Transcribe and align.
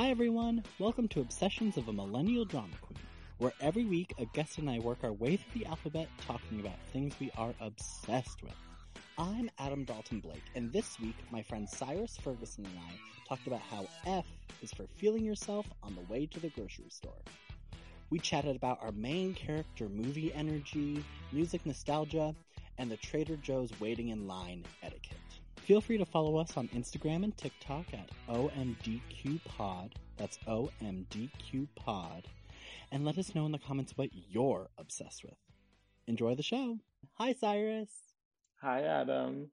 Hi, 0.00 0.08
everyone. 0.08 0.64
Welcome 0.78 1.08
to 1.08 1.20
Obsessions 1.20 1.76
of 1.76 1.88
a 1.88 1.92
Millennial 1.92 2.46
Drama 2.46 2.72
Queen, 2.80 2.98
where 3.36 3.52
every 3.60 3.84
week 3.84 4.14
a 4.16 4.24
guest 4.24 4.56
and 4.56 4.70
I 4.70 4.78
work 4.78 5.00
our 5.02 5.12
way 5.12 5.36
through 5.36 5.60
the 5.60 5.66
alphabet 5.66 6.08
talking 6.26 6.58
about 6.58 6.78
things 6.90 7.12
we 7.20 7.30
are 7.36 7.52
obsessed 7.60 8.42
with. 8.42 8.54
I'm 9.18 9.50
Adam 9.58 9.84
Dalton 9.84 10.20
Blake, 10.20 10.42
and 10.54 10.72
this 10.72 10.98
week 11.00 11.16
my 11.30 11.42
friend 11.42 11.68
Cyrus 11.68 12.16
Ferguson 12.16 12.64
and 12.64 12.78
I 12.78 13.28
talked 13.28 13.46
about 13.46 13.60
how 13.60 13.86
F 14.06 14.24
is 14.62 14.72
for 14.72 14.86
feeling 14.96 15.22
yourself 15.22 15.66
on 15.82 15.94
the 15.94 16.10
way 16.10 16.24
to 16.24 16.40
the 16.40 16.48
grocery 16.48 16.88
store. 16.88 17.20
We 18.08 18.20
chatted 18.20 18.56
about 18.56 18.78
our 18.82 18.92
main 18.92 19.34
character 19.34 19.90
movie 19.90 20.32
energy, 20.32 21.04
music 21.30 21.66
nostalgia, 21.66 22.34
and 22.78 22.90
the 22.90 22.96
Trader 22.96 23.36
Joe's 23.36 23.78
waiting 23.80 24.08
in 24.08 24.26
line 24.26 24.64
etiquette. 24.82 25.18
Feel 25.70 25.80
free 25.80 25.98
to 25.98 26.04
follow 26.04 26.36
us 26.36 26.56
on 26.56 26.66
Instagram 26.74 27.22
and 27.22 27.36
TikTok 27.36 27.86
at 27.92 28.10
OMDQPod. 28.28 29.92
That's 30.16 30.36
OMDQPod. 30.48 32.24
And 32.90 33.04
let 33.04 33.18
us 33.18 33.36
know 33.36 33.46
in 33.46 33.52
the 33.52 33.58
comments 33.60 33.92
what 33.94 34.10
you're 34.12 34.68
obsessed 34.78 35.22
with. 35.22 35.36
Enjoy 36.08 36.34
the 36.34 36.42
show. 36.42 36.76
Hi, 37.18 37.34
Cyrus. 37.34 37.88
Hi, 38.60 38.82
Adam. 38.82 39.48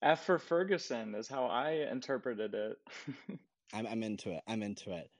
F 0.00 0.24
for 0.24 0.38
Ferguson 0.38 1.14
is 1.14 1.28
how 1.28 1.44
I 1.44 1.86
interpreted 1.90 2.54
it. 2.54 2.78
I'm, 3.74 3.86
I'm 3.86 4.02
into 4.02 4.32
it. 4.32 4.40
I'm 4.48 4.62
into 4.62 4.92
it. 4.94 5.10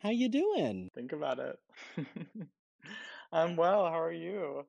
How 0.00 0.10
you 0.10 0.28
doing? 0.28 0.90
Think 0.92 1.12
about 1.12 1.38
it. 1.38 1.56
I'm 3.32 3.54
well. 3.54 3.84
How 3.84 4.00
are 4.00 4.10
you? 4.10 4.66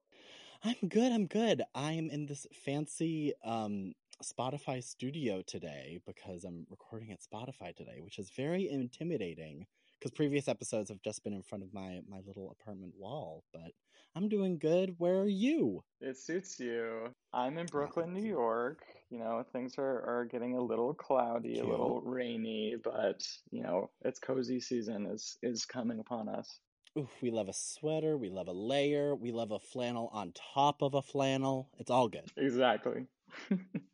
I'm 0.63 0.87
good. 0.87 1.11
I'm 1.11 1.25
good. 1.25 1.63
I'm 1.73 2.11
in 2.11 2.27
this 2.27 2.45
fancy 2.63 3.33
um, 3.43 3.95
Spotify 4.23 4.83
studio 4.83 5.41
today 5.45 5.99
because 6.05 6.43
I'm 6.43 6.65
recording 6.69 7.11
at 7.11 7.19
Spotify 7.21 7.75
today, 7.75 7.99
which 8.01 8.19
is 8.19 8.29
very 8.35 8.69
intimidating 8.69 9.65
because 9.99 10.11
previous 10.11 10.47
episodes 10.47 10.89
have 10.89 11.01
just 11.01 11.23
been 11.23 11.33
in 11.33 11.43
front 11.43 11.63
of 11.63 11.73
my 11.73 12.01
my 12.07 12.19
little 12.25 12.51
apartment 12.51 12.93
wall. 12.97 13.43
But 13.53 13.71
I'm 14.15 14.29
doing 14.29 14.57
good. 14.57 14.95
Where 14.97 15.19
are 15.19 15.27
you? 15.27 15.83
It 16.01 16.17
suits 16.17 16.59
you. 16.59 17.13
I'm 17.33 17.57
in 17.57 17.67
Brooklyn, 17.67 18.13
New 18.13 18.27
York. 18.27 18.83
You 19.09 19.19
know, 19.19 19.45
things 19.53 19.75
are, 19.77 20.01
are 20.01 20.27
getting 20.29 20.57
a 20.57 20.61
little 20.61 20.93
cloudy, 20.93 21.53
Cute. 21.53 21.65
a 21.65 21.69
little 21.69 22.01
rainy, 22.01 22.75
but 22.83 23.21
you 23.51 23.63
know, 23.63 23.89
it's 24.03 24.19
cozy 24.19 24.59
season 24.59 25.05
is 25.07 25.37
is 25.41 25.65
coming 25.65 25.99
upon 25.99 26.29
us. 26.29 26.59
Oof, 26.97 27.09
we 27.21 27.31
love 27.31 27.47
a 27.47 27.53
sweater. 27.53 28.17
We 28.17 28.29
love 28.29 28.47
a 28.47 28.53
layer. 28.53 29.15
We 29.15 29.31
love 29.31 29.51
a 29.51 29.59
flannel 29.59 30.09
on 30.11 30.33
top 30.53 30.81
of 30.81 30.93
a 30.93 31.01
flannel. 31.01 31.69
It's 31.79 31.89
all 31.89 32.09
good. 32.09 32.29
Exactly. 32.35 33.05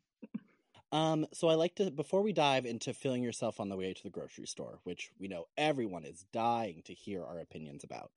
Um, 0.90 1.26
so 1.32 1.48
I 1.48 1.54
like 1.54 1.74
to 1.76 1.90
before 1.90 2.22
we 2.22 2.32
dive 2.32 2.64
into 2.64 2.94
feeling 2.94 3.22
yourself 3.22 3.60
on 3.60 3.68
the 3.68 3.76
way 3.76 3.92
to 3.92 4.02
the 4.02 4.10
grocery 4.10 4.46
store, 4.46 4.80
which 4.84 5.10
we 5.18 5.28
know 5.28 5.46
everyone 5.56 6.04
is 6.04 6.24
dying 6.32 6.82
to 6.86 6.94
hear 6.94 7.24
our 7.24 7.40
opinions 7.40 7.84
about. 7.84 8.10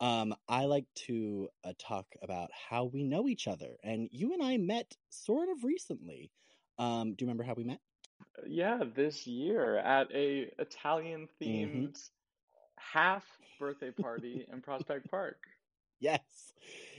Um, 0.00 0.34
I 0.48 0.64
like 0.64 0.86
to 1.06 1.48
uh, 1.62 1.74
talk 1.78 2.06
about 2.22 2.50
how 2.70 2.84
we 2.84 3.04
know 3.04 3.28
each 3.28 3.46
other, 3.46 3.76
and 3.84 4.08
you 4.10 4.32
and 4.32 4.42
I 4.42 4.56
met 4.56 4.96
sort 5.10 5.48
of 5.50 5.62
recently. 5.62 6.32
Um, 6.78 7.14
do 7.14 7.24
you 7.24 7.26
remember 7.26 7.44
how 7.44 7.54
we 7.54 7.64
met? 7.64 7.80
yeah, 8.46 8.80
this 8.94 9.26
year 9.26 9.78
at 9.78 10.10
a 10.12 10.52
Italian 10.58 11.28
themed 11.40 11.98
half 12.76 13.24
birthday 13.58 13.90
party 13.90 14.46
in 14.52 14.60
Prospect 14.62 15.10
Park. 15.10 15.38
Yes, 16.00 16.54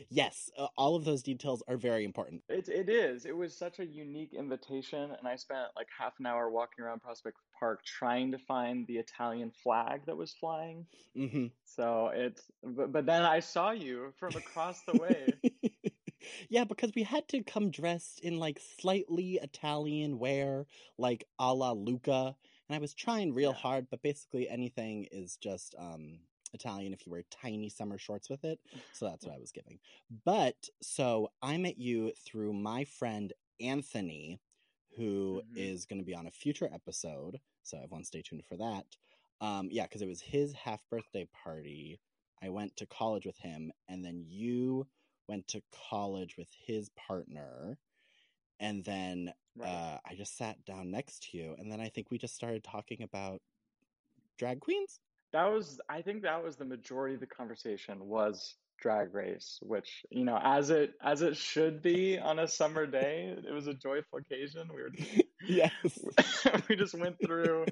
yes. 0.10 0.50
Uh, 0.58 0.68
all 0.78 0.96
of 0.96 1.06
those 1.06 1.24
details 1.24 1.64
are 1.68 1.78
very 1.78 2.04
important. 2.06 2.44
It 2.50 2.70
it 2.70 2.88
is. 2.90 3.26
It 3.26 3.36
was 3.36 3.58
such 3.58 3.80
a 3.80 3.86
unique 3.86 4.34
invitation, 4.34 5.12
and 5.12 5.28
I 5.28 5.36
spent 5.38 5.76
like 5.76 5.90
half 5.90 6.20
an 6.20 6.28
hour 6.28 6.52
walking 6.52 6.84
around 6.84 7.00
Prospect 7.02 7.38
Park 7.60 7.84
trying 7.84 8.32
to 8.34 8.38
find 8.38 8.86
the 8.86 8.98
Italian 9.00 9.52
flag 9.52 10.06
that 10.06 10.18
was 10.18 10.34
flying. 10.36 10.88
hmm 11.16 11.48
So 11.66 12.10
it's 12.10 12.52
but, 12.64 12.92
but 12.94 13.06
then 13.08 13.24
I 13.24 13.42
saw 13.42 13.72
you 13.72 14.14
from 14.20 14.36
across 14.38 14.84
the 14.84 14.96
way. 14.96 15.42
yeah, 16.50 16.64
because 16.64 16.92
we 16.96 17.04
had 17.04 17.28
to 17.30 17.44
come 17.44 17.72
dressed 17.72 18.20
in 18.20 18.38
like 18.38 18.60
slightly 18.60 19.36
Italian 19.36 20.20
wear, 20.20 20.68
like 20.98 21.28
a 21.40 21.54
la 21.54 21.72
Luca. 21.72 22.36
And 22.70 22.76
I 22.76 22.80
was 22.80 22.94
trying 22.94 23.34
real 23.34 23.54
Yeah. 23.54 23.54
hard, 23.54 23.90
but 23.90 24.02
basically 24.02 24.48
anything 24.50 25.06
is 25.12 25.38
just 25.38 25.76
um 25.78 26.22
Italian 26.54 26.94
if 26.94 27.06
you 27.06 27.12
wear 27.12 27.24
tiny 27.30 27.70
summer 27.70 27.98
shorts 27.98 28.30
with 28.30 28.44
it. 28.44 28.60
So 28.92 29.06
that's 29.06 29.26
what 29.26 29.36
I 29.36 29.40
was 29.40 29.52
giving. 29.52 29.80
But 30.26 30.70
so 30.82 31.32
I 31.42 31.58
met 31.58 31.78
you 31.78 32.12
through 32.26 32.54
my 32.54 32.84
friend 32.86 33.34
Anthony, 33.60 34.42
who 34.98 35.42
is 35.56 35.86
Mhm. 35.86 35.88
going 35.88 36.00
to 36.00 36.06
be 36.06 36.16
on 36.16 36.28
a 36.28 36.32
future 36.32 36.70
episode. 36.74 37.40
So 37.64 37.78
everyone 37.78 38.04
stay 38.04 38.22
tuned 38.22 38.46
for 38.46 38.58
that. 38.58 38.86
Um, 39.40 39.70
yeah, 39.72 39.84
because 39.84 40.02
it 40.02 40.08
was 40.08 40.22
his 40.22 40.54
half 40.54 40.88
birthday 40.90 41.26
party. 41.44 42.00
I 42.42 42.50
went 42.50 42.76
to 42.78 42.86
college 42.88 43.26
with 43.26 43.38
him, 43.38 43.72
and 43.88 44.04
then 44.04 44.24
you 44.28 44.88
went 45.28 45.48
to 45.50 45.64
college 45.90 46.38
with 46.38 46.50
his 46.54 46.90
partner. 46.90 47.80
And 48.60 48.84
then 48.86 49.34
Right. 49.56 49.70
uh, 49.70 50.00
I 50.06 50.16
just 50.16 50.38
sat 50.38 50.64
down 50.66 50.92
next 50.92 51.30
to 51.32 51.38
you, 51.38 51.56
and 51.58 51.72
then 51.72 51.82
I 51.82 51.90
think 51.90 52.12
we 52.12 52.18
just 52.18 52.36
started 52.36 52.64
talking 52.64 53.02
about 53.04 53.42
drag 54.38 54.60
queens. 54.62 55.00
That 55.34 55.46
was, 55.46 55.80
I 55.90 56.02
think 56.02 56.24
that 56.24 56.44
was 56.44 56.58
the 56.58 56.66
majority 56.66 57.16
of 57.16 57.22
the 57.22 57.28
conversation 57.28 58.06
was 58.08 58.56
Drag 58.80 59.14
Race, 59.14 59.60
which, 59.62 60.06
you 60.10 60.26
know, 60.26 60.40
as 60.44 60.70
it 60.72 60.94
as 61.02 61.22
it 61.22 61.38
should 61.38 61.82
be 61.82 62.18
on 62.20 62.40
a 62.40 62.48
summer 62.48 62.86
day, 62.86 63.36
it 63.48 63.52
was 63.52 63.68
a 63.68 63.74
joyful 63.74 64.20
occasion. 64.20 64.68
We 64.74 64.82
were 64.82 64.92
yes. 65.48 66.04
we 66.70 66.76
just 66.76 66.96
went 66.96 67.22
through 67.22 67.68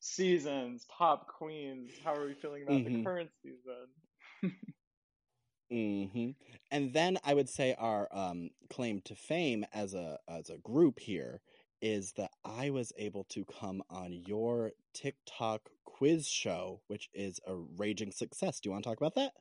seasons, 0.00 0.86
top 0.98 1.28
queens. 1.28 1.98
How 2.04 2.14
are 2.14 2.26
we 2.26 2.34
feeling 2.34 2.62
about 2.64 2.84
the 2.84 2.90
Mhm. 2.90 3.04
current 3.04 3.30
season? 3.42 3.88
hmm 5.70 6.30
And 6.70 6.92
then 6.92 7.18
I 7.24 7.34
would 7.34 7.48
say 7.48 7.74
our 7.78 8.08
um, 8.12 8.50
claim 8.70 9.00
to 9.02 9.14
fame 9.14 9.64
as 9.72 9.94
a 9.94 10.18
as 10.28 10.50
a 10.50 10.58
group 10.58 10.98
here 11.00 11.40
is 11.80 12.12
that 12.12 12.32
I 12.44 12.70
was 12.70 12.92
able 12.98 13.24
to 13.24 13.44
come 13.44 13.82
on 13.88 14.12
your 14.12 14.72
TikTok 14.92 15.70
quiz 16.00 16.26
show, 16.26 16.80
which 16.86 17.10
is 17.12 17.40
a 17.46 17.54
raging 17.54 18.10
success. 18.10 18.58
Do 18.58 18.68
you 18.68 18.72
want 18.72 18.82
to 18.84 18.88
talk 18.88 18.96
about 18.96 19.16
that? 19.16 19.32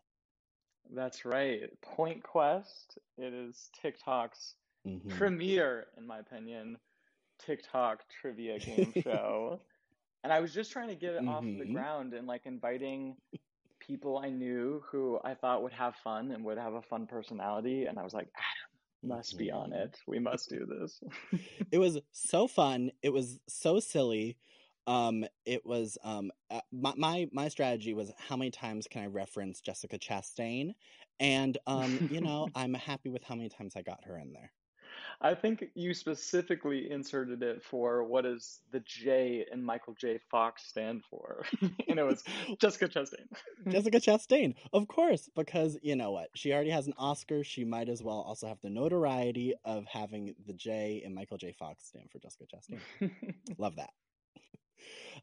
That's 0.93 1.23
right. 1.23 1.69
Point 1.81 2.21
Quest. 2.21 2.97
It 3.17 3.33
is 3.33 3.69
TikTok's 3.81 4.55
Mhm. 4.85 5.07
premier, 5.07 5.87
in 5.97 6.05
my 6.05 6.19
opinion, 6.19 6.77
TikTok 7.37 8.03
trivia 8.09 8.59
game 8.59 8.93
show. 9.01 9.61
and 10.25 10.33
I 10.33 10.41
was 10.41 10.53
just 10.53 10.73
trying 10.73 10.89
to 10.89 10.95
get 10.95 11.13
it 11.13 11.25
off 11.25 11.45
the 11.45 11.65
Mhm. 11.65 11.73
ground 11.73 12.13
and 12.13 12.27
like 12.27 12.45
inviting 12.45 13.15
people 13.79 14.17
I 14.17 14.29
knew 14.29 14.81
who 14.81 15.17
I 15.23 15.35
thought 15.35 15.63
would 15.63 15.71
have 15.71 15.95
fun 15.95 16.31
and 16.31 16.43
would 16.43 16.57
have 16.57 16.73
a 16.73 16.81
fun 16.81 17.07
personality. 17.07 17.85
And 17.85 17.97
I 17.97 18.03
was 18.03 18.13
like, 18.13 18.27
Adam 18.35 18.79
must 19.17 19.37
be 19.37 19.49
on 19.49 19.69
Mhm. 19.69 19.85
it. 19.85 20.01
We 20.07 20.19
must 20.19 20.49
do 20.49 20.65
this. 20.65 21.01
It 21.71 21.77
was 21.77 22.01
so 22.11 22.47
fun. 22.47 22.91
It 23.01 23.11
was 23.13 23.39
so 23.47 23.79
silly. 23.79 24.37
Um, 24.87 25.25
it 25.45 25.65
was 25.65 25.97
um, 26.03 26.31
uh, 26.49 26.61
my, 26.71 26.93
my 26.97 27.27
my 27.31 27.47
strategy 27.47 27.93
was 27.93 28.11
how 28.17 28.35
many 28.35 28.51
times 28.51 28.87
can 28.89 29.03
I 29.03 29.07
reference 29.07 29.61
Jessica 29.61 29.99
Chastain, 29.99 30.73
and 31.19 31.57
um, 31.67 32.09
you 32.11 32.21
know 32.21 32.47
I'm 32.55 32.73
happy 32.73 33.09
with 33.09 33.23
how 33.23 33.35
many 33.35 33.49
times 33.49 33.73
I 33.75 33.81
got 33.81 34.03
her 34.05 34.17
in 34.17 34.33
there. 34.33 34.51
I 35.21 35.35
think 35.35 35.65
you 35.75 35.93
specifically 35.93 36.89
inserted 36.89 37.43
it 37.43 37.61
for 37.61 38.03
what 38.03 38.23
does 38.23 38.59
the 38.71 38.79
J 38.81 39.45
in 39.51 39.63
Michael 39.63 39.93
J. 39.93 40.19
Fox 40.31 40.63
stand 40.63 41.03
for? 41.09 41.43
and 41.61 41.99
it 41.99 42.05
was 42.05 42.23
Jessica 42.59 42.87
Chastain. 42.87 43.27
Jessica 43.67 43.99
Chastain, 43.99 44.55
of 44.71 44.87
course, 44.87 45.29
because 45.35 45.77
you 45.81 45.95
know 45.95 46.11
what? 46.11 46.29
She 46.35 46.53
already 46.53 46.69
has 46.69 46.87
an 46.87 46.93
Oscar. 46.97 47.43
She 47.43 47.65
might 47.65 47.89
as 47.89 48.01
well 48.01 48.21
also 48.21 48.47
have 48.47 48.61
the 48.61 48.69
notoriety 48.69 49.55
of 49.65 49.85
having 49.85 50.35
the 50.45 50.53
J 50.53 51.01
in 51.03 51.13
Michael 51.13 51.37
J. 51.37 51.51
Fox 51.51 51.85
stand 51.85 52.09
for 52.11 52.19
Jessica 52.19 52.45
Chastain. 52.45 53.11
Love 53.57 53.75
that. 53.75 53.91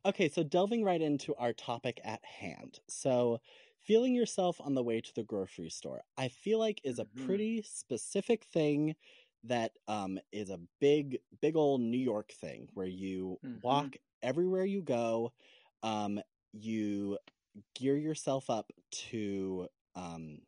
Okay, 0.05 0.29
so 0.29 0.43
delving 0.43 0.85
right 0.85 1.01
into 1.01 1.35
our 1.37 1.53
topic 1.53 2.01
at 2.05 2.25
hand. 2.25 2.81
So, 2.89 3.41
feeling 3.79 4.15
yourself 4.15 4.61
on 4.61 4.75
the 4.75 4.83
way 4.83 5.01
to 5.01 5.15
the 5.15 5.23
grocery 5.25 5.71
store, 5.71 6.03
I 6.17 6.29
feel 6.29 6.59
like 6.59 6.81
is 6.85 6.99
a 6.99 7.05
Mhm. 7.15 7.41
pretty 7.45 7.63
specific 7.63 8.45
thing 8.45 8.97
that 9.45 9.79
um, 9.87 10.19
is 10.33 10.51
a 10.51 10.61
big, 10.81 11.21
big 11.41 11.57
old 11.57 11.81
New 11.81 11.99
York 11.99 12.33
thing 12.33 12.69
where 12.75 12.87
you 12.87 13.41
Mhm. 13.43 13.57
walk 13.63 13.97
everywhere 14.23 14.65
you 14.65 14.83
go. 14.83 15.33
Um, 15.83 16.21
you 16.53 17.19
gear 17.75 17.97
yourself 17.97 18.51
up 18.51 18.73
to 18.91 19.69
um, 19.95 20.41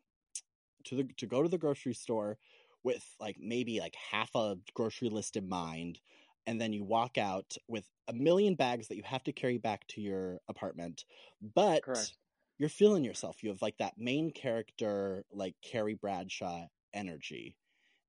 to 0.85 0.97
the 0.97 1.05
to 1.15 1.27
go 1.27 1.43
to 1.43 1.49
the 1.49 1.59
grocery 1.59 1.95
store 1.95 2.39
with 2.83 3.17
like 3.21 3.37
maybe 3.39 3.81
like 3.81 3.95
half 3.97 4.35
a 4.35 4.59
grocery 4.75 5.09
list 5.09 5.37
in 5.37 5.49
mind 5.49 6.01
and 6.49 6.61
then 6.61 6.73
you 6.75 6.85
walk 6.85 7.19
out 7.19 7.57
with 7.69 7.87
a 8.09 8.15
million 8.15 8.57
bags 8.57 8.89
that 8.89 8.97
you 8.97 9.05
have 9.05 9.25
to 9.25 9.33
carry 9.33 9.59
back 9.59 9.87
to 9.89 10.03
your 10.03 10.41
apartment 10.49 11.05
but 11.43 11.85
Correct. 11.85 12.13
you're 12.59 12.69
feeling 12.71 13.05
yourself 13.05 13.43
you 13.45 13.51
have 13.51 13.63
like 13.63 13.79
that 13.79 13.99
main 13.99 14.33
character 14.33 15.25
like 15.33 15.57
carrie 15.63 15.95
bradshaw 15.95 16.67
energy 16.95 17.57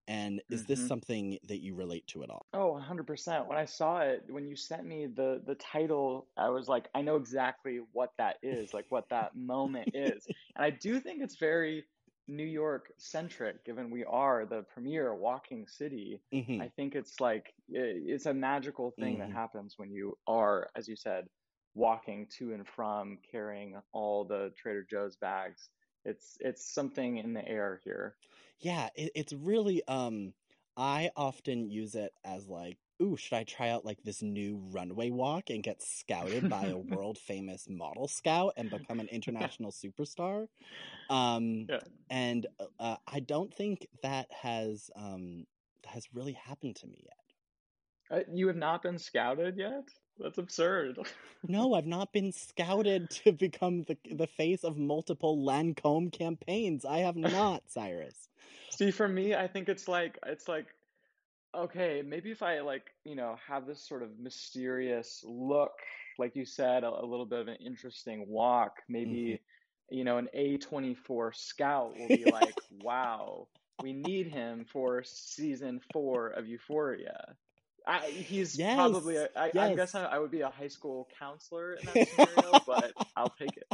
And 0.08 0.44
is 0.52 0.66
this 0.66 0.82
Mhm. 0.82 0.92
something 0.92 1.40
that 1.50 1.60
you 1.62 1.76
relate 1.76 2.08
to 2.10 2.24
at 2.24 2.32
all? 2.32 2.48
Oh, 2.52 2.72
100%. 2.74 3.48
When 3.48 3.58
I 3.60 3.66
saw 3.66 4.00
it, 4.02 4.26
when 4.28 4.48
you 4.48 4.56
sent 4.56 4.84
me 4.86 5.06
the 5.06 5.42
the 5.46 5.54
title, 5.56 6.30
I 6.36 6.50
was 6.50 6.68
like, 6.68 6.90
I 6.96 7.02
know 7.04 7.16
exactly 7.16 7.78
what 7.92 8.14
that 8.18 8.38
is, 8.42 8.74
like 8.74 8.88
what 8.90 9.10
that 9.10 9.36
moment 9.36 9.90
is. 9.94 10.28
And 10.56 10.66
I 10.66 10.72
do 10.72 11.00
think 11.00 11.22
it's 11.22 11.36
very 11.36 11.86
New 12.30 12.46
York 12.46 12.92
centric, 12.98 13.66
given 13.66 13.90
we 13.92 14.04
are 14.06 14.46
the 14.46 14.64
premier 14.64 15.16
walking 15.16 15.68
city. 15.68 16.22
hmm 16.32 16.62
I 16.62 16.70
think 16.70 16.96
it's 16.96 17.20
like 17.20 17.54
it's 17.70 18.26
a 18.26 18.34
magical 18.34 18.92
thing 18.92 19.20
that 19.20 19.30
hmm 19.30 19.34
happens 19.34 19.76
when 19.78 19.92
you 19.92 20.18
are, 20.28 20.70
as 20.76 20.88
you 20.88 20.96
said, 20.96 21.28
walking 21.74 22.28
to 22.38 22.54
and 22.54 22.68
from, 22.68 23.20
carrying 23.32 23.78
all 23.94 24.26
the 24.26 24.52
Trader 24.58 24.84
Joe's 24.90 25.18
bags. 25.18 25.70
It's 26.06 26.38
it's 26.40 26.74
something 26.74 27.18
in 27.18 27.34
the 27.34 27.48
air 27.48 27.82
here. 27.84 28.18
Yeah, 28.60 28.90
it, 28.96 29.12
it's 29.16 29.34
really 29.34 29.84
um 29.88 30.34
I 30.78 31.12
often 31.16 31.70
use 31.70 31.96
it 31.96 32.14
as 32.24 32.48
like, 32.50 32.78
ooh, 33.02 33.18
should 33.18 33.36
I 33.36 33.44
try 33.44 33.70
out 33.70 33.86
like 33.86 34.04
this 34.04 34.22
new 34.22 34.62
runway 34.72 35.10
walk 35.10 35.50
and 35.50 35.64
get 35.64 35.82
scouted 35.82 36.50
by 36.50 36.68
a 36.68 36.78
world 36.78 37.18
famous 37.18 37.68
model 37.70 38.08
scout 38.08 38.54
and 38.58 38.70
become 38.70 39.00
an 39.00 39.08
international 39.08 39.72
superstar? 39.72 40.48
Um 41.10 41.68
Yeah. 41.70 41.80
and 42.10 42.48
uh, 42.60 42.66
uh, 42.80 42.98
I 43.08 43.20
don't 43.20 43.54
think 43.54 43.88
that 44.04 44.28
has 44.32 44.90
um 44.96 45.46
has 45.86 46.08
really 46.14 46.34
happened 46.34 46.76
to 46.78 46.88
me 46.88 47.04
yet. 47.06 48.20
Uh, 48.20 48.24
you 48.34 48.48
have 48.48 48.56
not 48.56 48.82
been 48.82 48.98
scouted 48.98 49.58
yet? 49.58 49.88
That's 50.18 50.38
absurd. 50.38 51.00
No, 51.48 51.74
I've 51.74 51.86
not 51.86 52.12
been 52.12 52.32
scouted 52.32 53.10
to 53.24 53.32
become 53.32 53.84
the 53.84 53.98
the 54.12 54.28
face 54.28 54.64
of 54.64 54.78
multiple 54.78 55.38
Lancome 55.38 56.12
campaigns. 56.12 56.86
I 56.86 57.00
have 57.00 57.16
not, 57.16 57.64
Cyrus. 57.68 58.28
See, 58.72 58.92
for 58.92 59.08
me, 59.08 59.36
I 59.36 59.48
think 59.48 59.70
it's 59.70 59.88
like 59.88 60.18
it's 60.26 60.48
like 60.48 60.68
okay, 61.56 62.02
maybe 62.02 62.32
if 62.32 62.44
I 62.44 62.60
like, 62.62 62.92
you 63.04 63.16
know, 63.16 63.36
have 63.48 63.66
this 63.66 63.88
sort 63.88 64.04
of 64.04 64.20
mysterious 64.20 65.24
look, 65.26 65.72
like 66.18 66.36
you 66.36 66.46
said, 66.46 66.84
a, 66.84 66.90
a 66.90 67.06
little 67.06 67.26
bit 67.26 67.40
of 67.40 67.48
an 67.48 67.58
interesting 67.58 68.28
walk, 68.28 68.74
hmm 69.04 69.36
maybe, 69.36 69.42
you 69.90 70.04
know, 70.04 70.18
an 70.18 70.30
A24 70.34 71.34
scout 71.34 71.98
will 71.98 72.10
be 72.10 72.26
like, 72.26 72.56
wow, 72.70 73.50
we 73.80 73.94
need 73.94 74.28
him 74.28 74.66
for 74.66 75.04
season 75.04 75.80
four 75.92 76.30
of 76.30 76.48
Euphoria. 76.48 77.36
I, 77.88 78.12
he's 78.12 78.60
probably, 78.72 79.16
Yes, 79.16 79.18
a, 79.18 79.30
I, 79.36 79.54
I 79.58 79.70
guess 79.70 79.96
I. 79.96 80.06
I 80.06 80.20
would 80.20 80.32
be 80.32 80.42
a 80.42 80.50
high 80.50 80.68
school 80.68 81.10
counselor 81.18 81.76
in 81.76 81.86
that 81.88 82.04
scenario, 82.06 82.62
but 82.66 82.94
I'll 83.16 83.32
take 83.32 83.58
it. 83.58 83.68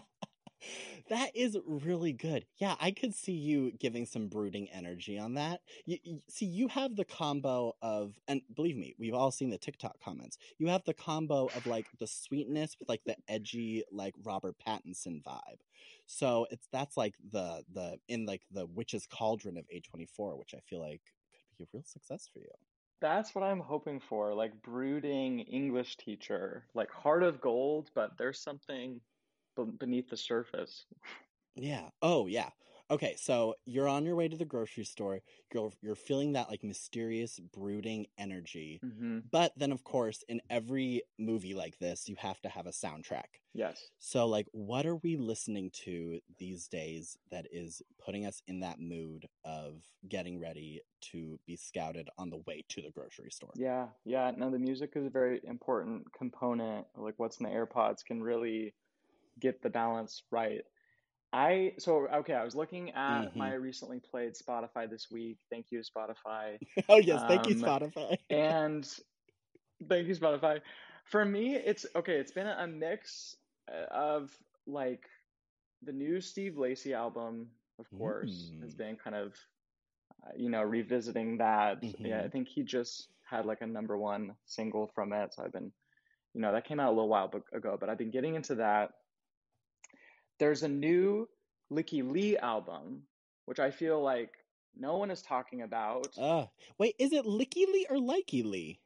That 1.09 1.35
is 1.35 1.55
really 1.67 2.13
good. 2.13 2.45
Yeah, 2.57 2.73
I 2.79 2.89
could 2.89 3.13
see 3.13 3.33
you 3.33 3.71
giving 3.79 4.07
some 4.07 4.27
brooding 4.27 4.67
energy 4.73 5.19
on 5.19 5.35
that. 5.35 5.61
You, 5.85 5.99
you, 6.03 6.19
see, 6.27 6.47
you 6.47 6.67
have 6.69 6.95
the 6.95 7.05
combo 7.05 7.75
of, 7.83 8.15
and 8.27 8.41
believe 8.55 8.75
me, 8.75 8.95
we've 8.97 9.13
all 9.13 9.29
seen 9.29 9.51
the 9.51 9.57
TikTok 9.59 9.99
comments. 10.03 10.39
You 10.57 10.67
have 10.69 10.83
the 10.83 10.95
combo 10.95 11.45
of 11.55 11.67
like 11.67 11.85
the 11.99 12.07
sweetness 12.07 12.77
with 12.79 12.89
like 12.89 13.01
the 13.05 13.15
edgy, 13.27 13.83
like 13.91 14.15
Robert 14.23 14.55
Pattinson 14.67 15.21
vibe. 15.21 15.59
So 16.07 16.47
it's 16.49 16.67
that's 16.71 16.97
like 16.97 17.15
the 17.31 17.63
the 17.71 17.97
in 18.07 18.25
like 18.25 18.41
the 18.51 18.65
witch's 18.65 19.05
cauldron 19.05 19.57
of 19.57 19.65
A24, 19.65 20.37
which 20.39 20.55
I 20.55 20.59
feel 20.67 20.81
like 20.81 21.01
could 21.57 21.57
be 21.57 21.63
a 21.65 21.67
real 21.73 21.83
success 21.83 22.29
for 22.31 22.39
you. 22.39 22.49
That's 23.01 23.35
what 23.35 23.43
I'm 23.43 23.59
hoping 23.59 23.99
for, 23.99 24.33
like 24.33 24.61
brooding 24.63 25.41
English 25.41 25.97
teacher, 25.97 26.65
like 26.73 26.89
heart 26.91 27.23
of 27.23 27.41
gold, 27.41 27.91
but 27.93 28.17
there's 28.17 28.41
something 28.41 29.01
b 29.55 29.63
beneath 29.77 30.09
the 30.09 30.17
surface. 30.17 30.85
Yeah. 31.55 31.89
Oh, 32.01 32.27
yeah. 32.27 32.49
Okay, 32.91 33.15
so 33.17 33.55
you're 33.65 33.87
on 33.87 34.05
your 34.05 34.15
way 34.15 34.27
to 34.27 34.37
the 34.37 34.45
grocery 34.45 34.83
store. 34.83 35.21
You're 35.53 35.71
you're 35.81 35.95
feeling 35.95 36.33
that 36.33 36.49
like 36.49 36.63
mysterious 36.63 37.39
brooding 37.39 38.05
energy. 38.17 38.83
hmm 38.83 39.19
But 39.31 39.53
then 39.57 39.71
of 39.71 39.83
course, 39.83 40.23
in 40.27 40.41
every 40.51 41.01
movie 41.17 41.55
like 41.55 41.79
this, 41.79 42.07
you 42.07 42.15
have 42.17 42.39
to 42.41 42.49
have 42.49 42.67
a 42.67 42.71
soundtrack. 42.71 43.41
Yes. 43.53 43.91
So 43.97 44.27
like 44.27 44.47
what 44.51 44.85
are 44.85 44.97
we 44.97 45.17
listening 45.17 45.71
to 45.85 46.19
these 46.37 46.67
days 46.67 47.17
that 47.31 47.47
is 47.51 47.81
putting 47.97 48.25
us 48.27 48.43
in 48.45 48.59
that 48.59 48.79
mood 48.79 49.27
of 49.43 49.83
getting 50.07 50.39
ready 50.39 50.81
to 51.11 51.39
be 51.47 51.55
scouted 51.55 52.09
on 52.19 52.29
the 52.29 52.43
way 52.45 52.63
to 52.69 52.81
the 52.83 52.91
grocery 52.91 53.31
store? 53.31 53.55
Yeah, 53.55 53.89
yeah. 54.03 54.31
No, 54.35 54.51
the 54.51 54.59
music 54.59 54.93
is 54.95 55.05
a 55.05 55.09
very 55.09 55.39
important 55.43 56.11
component. 56.13 56.87
Like 56.95 57.15
what's 57.17 57.39
in 57.39 57.45
the 57.45 57.51
AirPods 57.51 58.03
can 58.05 58.21
really 58.21 58.75
get 59.39 59.61
the 59.61 59.69
balance 59.69 60.23
right. 60.31 60.61
I 61.33 61.73
so 61.79 62.07
okay, 62.07 62.33
I 62.33 62.43
was 62.43 62.55
looking 62.55 62.91
at 62.91 63.35
my 63.35 63.51
hmm 63.51 63.55
recently 63.55 63.99
played 63.99 64.33
Spotify 64.35 64.89
this 64.89 65.07
week. 65.11 65.39
Thank 65.51 65.67
you, 65.71 65.81
Spotify. 65.81 66.59
Oh 66.89 66.97
yes, 66.97 67.23
thank 67.23 67.47
you 67.47 67.55
Um, 67.55 67.55
Spotify. 67.55 68.17
and 68.29 68.87
thank 69.89 70.07
you, 70.07 70.15
Spotify. 70.15 70.61
For 71.05 71.23
me, 71.25 71.55
it's 71.55 71.85
okay, 71.95 72.17
it's 72.17 72.31
been 72.31 72.47
a 72.47 72.67
mix 72.67 73.35
uh, 73.71 73.85
of 73.93 74.31
like 74.67 75.05
the 75.83 75.93
new 75.93 76.21
Steve 76.21 76.57
Lacy 76.57 76.93
album, 76.93 77.49
of 77.79 77.91
course, 77.93 78.53
has 78.61 78.73
Mm. 78.73 78.75
been 78.75 78.97
kind 78.97 79.15
of 79.15 79.33
uh, 80.25 80.31
you 80.37 80.49
know 80.49 80.63
revisiting 80.63 81.37
that. 81.37 81.79
Yeah, 82.03 82.23
I 82.23 82.27
hmm 82.27 82.29
think 82.29 82.47
he 82.47 82.63
just 82.63 83.09
had 83.29 83.45
like 83.45 83.61
a 83.61 83.67
number 83.67 83.97
one 83.97 84.35
single 84.45 84.91
from 84.95 85.13
it, 85.13 85.33
so 85.33 85.43
I've 85.43 85.53
been 85.53 85.71
you 86.33 86.41
know 86.41 86.51
that 86.53 86.65
came 86.67 86.79
out 86.79 86.89
a 86.89 86.95
little 86.95 87.09
while 87.09 87.31
ago, 87.53 87.77
but 87.79 87.89
I've 87.89 87.97
been 87.97 88.11
getting 88.11 88.35
into 88.35 88.55
that. 88.55 88.91
There's 90.39 90.63
a 90.63 90.67
new 90.67 91.27
Lykke 91.71 92.11
Li 92.11 92.37
album, 92.37 93.03
which 93.45 93.59
I 93.59 93.71
feel 93.71 94.01
like 94.01 94.31
no 94.77 94.97
one 94.97 95.09
is 95.11 95.21
talking 95.21 95.61
about. 95.61 96.09
Uh, 96.17 96.45
wait, 96.77 96.95
is 96.99 97.13
it 97.13 97.25
Licky 97.25 97.65
Lee 97.71 97.87
or 97.89 97.97
Likey 97.97 98.43
Lee? 98.43 98.79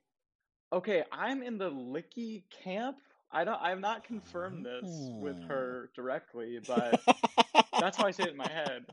Okay, 0.72 1.04
I'm 1.12 1.42
in 1.42 1.57
the 1.57 1.72
Licky 1.72 2.44
camp. 2.63 2.98
I 3.31 3.44
don't 3.44 3.60
I've 3.62 3.80
not 3.80 4.04
confirmed 4.04 4.66
this 4.66 5.10
with 5.19 5.38
Ah. 5.44 5.48
her 5.48 5.90
directly, 5.96 6.60
but 6.68 7.01
that's 7.80 7.98
how 7.98 8.06
I 8.06 8.12
say 8.12 8.24
it 8.24 8.30
in 8.31 8.38
my 8.38 8.50
head. 8.50 8.86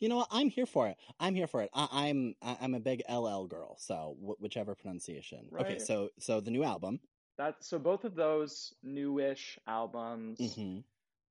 You 0.00 0.08
know 0.08 0.16
what? 0.16 0.28
I'm 0.30 0.48
here 0.50 0.66
for 0.66 0.88
it. 0.88 0.96
I'm 1.20 1.34
here 1.34 1.46
for 1.46 1.62
it. 1.62 1.70
I, 1.74 1.88
I'm 1.92 2.34
I, 2.42 2.56
I'm 2.60 2.74
a 2.74 2.80
big 2.80 3.02
LL 3.08 3.44
girl, 3.46 3.76
so 3.78 4.16
wh- 4.20 4.40
whichever 4.40 4.74
pronunciation. 4.74 5.48
Okay, 5.58 5.78
so 5.78 6.10
so 6.18 6.40
the 6.40 6.50
new 6.50 6.62
album. 6.64 7.00
That 7.38 7.56
so 7.60 7.78
both 7.78 8.04
of 8.04 8.14
those 8.14 8.74
newish 8.82 9.58
albums. 9.66 10.54
hmm 10.54 10.78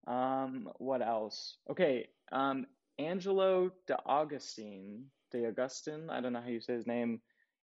Um, 0.07 0.69
what 0.77 1.01
else? 1.01 1.57
Okay, 1.69 2.07
um, 2.31 2.65
Angelo 2.97 3.71
De 3.87 3.97
Augustine, 4.05 5.05
De 5.31 5.47
Augustine. 5.47 6.09
I 6.09 6.21
don't 6.21 6.33
know 6.33 6.41
how 6.41 6.49
you 6.49 6.61
say 6.61 6.73
his 6.73 6.87
name. 6.87 7.21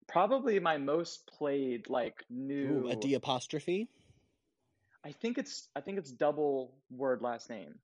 Probably 0.08 0.60
my 0.60 0.78
most 0.78 1.28
played 1.28 1.90
like 1.90 2.24
Ooh, 2.64 2.88
a 2.88 2.96
new. 2.96 2.96
D 2.96 3.14
apostrophe. 3.14 3.90
I 5.04 5.12
think 5.12 5.38
it's 5.38 5.70
I 5.76 5.82
think 5.82 5.98
it's 5.98 6.12
double 6.12 6.76
word 6.90 7.22
last 7.22 7.50
name. 7.50 7.76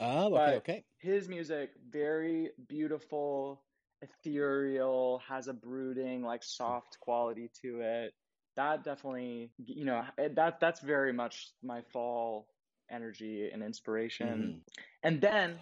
Oh, 0.00 0.34
okay, 0.36 0.54
But 0.54 0.56
okay. 0.56 0.84
his 0.98 1.28
music 1.28 1.70
very 1.90 2.50
beautiful, 2.68 3.62
ethereal, 4.02 5.20
has 5.28 5.48
a 5.48 5.52
brooding 5.54 6.22
like 6.22 6.42
soft 6.42 6.98
quality 7.00 7.50
to 7.62 7.80
it. 7.80 8.14
That 8.56 8.84
definitely, 8.84 9.50
you 9.66 9.84
know, 9.84 10.02
that 10.18 10.60
that's 10.60 10.80
very 10.80 11.12
much 11.12 11.52
my 11.62 11.82
fall 11.92 12.48
energy 12.90 13.50
and 13.52 13.62
inspiration. 13.62 14.56
hmm 14.56 14.58
And 15.02 15.20
then 15.20 15.58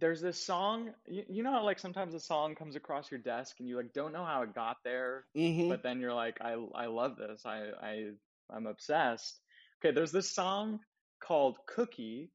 there's 0.00 0.20
this 0.20 0.38
song, 0.44 0.90
you, 1.06 1.24
you 1.28 1.42
know 1.42 1.52
how 1.52 1.64
like 1.64 1.78
sometimes 1.78 2.14
a 2.14 2.20
song 2.20 2.54
comes 2.54 2.76
across 2.76 3.10
your 3.10 3.20
desk 3.20 3.56
and 3.60 3.68
you 3.68 3.76
like 3.76 3.92
don't 3.92 4.12
know 4.12 4.24
how 4.24 4.42
it 4.42 4.54
got 4.54 4.78
there, 4.84 5.24
hmm 5.34 5.68
but 5.68 5.82
then 5.82 6.00
you're 6.00 6.14
like, 6.14 6.38
I 6.40 6.56
I 6.74 6.86
love 6.86 7.16
this. 7.16 7.44
I 7.46 7.70
I 7.80 8.10
I'm 8.50 8.66
obsessed. 8.66 9.40
Okay, 9.80 9.94
there's 9.94 10.12
this 10.12 10.30
song 10.30 10.80
called 11.20 11.56
Cookie 11.66 12.30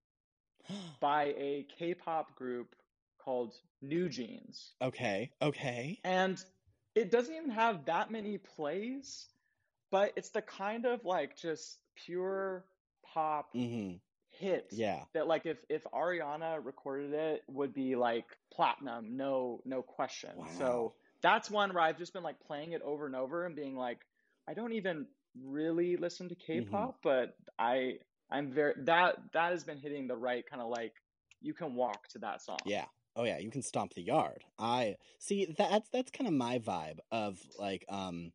by 1.00 1.26
a 1.38 1.66
K-pop 1.78 2.36
group 2.36 2.76
called 3.24 3.54
New 3.82 4.10
Jeans. 4.10 4.74
okay, 4.82 5.32
okay. 5.42 6.00
And 6.04 6.44
it 6.96 7.12
doesn't 7.12 7.34
even 7.36 7.52
have 7.52 7.86
that 7.86 8.12
many 8.12 8.38
plays, 8.38 9.28
but 9.92 10.14
it's 10.16 10.30
the 10.30 10.42
kind 10.42 10.86
of 10.86 11.06
like 11.06 11.36
just 11.38 11.78
pure 11.96 12.66
pop 13.14 13.50
hmm 13.54 13.94
hit 14.30 14.72
Yeah. 14.72 15.04
that 15.14 15.28
like 15.28 15.46
if 15.46 15.58
if 15.70 15.84
Ariana 15.94 16.64
recorded 16.64 17.14
it 17.14 17.44
would 17.48 17.74
be 17.74 17.96
like 17.96 18.26
platinum, 18.54 19.18
no 19.18 19.62
no 19.66 19.82
question. 19.82 20.32
Wow. 20.36 20.48
So 20.58 20.94
that's 21.22 21.50
one 21.50 21.74
where 21.74 21.84
I've 21.84 21.98
just 21.98 22.14
been 22.14 22.24
like 22.24 22.40
playing 22.40 22.72
it 22.74 22.82
over 22.82 23.06
and 23.06 23.16
over 23.16 23.46
and 23.46 23.56
being 23.56 23.76
like 23.76 24.00
I 24.48 24.54
don't 24.54 24.74
even 24.74 25.08
really 25.44 25.98
listen 25.98 26.30
to 26.30 26.36
hmm 26.36 26.36
K-pop, 26.36 27.00
but 27.04 27.36
I 27.58 28.00
I'm 28.32 28.52
very 28.52 28.74
that 28.86 29.18
that 29.34 29.52
has 29.52 29.64
been 29.64 29.78
hitting 29.78 30.08
the 30.08 30.16
right 30.16 30.44
kind 30.50 30.62
of 30.62 30.70
like 30.70 30.94
you 31.42 31.54
can 31.54 31.76
walk 31.76 32.08
to 32.10 32.20
that 32.20 32.42
song. 32.42 32.58
Yeah. 32.66 32.86
Oh 33.16 33.24
yeah, 33.24 33.40
you 33.40 33.50
can 33.50 33.62
stomp 33.62 33.94
the 33.96 34.02
yard. 34.02 34.44
I 34.58 34.96
see 35.18 35.54
that's 35.58 35.90
that's 35.90 36.12
kind 36.12 36.28
of 36.28 36.34
my 36.34 36.60
vibe 36.60 37.00
of 37.12 37.40
like 37.58 37.84
um 37.90 38.32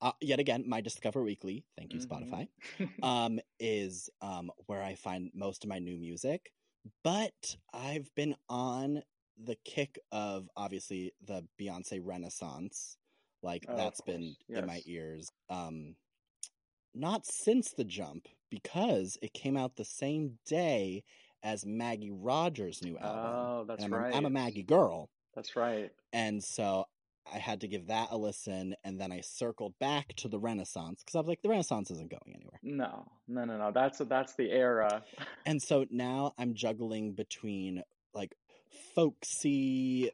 uh, 0.00 0.12
yet 0.20 0.40
again 0.40 0.64
my 0.66 0.80
Discover 0.80 1.22
Weekly, 1.22 1.66
thank 1.76 1.94
you 1.94 2.00
hmm 2.00 2.06
Spotify. 2.06 2.48
Um 3.02 3.40
is 3.60 4.10
um 4.20 4.50
where 4.66 4.82
I 4.82 4.94
find 4.94 5.30
most 5.34 5.64
of 5.64 5.70
my 5.70 5.78
new 5.78 5.98
music, 5.98 6.52
but 7.04 7.56
I've 7.72 8.14
been 8.14 8.36
on 8.48 9.02
the 9.36 9.56
kick 9.64 9.98
of 10.12 10.48
obviously 10.56 11.12
the 11.22 11.46
Beyonce 11.60 12.00
Renaissance. 12.02 12.96
Like 13.42 13.68
Oh, 13.68 13.76
that's 13.76 14.00
been 14.00 14.36
course. 14.46 14.56
in 14.56 14.66
my 14.66 14.82
ears. 14.86 15.30
Um 15.48 15.96
not 16.94 17.26
since 17.26 17.72
the 17.72 17.84
jump 17.84 18.26
because 18.50 19.18
it 19.22 19.32
came 19.34 19.56
out 19.56 19.76
the 19.76 19.84
same 19.84 20.38
day 20.46 21.04
as 21.42 21.64
Maggie 21.66 22.10
Rogers' 22.10 22.82
new 22.82 22.98
album. 22.98 23.52
Oh, 23.52 23.64
that's 23.64 23.84
and 23.84 23.94
I'm, 23.94 23.94
right. 23.94 24.12
a, 24.12 24.16
I'm 24.16 24.26
a 24.26 24.30
Maggie 24.30 24.62
girl. 24.64 25.10
That's 25.34 25.54
right. 25.56 25.92
And 26.12 26.42
so 26.42 26.86
I 27.32 27.38
had 27.38 27.60
to 27.62 27.68
give 27.68 27.88
that 27.88 28.08
a 28.10 28.16
listen 28.16 28.74
and 28.84 29.00
then 29.00 29.12
I 29.12 29.20
circled 29.20 29.78
back 29.78 30.14
to 30.16 30.28
the 30.28 30.38
Renaissance 30.38 31.02
because 31.02 31.14
I 31.14 31.18
was 31.18 31.28
like, 31.28 31.42
the 31.42 31.48
Renaissance 31.48 31.90
isn't 31.90 32.10
going 32.10 32.34
anywhere. 32.34 32.60
No, 32.62 33.06
no, 33.28 33.44
no, 33.44 33.58
no. 33.58 33.72
That's 33.72 33.98
that's 33.98 34.34
the 34.34 34.50
era. 34.50 35.02
And 35.46 35.62
so 35.62 35.86
now 35.90 36.32
I'm 36.38 36.54
juggling 36.54 37.12
between 37.12 37.82
like 38.12 38.34
folksy, 38.96 40.10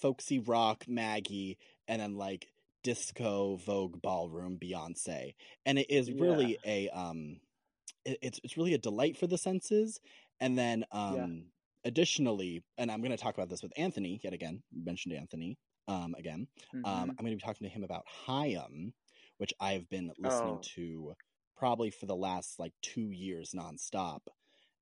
folksy 0.00 0.38
rock 0.38 0.84
Maggie 0.86 1.58
and 1.88 2.00
then 2.00 2.16
like 2.16 2.46
disco 2.84 3.56
Vogue 3.56 4.00
ballroom 4.00 4.58
Beyonce. 4.62 5.34
And 5.66 5.78
it 5.78 5.90
is 5.90 6.08
Yeah. 6.08 6.20
really 6.20 6.58
a 6.64 6.88
um 6.90 7.40
it, 8.04 8.18
it's 8.22 8.40
it's 8.44 8.56
really 8.56 8.74
a 8.74 8.78
delight 8.78 9.16
for 9.16 9.26
the 9.26 9.38
senses. 9.38 9.98
And 10.40 10.56
then 10.56 10.84
um 10.92 11.46
additionally, 11.84 12.62
and 12.76 12.90
I'm 12.90 13.02
gonna 13.02 13.16
talk 13.16 13.34
about 13.34 13.48
this 13.48 13.62
with 13.62 13.72
Anthony 13.76 14.20
yet 14.22 14.32
again. 14.32 14.62
Mentioned 14.72 15.14
Anthony 15.14 15.58
um 15.88 16.14
again. 16.18 16.48
Um, 16.84 17.10
Mhm. 17.10 17.18
I'm 17.18 17.24
going 17.24 17.32
to 17.32 17.36
be 17.36 17.46
talking 17.46 17.66
to 17.68 17.74
him 17.74 17.84
about 17.84 18.04
Hayam, 18.26 18.92
which 19.38 19.54
I've 19.60 19.88
been 19.90 20.12
listening 20.18 20.58
Oh. 20.58 20.70
to 20.76 21.14
probably 21.56 21.90
for 21.90 22.06
the 22.06 22.16
last 22.16 22.58
like 22.60 22.74
two 22.82 23.10
years 23.10 23.52
nonstop. 23.56 24.20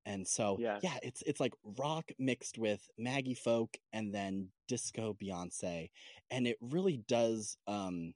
And 0.06 0.26
so, 0.26 0.60
Yes. 0.60 0.82
yeah, 0.82 0.98
it's 1.02 1.22
it's 1.22 1.40
like 1.40 1.54
rock 1.64 2.10
mixed 2.18 2.58
with 2.58 2.88
Maggie 2.98 3.34
folk 3.34 3.76
and 3.92 4.14
then 4.14 4.50
disco 4.68 5.14
Beyonce, 5.14 5.90
and 6.30 6.46
it 6.46 6.58
really 6.60 6.98
does 6.98 7.58
um, 7.66 8.14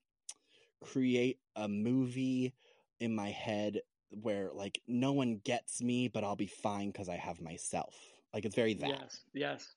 create 0.83 1.41
a 1.57 1.69
movie 1.69 2.55
in 3.01 3.15
my 3.15 3.31
head 3.31 3.81
where 4.11 4.51
like 4.53 4.81
no 4.87 5.13
one 5.13 5.37
gets 5.45 5.83
me, 5.83 6.09
but 6.09 6.25
I'll 6.25 6.37
be 6.37 6.47
fine 6.47 6.89
because 6.91 7.09
I 7.09 7.17
have 7.17 7.41
myself. 7.41 7.97
Like 8.35 8.45
it's 8.45 8.55
very 8.57 8.75
that. 8.75 9.03
Yes, 9.03 9.25
yes. 9.33 9.77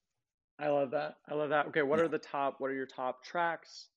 I 0.63 0.69
love 0.69 0.91
that. 0.91 1.17
I 1.27 1.33
love 1.35 1.49
that. 1.49 1.67
Okay, 1.67 1.81
what 1.83 1.99
Yeah. 1.99 2.05
are 2.05 2.07
the 2.07 2.17
top 2.19 2.59
what 2.59 2.69
are 2.71 2.73
your 2.73 2.85
top 2.85 3.23
tracks 3.23 3.89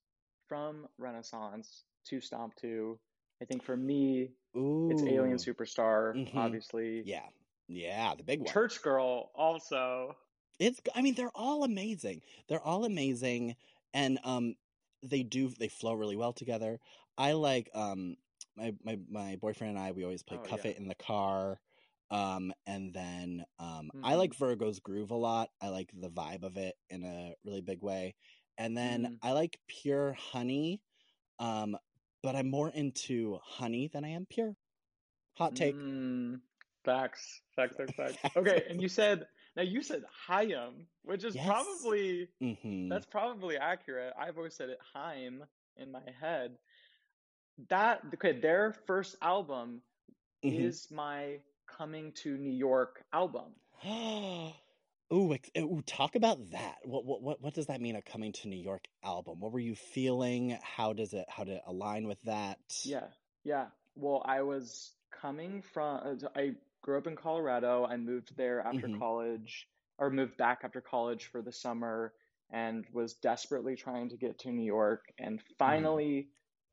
from 0.49 0.89
Renaissance 0.99 1.85
to 2.07 2.21
stomp 2.21 2.57
to? 2.57 2.99
I 3.41 3.45
think 3.45 3.63
for 3.63 3.77
me, 3.77 4.33
Ooh, 4.57 4.91
it's 4.91 5.03
Alien 5.07 5.39
Superstar, 5.39 6.17
Mhm. 6.17 6.37
obviously. 6.37 7.03
Yeah, 7.05 7.29
yeah, 7.69 8.15
the 8.17 8.25
big 8.25 8.41
one. 8.41 8.53
Church 8.53 8.83
Girl 8.83 9.31
also. 9.35 10.17
it's 10.59 10.81
i 10.95 11.03
mean 11.03 11.15
they're 11.15 11.31
all 11.35 11.65
amazing 11.65 12.23
they're 12.49 12.63
all 12.63 12.85
amazing 12.85 13.57
and 13.93 14.19
um 14.25 14.55
they 15.03 15.23
do 15.23 15.49
they 15.59 15.69
flow 15.69 15.93
really 15.93 16.17
well 16.17 16.33
together 16.33 16.81
i 17.19 17.33
like 17.33 17.69
um 17.75 18.17
my 18.57 18.73
my, 18.83 18.99
my 19.11 19.37
boyfriend 19.37 19.77
and 19.77 19.79
i 19.87 19.93
we 19.93 20.03
always 20.05 20.23
play 20.23 20.39
Oh, 20.39 20.43
cuff 20.49 20.65
yeah. 20.65 20.71
it 20.73 20.79
in 20.79 20.89
the 20.89 20.95
car 20.95 21.61
um 22.11 22.53
and 22.67 22.93
then 22.95 23.45
um 23.59 23.91
i 24.03 24.15
Mhm. 24.15 24.17
like 24.17 24.35
virgo's 24.35 24.81
groove 24.81 25.11
a 25.11 25.17
lot 25.17 25.51
i 25.61 25.69
like 25.69 25.91
the 26.01 26.11
vibe 26.11 26.45
of 26.45 26.57
it 26.57 26.77
in 26.91 27.05
a 27.05 27.35
really 27.45 27.61
big 27.61 27.83
way 27.83 28.15
and 28.59 28.77
then 28.77 29.09
Mhm. 29.09 29.21
i 29.23 29.33
like 29.33 29.59
pure 29.69 30.13
honey 30.15 30.81
um 31.39 31.77
but 32.23 32.37
i'm 32.37 32.51
more 32.51 32.71
into 32.71 33.39
honey 33.45 33.89
than 33.89 34.05
i 34.05 34.09
am 34.09 34.27
pure 34.31 34.55
hot 35.35 35.55
take 35.55 35.77
Mm, 35.77 36.41
facts. 36.85 37.43
Facts, 37.55 37.77
facts, 37.77 37.95
facts. 37.97 38.19
Okay, 38.37 38.65
and 38.69 38.81
you 38.81 38.89
said 38.89 39.27
now 39.57 39.63
you 39.63 39.83
said 39.83 40.05
Hayam, 40.29 40.87
which 41.03 41.25
is 41.25 41.37
Yes. 41.37 41.37
probably 41.37 42.29
hmm 42.41 42.91
That's 42.91 43.07
probably 43.07 43.57
accurate. 43.59 44.15
I've 44.19 44.37
always 44.37 44.55
said 44.55 44.71
it 44.71 44.79
Haim 44.95 45.45
in 45.77 45.91
my 45.93 46.03
head. 46.21 46.59
That 47.69 48.03
okay, 48.15 48.39
their 48.41 48.73
first 48.87 49.17
album 49.23 49.83
Mhm. 50.43 50.75
is 50.75 50.91
my 50.91 51.41
coming 51.67 52.13
to 52.23 52.37
New 52.37 52.53
York 52.53 53.05
album. 53.13 53.55
ooh, 55.13 55.37
ooh, 55.59 55.83
talk 55.87 56.15
about 56.15 56.51
that. 56.51 56.77
What, 56.85 57.05
what 57.05 57.23
what 57.23 57.41
what 57.43 57.55
does 57.55 57.67
that 57.67 57.81
mean? 57.81 57.97
A 57.97 58.03
coming 58.03 58.33
to 58.33 58.49
New 58.49 58.57
York 58.63 58.85
album? 59.05 59.41
What 59.41 59.53
were 59.53 59.61
you 59.61 59.75
feeling? 59.75 60.59
How 60.63 60.93
does 60.93 61.13
it 61.13 61.27
how 61.29 61.45
did 61.45 61.55
it 61.55 61.63
align 61.67 62.07
with 62.07 62.21
that? 62.23 62.59
Yeah, 62.85 63.07
yeah. 63.45 63.67
Well, 63.95 64.23
I 64.25 64.43
was 64.43 64.93
coming 65.11 65.63
from. 65.63 66.01
uh, 66.25 66.29
I 66.35 66.55
grew 66.83 66.99
up 66.99 67.07
in 67.07 67.17
Colorado. 67.17 67.85
I 67.87 67.97
moved 67.97 68.37
there 68.37 68.61
after 68.61 68.89
Mhm. 68.89 68.99
college, 68.99 69.69
or 69.99 70.11
moved 70.11 70.37
back 70.37 70.61
after 70.65 70.81
college 70.81 71.27
for 71.27 71.43
the 71.43 71.53
summer, 71.53 72.13
and 72.51 72.87
was 72.93 73.15
desperately 73.15 73.77
trying 73.77 74.09
to 74.11 74.17
get 74.17 74.39
to 74.41 74.53
New 74.53 74.65
York, 74.65 75.13
and 75.19 75.43
finally 75.59 76.29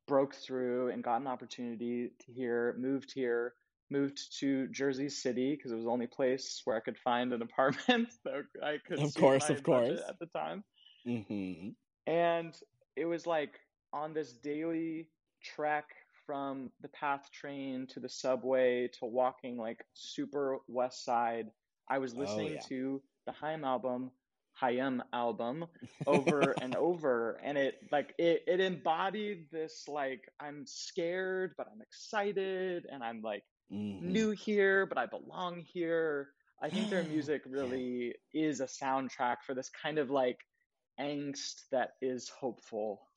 broke 0.05 0.35
through 0.35 0.89
and 0.89 1.03
got 1.03 1.21
an 1.21 1.27
opportunity 1.27 2.09
to 2.19 2.31
here. 2.33 2.75
Moved 2.77 3.11
here. 3.13 3.53
Moved 3.93 4.39
to 4.39 4.67
Jersey 4.69 5.09
City 5.09 5.55
because 5.55 5.71
it 5.71 5.75
was 5.75 5.85
the 5.85 5.91
only 5.91 6.07
place 6.07 6.61
where 6.65 6.77
I 6.77 6.81
could 6.81 6.97
find 6.97 7.33
an 7.33 7.41
apartment 7.49 8.09
that 8.25 8.45
I 8.63 8.77
could 8.87 8.99
Of 8.99 9.13
course, 9.15 9.49
of 9.49 9.63
course. 9.63 10.01
at 10.09 10.19
the 10.19 10.27
time 10.27 10.63
hmm 11.05 11.69
and 12.07 12.53
it 12.95 13.05
was 13.05 13.25
like 13.27 13.59
on 13.93 14.13
this 14.13 14.33
daily 14.33 15.09
trek 15.43 15.85
from 16.25 16.71
the 16.81 16.89
path 16.89 17.29
train 17.31 17.87
to 17.87 17.99
the 17.99 18.09
subway 18.09 18.87
to 18.99 19.05
walking 19.05 19.57
like 19.57 19.83
super 19.93 20.57
west 20.67 21.03
side 21.05 21.47
i 21.89 21.97
was 21.99 22.13
Oh, 22.15 22.19
listening 22.19 22.53
yeah. 22.55 22.61
to 22.67 23.01
the 23.25 23.31
Haim 23.33 23.63
album 23.63 24.11
Hayam 24.61 25.01
album 25.13 25.65
over 26.07 26.51
and 26.61 26.75
over 26.75 27.39
and 27.43 27.57
it 27.57 27.75
like 27.91 28.13
it, 28.17 28.43
it 28.47 28.59
embodied 28.59 29.47
this 29.51 29.85
like 29.87 30.29
i'm 30.39 30.65
scared 30.65 31.53
but 31.57 31.67
i'm 31.73 31.81
excited 31.81 32.85
and 32.91 33.03
i'm 33.03 33.21
like 33.21 33.43
Mhm. 33.69 34.01
new 34.11 34.31
here 34.31 34.85
but 34.85 34.97
i 34.97 35.05
belong 35.05 35.59
here 35.59 36.33
i 36.61 36.69
think 36.69 36.89
their 36.89 37.03
music 37.03 37.41
really 37.45 38.13
is 38.33 38.59
a 38.59 38.65
soundtrack 38.65 39.37
for 39.45 39.53
this 39.53 39.69
kind 39.69 39.97
of 39.97 40.09
like 40.09 40.39
angst 40.99 41.69
that 41.71 41.91
is 42.01 42.29
hopeful 42.29 43.07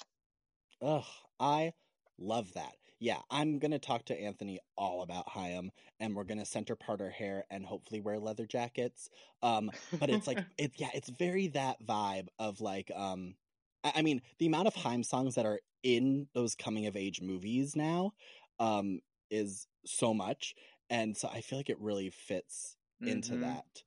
Ugh, 0.81 1.05
I 1.41 1.73
love 2.19 2.53
that. 2.55 2.77
Yeah, 2.99 3.21
I'm 3.31 3.59
gonna 3.59 3.79
talk 3.79 4.07
to 4.07 4.19
Anthony 4.19 4.59
all 4.77 5.03
about 5.03 5.29
Hayam, 5.29 5.69
and 6.01 6.15
we're 6.17 6.25
gonna 6.25 6.47
center 6.47 6.75
part 6.77 7.01
our 7.03 7.11
hair 7.11 7.45
and 7.51 7.65
hopefully 7.67 8.01
wear 8.01 8.19
leather 8.19 8.47
jackets. 8.47 9.11
Um, 9.43 9.71
but 10.01 10.09
it's 10.11 10.27
like 10.27 10.41
it's 10.59 10.79
yeah, 10.81 10.91
it's 10.95 11.11
very 11.11 11.49
that 11.49 11.83
vibe 11.85 12.29
of 12.39 12.61
like 12.61 12.91
um, 12.95 13.37
I, 13.85 13.93
I 13.97 14.03
mean 14.03 14.23
the 14.39 14.47
amount 14.47 14.69
of 14.69 14.75
Haim 14.77 15.03
songs 15.03 15.35
that 15.35 15.45
are 15.47 15.61
in 15.83 16.29
those 16.35 16.55
coming 16.55 16.87
of 16.87 16.97
age 16.97 17.21
movies 17.21 17.77
now, 17.77 18.13
um, 18.59 19.01
is 19.31 19.67
so 19.85 20.15
much, 20.15 20.55
and 20.91 21.17
so 21.17 21.29
I 21.29 21.41
feel 21.41 21.59
like 21.59 21.71
it 21.71 21.81
really 21.81 22.11
fits 22.11 22.77
into 23.05 23.37
Mhm. 23.37 23.41
that. 23.41 23.83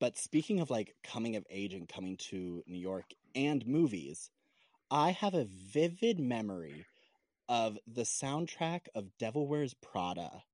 But 0.00 0.16
speaking 0.18 0.60
of 0.60 0.70
like 0.70 0.96
coming 1.02 1.36
of 1.36 1.46
age 1.50 1.74
and 1.74 1.88
coming 1.88 2.16
to 2.30 2.62
New 2.66 2.78
York 2.78 3.14
and 3.34 3.66
movies, 3.66 4.30
I 4.90 5.12
have 5.12 5.34
a 5.34 5.44
vivid 5.44 6.20
memory 6.20 6.86
of 7.48 7.78
the 7.86 8.02
soundtrack 8.02 8.88
of 8.94 9.16
Devil 9.18 9.46
Wears 9.48 9.74
Prada. 9.74 10.44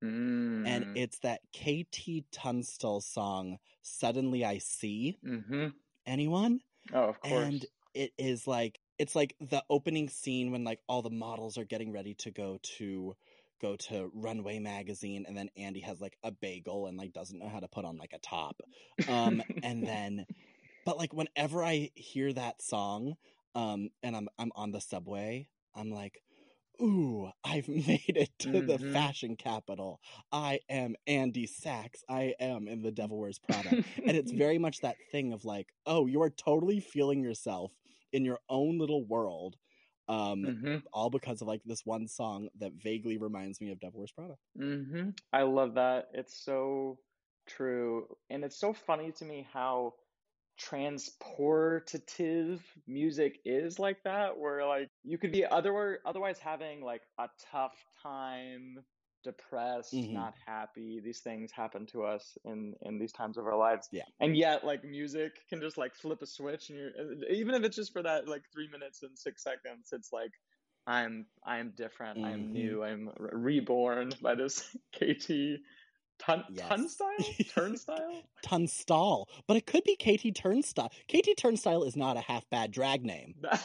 And 0.65 0.85
Mm. 0.85 0.97
it's 0.97 1.19
that 1.21 1.43
KT 1.53 2.25
Tunstall 2.33 3.01
song, 3.01 3.59
Suddenly 3.83 4.45
I 4.45 4.59
See. 4.59 5.19
Mhm. 5.23 5.75
Anyone? 6.07 6.61
oh 6.93 7.09
of 7.09 7.21
course 7.21 7.55
And 7.55 7.67
it 7.95 8.13
is 8.19 8.47
like, 8.47 8.81
it's 8.99 9.15
like 9.17 9.35
the 9.41 9.65
opening 9.71 10.09
scene 10.09 10.51
when 10.53 10.65
like 10.65 10.81
all 10.89 11.03
the 11.03 11.11
models 11.11 11.59
are 11.59 11.65
getting 11.65 11.93
ready 11.93 12.15
to 12.15 12.31
go 12.31 12.59
to 12.79 13.17
go 13.61 13.77
to 13.77 14.11
runway 14.15 14.59
magazine 14.59 15.25
and 15.27 15.37
then 15.37 15.49
andy 15.57 15.81
has 15.81 16.01
like 16.01 16.17
a 16.23 16.31
bagel 16.31 16.87
and 16.87 16.97
like 16.99 17.13
doesn't 17.13 17.39
know 17.39 17.49
how 17.49 17.61
to 17.61 17.69
put 17.69 17.85
on 17.85 17.97
like 17.97 18.13
a 18.13 18.19
top. 18.19 18.61
Um 19.07 19.43
and 19.63 19.87
then 19.87 20.27
but 20.85 20.99
like 20.99 21.13
whenever 21.15 21.65
i 21.65 21.91
hear 21.95 22.33
that 22.33 22.63
song 22.63 23.15
um 23.55 23.91
and 24.03 24.17
i'm 24.17 24.29
i'm 24.39 24.53
on 24.57 24.73
the 24.73 24.81
subway 24.81 25.49
i'm 25.75 25.91
like 25.91 26.23
ooh 26.83 27.31
i've 27.45 27.69
made 27.89 28.17
it 28.17 28.31
to 28.39 28.63
the 28.63 28.79
Mhm. 28.79 28.93
fashion 28.93 29.37
capital. 29.37 30.01
I 30.33 30.61
am 30.69 30.95
andy 31.07 31.47
sachs. 31.47 32.05
I 32.09 32.35
am 32.41 32.69
in 32.69 32.83
the 32.83 32.93
devil 32.93 33.19
wears 33.19 33.39
prada. 33.39 33.77
And 34.07 34.17
it's 34.17 34.33
very 34.33 34.59
much 34.59 34.81
that 34.81 34.99
thing 35.11 35.33
of 35.33 35.45
like 35.45 35.73
oh 35.87 36.07
you 36.07 36.23
are 36.23 36.31
totally 36.31 36.81
feeling 36.81 37.23
yourself 37.23 37.73
in 38.13 38.25
your 38.25 38.41
own 38.49 38.79
little 38.79 39.05
world 39.05 39.57
um 40.09 40.47
Mhm. 40.47 40.83
all 40.93 41.11
because 41.11 41.41
of 41.43 41.49
like 41.49 41.63
this 41.65 41.85
one 41.87 42.09
song 42.09 42.49
that 42.59 42.73
vaguely 42.75 43.19
reminds 43.19 43.61
me 43.61 43.71
of 43.71 43.81
devil 43.81 44.01
wears 44.01 44.13
prada 44.13 44.37
hmm 44.57 45.11
I 45.33 45.43
love 45.43 45.75
that. 45.75 46.09
It's 46.13 46.37
so 46.37 46.99
true. 47.47 48.17
And 48.31 48.45
it's 48.45 48.59
so 48.59 48.73
funny 48.73 49.13
to 49.13 49.25
me 49.25 49.47
how 49.53 49.95
transportative 50.61 52.61
music 52.87 53.39
is 53.45 53.79
like 53.79 54.03
that, 54.05 54.37
where 54.39 54.67
like 54.67 54.89
you 55.05 55.19
could 55.19 55.33
be 55.33 55.45
otherwise 55.47 55.99
otherwise 56.05 56.39
having 56.41 56.81
like 56.83 57.03
a 57.19 57.29
tough 57.53 57.77
time 58.03 58.85
depressed, 59.25 59.95
Mhm. 59.95 60.13
not 60.13 60.35
happy. 60.47 61.01
These 61.01 61.21
things 61.21 61.51
happen 61.53 61.87
to 61.87 62.05
us 62.05 62.37
in 62.45 62.75
in 62.83 62.99
these 62.99 63.13
times 63.13 63.37
of 63.39 63.47
our 63.47 63.57
lives. 63.57 63.89
Yeah. 63.93 64.05
And 64.21 64.37
yet 64.37 64.65
like 64.65 64.85
music 64.85 65.47
can 65.49 65.61
just 65.61 65.77
like 65.79 65.95
flip 65.95 66.23
a 66.23 66.27
switch 66.27 66.71
and 66.71 66.79
you're 66.79 66.91
uh, 66.99 67.33
even 67.33 67.55
if 67.55 67.65
it's 67.65 67.77
just 67.77 67.93
for 67.93 68.03
that 68.03 68.29
like 68.29 68.43
3 68.53 68.69
minutes 68.69 69.03
and 69.03 69.19
6 69.19 69.43
seconds, 69.43 69.91
it's 69.93 70.13
like 70.13 70.33
I'm 70.87 71.27
I'm 71.45 71.71
different. 71.77 72.25
I'm 72.25 72.49
Mhm. 72.49 72.51
new. 72.53 72.83
I'm 72.85 73.11
re- 73.19 73.31
reborn 73.61 74.13
by 74.23 74.35
this 74.35 74.75
KT 74.93 75.61
Tun- 76.19 76.45
Yes. 76.51 76.69
Turnstile? 76.69 77.09
Turnstile? 77.55 78.23
Tunstall, 78.43 79.29
but 79.47 79.57
it 79.57 79.67
could 79.67 79.85
be 79.85 79.95
KT 79.97 80.35
Turnstile. 80.35 80.91
KT 81.09 81.37
Turnstile 81.37 81.85
is 81.85 81.95
not 81.95 82.17
a 82.17 82.21
half 82.21 82.49
bad 82.51 82.71
drag 82.73 83.05
name. 83.05 83.35
That, 83.43 83.63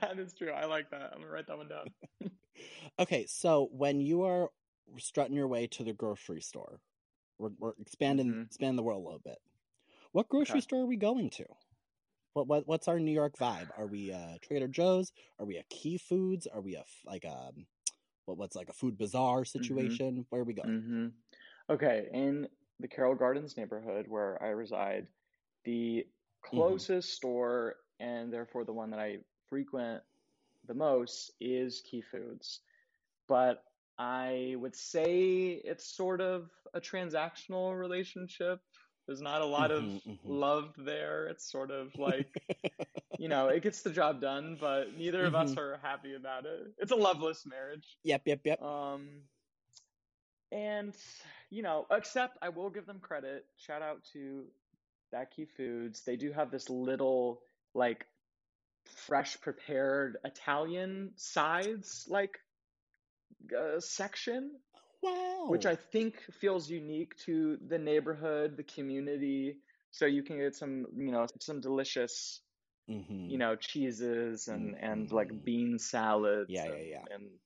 that 0.00 0.18
is 0.18 0.32
true. 0.34 0.50
I 0.52 0.66
like 0.66 0.90
that. 0.90 1.10
I'm 1.14 1.20
gonna 1.20 1.32
write 1.32 1.46
that 1.48 1.56
one 1.58 1.68
down. 1.68 1.86
Okay, 2.98 3.24
so 3.26 3.68
when 3.72 4.00
you 4.00 4.22
are 4.22 4.50
strutting 4.98 5.36
your 5.36 5.48
way 5.48 5.66
to 5.68 5.84
the 5.84 5.92
grocery 5.92 6.40
store, 6.42 6.80
we're, 7.38 7.50
we're 7.58 7.74
expanding 7.80 8.32
Mhm. 8.32 8.46
expand 8.46 8.78
the 8.78 8.82
world 8.82 9.02
a 9.02 9.04
little 9.04 9.20
bit. 9.20 9.38
What 10.12 10.28
grocery 10.28 10.60
Okay. 10.60 10.60
store 10.60 10.82
are 10.82 10.86
we 10.86 10.96
going 10.96 11.30
to? 11.30 11.46
What, 12.34 12.46
what 12.48 12.66
what's 12.66 12.88
our 12.88 13.00
New 13.00 13.12
York 13.12 13.36
vibe? 13.38 13.70
Are 13.76 13.86
we 13.86 14.12
uh, 14.12 14.38
Trader 14.42 14.68
Joe's? 14.68 15.12
Are 15.38 15.46
we 15.46 15.56
a 15.58 15.64
Key 15.64 15.98
Foods? 15.98 16.46
Are 16.46 16.60
we 16.60 16.76
a 16.76 16.84
like 17.04 17.24
a 17.24 17.52
what 18.26 18.38
what's 18.38 18.56
like 18.56 18.68
a 18.68 18.74
food 18.74 18.98
bazaar 18.98 19.44
situation? 19.44 20.26
Where 20.30 20.42
are 20.42 20.44
we 20.44 20.54
going? 20.54 20.78
hmm 20.78 21.08
Okay, 21.68 22.08
in 22.12 22.48
the 22.80 22.88
Carroll 22.88 23.14
Gardens 23.14 23.56
neighborhood 23.56 24.06
where 24.08 24.42
I 24.42 24.48
reside, 24.48 25.06
the 25.64 26.06
closest 26.42 27.10
store 27.14 27.76
and 28.00 28.32
therefore 28.32 28.64
the 28.64 28.72
one 28.72 28.90
that 28.90 29.00
I 29.00 29.18
frequent 29.48 30.02
the 30.66 30.74
most 30.74 31.32
is 31.40 31.82
Key 31.82 32.02
Foods. 32.02 32.60
But 33.28 33.62
I 34.00 34.56
would 34.58 34.76
say 34.76 35.50
it's 35.64 35.86
sort 35.96 36.22
of 36.22 36.50
a 36.74 36.80
transactional 36.80 37.78
relationship. 37.78 38.60
There's 39.06 39.22
not 39.22 39.42
a 39.42 39.46
lot 39.46 39.72
of 39.72 39.90
Mhm, 39.90 40.02
mhm. 40.06 40.40
love 40.40 40.74
there. 40.78 41.28
It's 41.28 41.50
sort 41.50 41.70
of 41.70 41.98
like, 41.98 42.32
you 43.18 43.28
know, 43.28 43.48
it 43.48 43.62
gets 43.62 43.82
the 43.82 43.90
job 43.90 44.20
done, 44.20 44.56
but 44.60 44.96
neither 44.96 45.26
of 45.26 45.34
us 45.34 45.56
Mhm. 45.56 45.58
are 45.58 45.78
happy 45.82 46.14
about 46.14 46.46
it. 46.46 46.74
It's 46.78 46.92
a 46.92 46.96
loveless 46.96 47.46
marriage. 47.46 47.98
Yep, 48.04 48.26
yep, 48.26 48.40
yep. 48.46 48.62
Um, 48.62 49.28
and 50.52 50.96
you 51.50 51.62
know, 51.62 51.86
except 51.90 52.38
I 52.42 52.50
will 52.50 52.70
give 52.70 52.86
them 52.86 53.00
credit. 53.00 53.46
Shout 53.56 53.82
out 53.82 54.04
to 54.12 54.46
Key 55.30 55.46
Foods. 55.46 56.04
They 56.04 56.16
do 56.16 56.32
have 56.32 56.50
this 56.50 56.70
little 56.70 57.42
like 57.74 58.06
fresh 58.84 59.40
prepared 59.40 60.18
Italian 60.24 61.12
sides 61.16 62.06
like 62.08 62.38
uh, 63.56 63.80
section, 63.80 64.60
wow. 65.02 65.46
which 65.46 65.66
I 65.66 65.76
think 65.76 66.20
feels 66.40 66.70
unique 66.70 67.16
to 67.26 67.58
the 67.68 67.78
neighborhood, 67.78 68.56
the 68.56 68.64
community. 68.64 69.58
So 69.90 70.06
you 70.06 70.22
can 70.22 70.38
get 70.38 70.54
some, 70.56 70.86
you 70.96 71.10
know, 71.12 71.26
some 71.40 71.60
delicious, 71.60 72.42
hmm 72.88 73.28
you 73.28 73.38
know, 73.38 73.56
cheeses 73.56 74.48
and 74.48 74.76
and 74.80 75.10
like 75.12 75.30
Mhm. 75.30 75.44
bean 75.44 75.78
salads 75.78 76.50
Yeah, 76.50 76.66
yeah, 76.66 76.74
and, 76.74 76.90
yeah. 76.90 77.04
and 77.10 77.40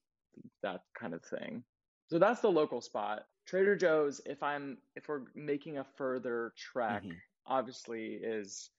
that 0.62 0.82
kind 0.98 1.14
of 1.14 1.22
thing. 1.24 1.64
So 2.08 2.18
that's 2.18 2.40
the 2.40 2.50
local 2.50 2.80
spot. 2.80 3.26
Trader 3.46 3.76
Joe's, 3.76 4.20
if 4.26 4.42
I'm 4.42 4.78
if 4.94 5.08
we're 5.08 5.24
making 5.34 5.78
a 5.78 5.84
further 5.84 6.52
trek, 6.56 7.04
Mhm. 7.04 7.20
obviously 7.46 8.14
is 8.14 8.70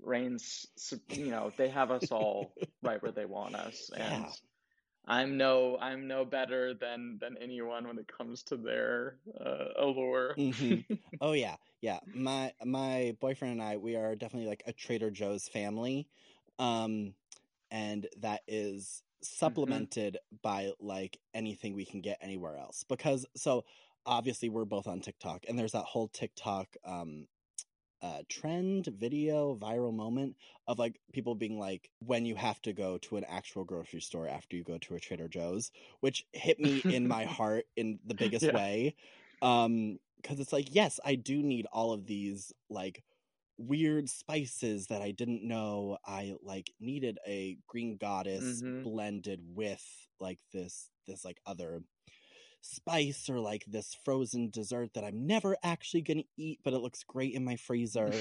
Rain's. 0.00 0.66
you 1.08 1.30
know, 1.30 1.52
they 1.56 1.68
have 1.68 1.90
us 1.90 2.10
all 2.12 2.54
right 2.82 3.02
where 3.02 3.12
they 3.12 3.26
want 3.26 3.56
us. 3.56 3.90
And 3.96 4.26
Yeah. 4.26 4.32
I'm 5.08 5.36
no 5.36 5.78
I'm 5.78 6.06
no 6.06 6.24
better 6.24 6.74
than 6.74 7.18
than 7.18 7.36
anyone 7.38 7.86
when 7.88 7.98
it 7.98 8.06
comes 8.08 8.42
to 8.44 8.56
their 8.56 9.18
uh, 9.40 9.68
allure. 9.76 10.36
Mhm. 10.38 10.84
Oh 11.20 11.32
yeah, 11.32 11.56
yeah. 11.80 12.00
My 12.12 12.54
my 12.64 13.16
boyfriend 13.20 13.52
and 13.52 13.62
I, 13.62 13.76
we 13.76 13.96
are 13.96 14.14
definitely 14.14 14.48
like 14.48 14.62
a 14.66 14.72
Trader 14.72 15.10
Joe's 15.10 15.48
family, 15.48 16.08
um, 16.60 17.14
and 17.70 18.08
that 18.18 18.42
is 18.46 19.02
supplemented 19.22 20.18
by 20.42 20.72
like 20.80 21.18
anything 21.34 21.74
we 21.74 21.86
can 21.86 22.00
get 22.02 22.18
anywhere 22.20 22.56
else. 22.56 22.84
Because 22.84 23.26
so 23.36 23.64
obviously 24.06 24.48
we're 24.48 24.64
both 24.64 24.86
on 24.86 25.00
TikTok, 25.00 25.44
and 25.48 25.58
there's 25.58 25.72
that 25.72 25.86
whole 25.86 26.08
TikTok 26.08 26.76
um 26.84 27.26
uh 28.02 28.22
trend 28.28 28.86
video 28.86 29.56
viral 29.56 29.94
moment 29.94 30.36
of 30.66 30.78
like 30.78 31.00
people 31.12 31.34
being 31.34 31.58
like 31.58 31.90
when 32.00 32.24
you 32.24 32.34
have 32.36 32.60
to 32.62 32.72
go 32.72 32.98
to 32.98 33.16
an 33.16 33.24
actual 33.28 33.64
grocery 33.64 34.00
store 34.00 34.28
after 34.28 34.56
you 34.56 34.64
go 34.64 34.78
to 34.78 34.94
a 34.94 35.00
Trader 35.00 35.28
Joe's, 35.28 35.70
which 36.00 36.26
hit 36.32 36.58
me 36.60 36.84
in 36.88 37.08
my 37.08 37.24
heart 37.38 37.64
in 37.76 37.98
the 38.06 38.14
biggest 38.14 38.44
Yeah. 38.44 38.52
way. 38.52 38.94
Um 39.42 39.98
because 40.20 40.40
it's 40.40 40.52
like 40.52 40.74
yes, 40.74 40.98
I 41.04 41.14
do 41.14 41.42
need 41.42 41.66
all 41.72 41.92
of 41.92 42.06
these 42.06 42.52
like 42.68 43.02
weird 43.58 44.08
spices 44.08 44.86
that 44.88 45.02
I 45.02 45.10
didn't 45.10 45.42
know 45.46 45.98
I 46.06 46.34
like 46.42 46.70
needed 46.80 47.18
a 47.26 47.58
green 47.66 47.96
goddess 47.96 48.62
Mhm. 48.62 48.82
blended 48.82 49.40
with 49.54 49.84
like 50.20 50.38
this 50.52 50.90
this 51.06 51.24
like 51.24 51.40
other 51.46 51.82
spice 52.60 53.28
or 53.28 53.38
like 53.38 53.64
this 53.66 53.96
frozen 54.04 54.50
dessert 54.50 54.90
that 54.94 55.04
I'm 55.04 55.26
never 55.26 55.56
actually 55.62 56.02
going 56.02 56.18
to 56.18 56.24
eat 56.36 56.60
but 56.64 56.74
it 56.74 56.78
looks 56.78 57.04
great 57.04 57.34
in 57.34 57.44
my 57.44 57.56
freezer. 57.56 58.12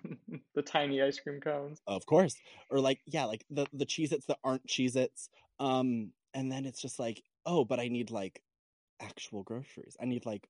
the 0.54 0.62
tiny 0.62 1.02
ice 1.02 1.20
cream 1.20 1.40
cones. 1.40 1.80
Of 1.86 2.06
course. 2.06 2.36
Or 2.70 2.80
like, 2.80 3.00
yeah, 3.06 3.24
like 3.24 3.44
the 3.50 3.66
the 3.72 3.86
Cheez-Its 3.86 4.26
that 4.26 4.38
aren't 4.44 4.66
Cheez-Its. 4.66 5.28
Um, 5.60 6.12
and 6.34 6.50
then 6.50 6.64
it's 6.64 6.80
just 6.80 6.98
like, 6.98 7.22
oh, 7.46 7.64
but 7.64 7.80
I 7.80 7.88
need 7.88 8.10
like 8.10 8.42
actual 9.00 9.42
groceries. 9.42 9.96
I 10.00 10.06
need 10.06 10.26
like 10.26 10.48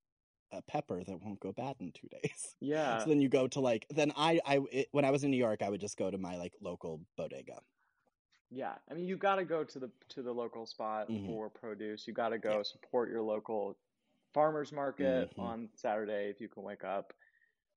a 0.51 0.61
pepper 0.61 1.03
that 1.03 1.21
won't 1.21 1.39
go 1.39 1.51
bad 1.51 1.75
in 1.79 1.91
two 1.91 2.07
days. 2.07 2.55
Yeah. 2.61 2.99
So 2.99 3.09
then 3.09 3.19
you 3.19 3.29
go 3.29 3.47
to 3.47 3.59
like, 3.59 3.85
then 3.89 4.13
I, 4.15 4.39
I, 4.45 4.59
it, 4.71 4.87
when 4.91 5.05
I 5.05 5.11
was 5.11 5.23
in 5.23 5.31
New 5.31 5.37
York, 5.37 5.61
I 5.61 5.69
would 5.69 5.81
just 5.81 5.97
go 5.97 6.09
to 6.09 6.17
my 6.17 6.37
like 6.37 6.53
local 6.61 7.01
bodega. 7.17 7.59
Yeah, 8.53 8.75
I 8.89 8.93
mean, 8.93 9.05
you 9.05 9.17
got 9.17 9.37
to 9.37 9.45
go 9.45 9.63
to 9.63 9.79
the 9.79 9.89
to 10.09 10.21
the 10.21 10.31
local 10.31 10.65
spot 10.65 11.07
Mhm. 11.09 11.25
for 11.25 11.49
produce. 11.49 12.07
You 12.07 12.13
got 12.13 12.29
to 12.29 12.37
go 12.37 12.61
support 12.61 13.09
your 13.09 13.21
local 13.21 13.75
farmers 14.33 14.71
market 14.71 15.35
Mhm. 15.35 15.39
on 15.39 15.69
Saturday 15.75 16.29
if 16.29 16.39
you 16.39 16.47
can 16.47 16.63
wake 16.63 16.83
up. 16.83 17.13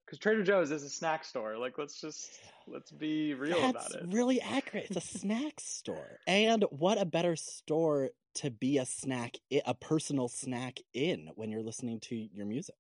Because 0.05 0.19
Trader 0.19 0.43
Joe's 0.43 0.71
is 0.71 0.83
a 0.83 0.91
snack 0.91 1.25
store. 1.25 1.57
Like, 1.57 1.79
let's 1.79 2.01
just 2.01 2.41
let's 2.67 2.93
be 2.93 3.35
real 3.35 3.59
That's 3.59 3.91
about 3.91 4.03
it. 4.03 4.09
really 4.15 4.41
accurate. 4.41 4.87
It's 4.91 4.97
a 4.97 5.19
snack 5.19 5.61
store. 5.61 6.21
And 6.27 6.63
what 6.71 6.99
a 6.99 7.07
better 7.07 7.37
store 7.37 8.11
to 8.35 8.51
be 8.51 8.77
a 8.79 8.85
snack, 8.85 9.39
a 9.51 9.75
personal 9.75 10.29
snack 10.29 10.81
in 10.93 11.31
when 11.37 11.51
you're 11.51 11.63
listening 11.63 12.01
to 12.01 12.15
your 12.15 12.45
music. 12.47 12.77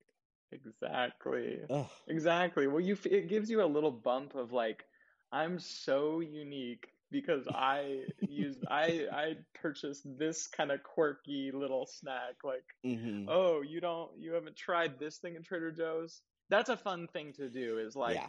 Exactly. 0.52 1.64
Ugh. 1.70 1.90
Exactly. 2.08 2.66
Well, 2.66 2.80
you 2.80 2.98
it 3.04 3.28
gives 3.28 3.50
you 3.50 3.62
a 3.62 3.66
little 3.66 3.90
bump 3.90 4.34
of 4.34 4.52
like, 4.52 4.84
I'm 5.32 5.58
so 5.58 6.20
unique 6.20 6.92
because 7.10 7.46
I 7.54 8.04
use 8.28 8.56
I 8.68 9.06
I 9.12 9.36
purchased 9.54 10.06
this 10.18 10.46
kind 10.46 10.70
of 10.70 10.82
quirky 10.82 11.50
little 11.52 11.86
snack. 11.86 12.36
Like, 12.44 12.64
hmm 12.82 13.26
oh, 13.28 13.62
you 13.62 13.80
don't 13.80 14.10
you 14.18 14.32
haven't 14.32 14.56
tried 14.56 14.98
this 14.98 15.18
thing 15.18 15.36
in 15.36 15.42
Trader 15.42 15.72
Joe's? 15.72 16.20
That's 16.48 16.70
a 16.70 16.76
fun 16.76 17.08
thing 17.12 17.32
to 17.34 17.48
do. 17.48 17.78
Is 17.78 17.96
like 17.96 18.16
yeah. 18.16 18.28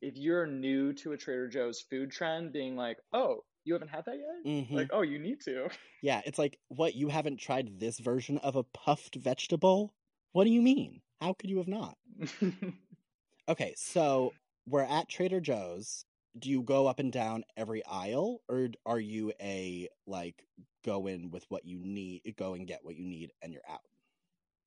if 0.00 0.16
you're 0.16 0.46
new 0.46 0.92
to 0.94 1.12
a 1.12 1.16
Trader 1.16 1.48
Joe's 1.48 1.80
food 1.80 2.10
trend, 2.10 2.52
being 2.52 2.76
like, 2.76 2.98
oh, 3.12 3.44
you 3.64 3.74
haven't 3.74 3.88
had 3.88 4.04
that 4.06 4.16
yet? 4.16 4.66
hmm 4.66 4.74
Like, 4.74 4.90
oh, 4.92 5.02
you 5.02 5.18
need 5.18 5.40
to. 5.42 5.68
Yeah, 6.00 6.20
it's 6.24 6.38
like, 6.38 6.60
what, 6.68 6.94
you 6.94 7.08
haven't 7.08 7.38
tried 7.38 7.80
this 7.80 7.98
version 7.98 8.38
of 8.38 8.54
a 8.54 8.62
puffed 8.62 9.16
vegetable? 9.16 9.92
What 10.30 10.44
do 10.44 10.50
you 10.50 10.62
mean? 10.62 11.00
How 11.20 11.32
could 11.32 11.50
you 11.50 11.58
have 11.58 11.66
not? 11.66 11.96
Okay, 13.48 13.72
so 13.78 14.34
we're 14.66 14.82
at 14.82 15.08
Trader 15.08 15.40
Joe's. 15.40 16.04
Do 16.36 16.50
you 16.50 16.62
go 16.62 16.86
up 16.86 16.98
and 16.98 17.12
down 17.12 17.44
every 17.56 17.84
aisle, 17.84 18.42
or 18.48 18.70
are 18.86 19.00
you 19.00 19.32
a, 19.40 19.88
like, 20.06 20.46
go 20.82 21.06
in 21.06 21.30
with 21.30 21.50
what 21.50 21.64
you 21.64 21.78
need, 21.84 22.34
go 22.36 22.54
and 22.54 22.66
get 22.66 22.84
what 22.84 22.96
you 22.96 23.04
need, 23.06 23.32
and 23.42 23.52
you're 23.52 23.68
out? 23.68 23.86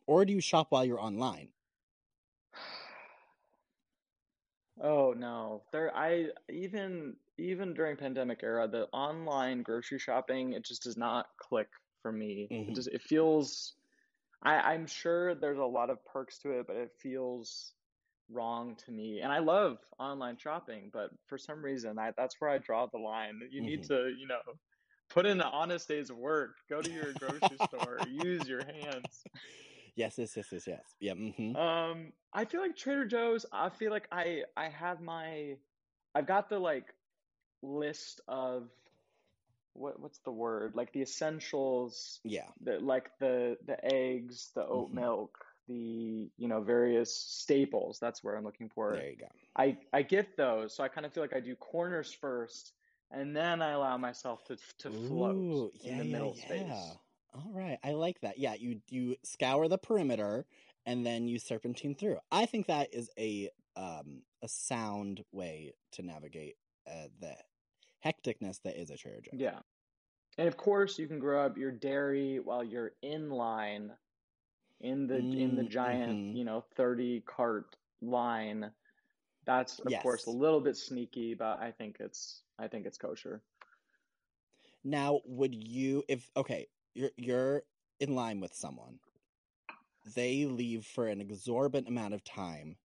Or 0.07 0.25
do 0.25 0.33
you 0.33 0.41
shop 0.41 0.71
while 0.71 0.85
you're 0.85 1.01
online? 1.01 1.53
Oh 4.79 5.13
no. 5.13 5.63
There 5.71 5.95
I 5.95 6.31
even 6.49 7.17
even 7.37 7.73
during 7.73 7.97
pandemic 7.97 8.43
era, 8.43 8.67
the 8.67 8.87
online 8.89 9.63
grocery 9.63 9.99
shopping, 9.99 10.53
it 10.53 10.65
just 10.65 10.83
does 10.83 10.97
not 10.97 11.27
click 11.37 11.69
for 12.01 12.11
me. 12.11 12.51
Mhm. 12.51 12.67
It 12.67 12.75
just 12.75 12.87
it 12.89 13.01
feels 13.01 13.75
I, 14.43 14.73
I'm 14.73 14.87
sure 14.87 15.35
there's 15.35 15.59
a 15.59 15.65
lot 15.65 15.89
of 15.91 16.05
perks 16.05 16.39
to 16.41 16.51
it, 16.59 16.67
but 16.67 16.77
it 16.77 16.91
feels 17.01 17.75
wrong 18.31 18.75
to 18.85 18.91
me. 18.91 19.21
And 19.21 19.31
I 19.31 19.39
love 19.39 19.77
online 19.99 20.37
shopping, 20.37 20.89
but 20.93 21.11
for 21.27 21.37
some 21.37 21.63
reason 21.63 21.99
I 21.99 22.11
that's 22.17 22.39
where 22.39 22.49
I 22.49 22.57
draw 22.57 22.87
the 22.87 22.97
line. 22.99 23.41
You 23.51 23.61
need 23.61 23.83
Mhm. 23.83 23.87
to, 23.87 24.13
you 24.17 24.27
know, 24.27 24.41
put 25.09 25.25
in 25.25 25.41
an 25.41 25.47
honest 25.51 25.87
day's 25.87 26.09
of 26.09 26.17
work. 26.17 26.57
Go 26.69 26.81
to 26.81 26.89
your 26.89 27.13
grocery 27.13 27.57
store, 27.57 27.99
use 28.07 28.47
your 28.47 28.63
hands. 28.63 29.25
Yes, 29.95 30.17
yes, 30.17 30.35
yes, 30.37 30.51
yes, 30.51 30.67
yes. 30.67 30.95
Yeah, 30.99 31.13
Mm-hmm. 31.13 31.55
Um, 31.55 32.13
I 32.33 32.45
feel 32.45 32.61
like 32.61 32.75
Trader 32.77 33.05
Joe's, 33.05 33.45
I 33.51 33.69
feel 33.69 33.91
like 33.91 34.07
I 34.11 34.43
I 34.55 34.69
have 34.69 35.01
my 35.01 35.57
I've 36.15 36.27
got 36.27 36.49
the 36.49 36.59
like 36.59 36.93
list 37.61 38.21
of 38.27 38.69
what 39.73 39.99
what's 39.99 40.19
the 40.19 40.31
word? 40.31 40.75
Like 40.75 40.91
the 40.93 41.01
essentials, 41.01 42.19
Yeah. 42.23 42.47
the 42.61 42.79
like 42.79 43.11
the 43.19 43.57
the 43.65 43.83
eggs, 43.83 44.51
the 44.55 44.65
oat 44.65 44.91
Mhm. 44.91 44.95
milk, 44.95 45.37
the 45.71 46.29
you 46.37 46.47
know 46.47 46.61
various 46.61 47.15
staples. 47.15 47.97
That's 47.99 48.23
where 48.23 48.35
I'm 48.35 48.43
looking 48.43 48.69
for. 48.69 48.93
There 48.93 49.09
you 49.09 49.17
go. 49.17 49.27
I 49.55 49.77
I 49.93 50.01
get 50.01 50.37
those, 50.37 50.75
so 50.75 50.83
I 50.83 50.87
kind 50.87 51.05
of 51.05 51.13
feel 51.13 51.23
like 51.23 51.35
I 51.35 51.39
do 51.39 51.55
corners 51.55 52.11
first, 52.13 52.73
and 53.11 53.35
then 53.35 53.61
I 53.61 53.71
allow 53.71 53.97
myself 53.97 54.43
to 54.45 54.57
to 54.79 54.91
float 54.91 55.35
Ooh, 55.35 55.71
in 55.83 55.91
yeah, 55.91 55.97
the 55.97 56.05
yeah, 56.05 56.13
middle 56.13 56.35
yeah. 56.37 56.45
space. 56.45 56.97
All 57.33 57.51
right, 57.53 57.77
I 57.83 57.91
like 57.91 58.19
that. 58.21 58.37
Yeah, 58.37 58.55
you 58.55 58.81
you 58.89 59.15
scour 59.23 59.67
the 59.67 59.77
perimeter 59.77 60.45
and 60.85 61.05
then 61.05 61.27
you 61.27 61.39
serpentine 61.39 61.95
through. 61.95 62.17
I 62.31 62.45
think 62.45 62.67
that 62.67 62.93
is 62.93 63.09
a 63.17 63.49
um 63.75 64.23
a 64.41 64.47
sound 64.47 65.23
way 65.31 65.73
to 65.93 66.01
navigate 66.01 66.55
uh, 66.87 67.07
the 67.19 67.35
hecticness 68.05 68.61
that 68.63 68.79
is 68.79 68.89
a 68.89 68.97
church. 68.97 69.27
Yeah. 69.31 69.59
And 70.37 70.47
of 70.47 70.57
course, 70.57 70.97
you 70.97 71.07
can 71.07 71.19
grow 71.19 71.45
up 71.45 71.57
your 71.57 71.71
dairy 71.71 72.39
while 72.39 72.63
you're 72.63 72.93
in 73.01 73.29
line 73.29 73.91
in 74.81 75.07
the 75.07 75.27
in 75.33 75.55
the 75.55 75.63
Mm, 75.63 75.71
giant, 75.71 76.19
mhm. 76.19 76.31
you 76.31 76.45
know, 76.45 76.65
30 76.75 77.21
cart 77.21 77.77
line. 78.01 78.71
That's 79.45 79.79
of 79.79 79.97
course 79.97 80.27
a 80.27 80.31
little 80.31 80.61
bit 80.61 80.77
sneaky, 80.77 81.35
but 81.35 81.59
I 81.59 81.71
think 81.71 81.97
it's 81.99 82.43
I 82.59 82.67
think 82.67 82.85
it's 82.85 82.97
kosher. 82.97 83.43
Now, 84.83 85.21
would 85.25 85.55
you 85.55 86.03
if 86.07 86.29
okay, 86.37 86.67
you're 86.93 87.11
you're 87.17 87.63
in 87.99 88.15
line 88.15 88.39
with 88.39 88.53
someone. 88.53 88.99
They 90.05 90.45
leave 90.45 90.85
for 90.85 91.07
an 91.07 91.21
exorbitant 91.21 91.87
amount 91.87 92.13
of 92.13 92.23
time 92.23 92.77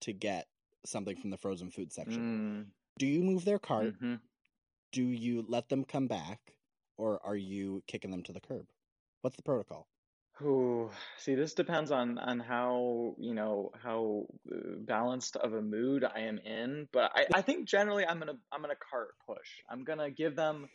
to 0.00 0.12
get 0.12 0.48
something 0.84 1.16
from 1.16 1.30
the 1.30 1.38
frozen 1.38 1.70
food 1.70 1.92
section. 1.92 2.28
Mm, 2.28 2.72
Do 2.98 3.06
you 3.06 3.22
move 3.22 3.44
their 3.44 3.58
cart? 3.58 3.96
mhm. 4.00 4.20
Do 4.92 5.04
you 5.04 5.42
let 5.48 5.68
them 5.68 5.84
come 5.84 6.08
back 6.08 6.56
or 6.96 7.24
are 7.24 7.36
you 7.36 7.82
kicking 7.86 8.10
them 8.10 8.22
to 8.24 8.32
the 8.32 8.40
curb? 8.40 8.68
What's 9.22 9.36
the 9.36 9.42
protocol? 9.42 9.88
Ooh, 10.40 10.90
see, 11.18 11.34
this 11.34 11.54
depends 11.54 11.90
on 11.90 12.18
on 12.18 12.40
how, 12.40 13.14
you 13.18 13.34
know, 13.34 13.70
how 13.80 14.26
uh, 14.50 14.76
balanced 14.78 15.36
of 15.36 15.52
a 15.52 15.60
mood 15.62 16.04
I 16.04 16.20
am 16.20 16.38
in, 16.38 16.88
but 16.92 17.12
I 17.14 17.26
I 17.34 17.42
think 17.42 17.68
generally 17.68 18.06
I'm 18.06 18.18
gonna 18.18 18.38
I'm 18.50 18.60
gonna 18.62 18.74
cart 18.90 19.14
push. 19.26 19.48
I'm 19.70 19.84
gonna 19.84 20.10
give 20.10 20.34
them 20.34 20.68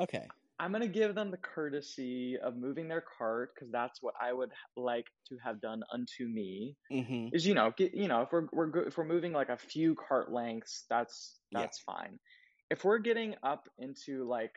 Okay. 0.00 0.26
I'm 0.58 0.72
gonna 0.72 0.88
give 0.88 1.14
them 1.14 1.30
the 1.30 1.36
courtesy 1.36 2.36
of 2.38 2.56
moving 2.56 2.88
their 2.88 3.04
cart 3.18 3.52
because 3.54 3.70
that's 3.70 4.02
what 4.02 4.14
I 4.20 4.32
would 4.32 4.50
like 4.76 5.06
to 5.28 5.36
have 5.44 5.60
done 5.60 5.82
unto 5.92 6.26
me. 6.26 6.76
Mhm. 6.92 7.30
Is 7.32 7.46
you 7.46 7.54
know 7.54 7.72
get 7.76 7.94
you 7.94 8.08
know 8.08 8.22
if 8.22 8.32
we're 8.32 8.48
we're 8.52 8.66
go- 8.66 8.86
if 8.86 8.98
we're 8.98 9.04
moving 9.04 9.32
like 9.32 9.48
a 9.48 9.56
few 9.56 9.94
cart 9.94 10.30
lengths, 10.32 10.84
that's 10.90 11.40
Yeah. 11.50 11.60
that's 11.60 11.78
fine. 11.80 12.18
If 12.70 12.84
we're 12.84 12.98
getting 12.98 13.36
up 13.42 13.68
into 13.78 14.24
like 14.28 14.52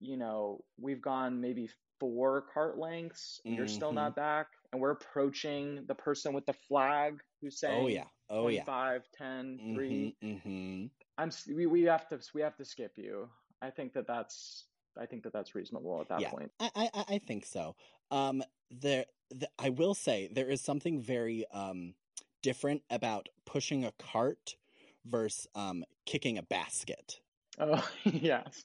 you 0.00 0.16
know 0.16 0.64
we've 0.78 1.02
gone 1.02 1.40
maybe 1.40 1.68
four 2.00 2.46
cart 2.52 2.78
lengths, 2.78 3.40
and 3.44 3.54
you're 3.54 3.66
still 3.68 3.92
not 3.92 4.16
back, 4.16 4.48
and 4.72 4.80
we're 4.80 4.90
approaching 4.92 5.84
the 5.86 5.94
person 5.94 6.32
with 6.32 6.46
the 6.46 6.54
flag 6.68 7.20
who's 7.40 7.60
saying, 7.60 7.84
Oh 7.84 7.86
yeah. 7.86 8.04
Oh 8.28 8.48
yeah. 8.48 8.64
25, 8.64 9.02
10, 9.16 9.60
3. 9.74 10.16
Mhm. 10.22 10.42
Mhm. 10.44 10.90
I'm 11.18 11.30
we, 11.54 11.66
we 11.66 11.82
have 11.82 12.08
to 12.08 12.18
we 12.34 12.40
have 12.40 12.56
to 12.56 12.64
skip 12.64 12.92
you. 12.96 13.28
I 13.60 13.70
think 13.70 13.92
that 13.92 14.06
that's 14.06 14.64
I 14.98 15.06
think 15.06 15.22
that 15.24 15.32
that's 15.32 15.54
reasonable 15.54 16.00
at 16.00 16.08
that 16.08 16.22
Yeah. 16.22 16.30
point. 16.30 16.50
I, 16.58 16.70
I 16.74 16.90
I- 16.94 17.04
I 17.14 17.18
think 17.18 17.44
so. 17.46 17.76
Um 18.10 18.42
there 18.70 19.04
the, 19.30 19.48
I 19.58 19.70
will 19.70 19.94
say 19.94 20.28
there 20.32 20.48
is 20.48 20.60
something 20.62 21.00
very 21.00 21.46
um 21.52 21.94
different 22.42 22.82
about 22.90 23.28
pushing 23.44 23.84
a 23.84 23.92
cart 23.92 24.56
versus 25.04 25.46
um 25.54 25.84
kicking 26.06 26.38
a 26.38 26.42
basket. 26.42 27.20
Oh 27.58 27.86
yes, 28.04 28.64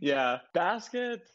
yeah. 0.00 0.38
Basket. 0.54 1.28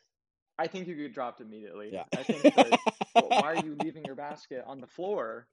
I 0.59 0.67
think 0.67 0.87
you 0.87 0.95
get 0.95 1.13
dropped 1.13 1.39
immediately. 1.41 1.89
Yeah. 1.93 2.03
I 2.17 2.23
think 2.23 2.41
that. 2.55 2.79
well, 3.15 3.27
why 3.29 3.53
are 3.53 3.63
you 3.65 3.75
leaving 3.83 4.03
your 4.05 4.15
basket 4.15 4.63
on 4.65 4.81
the 4.81 4.87
floor? 4.87 5.47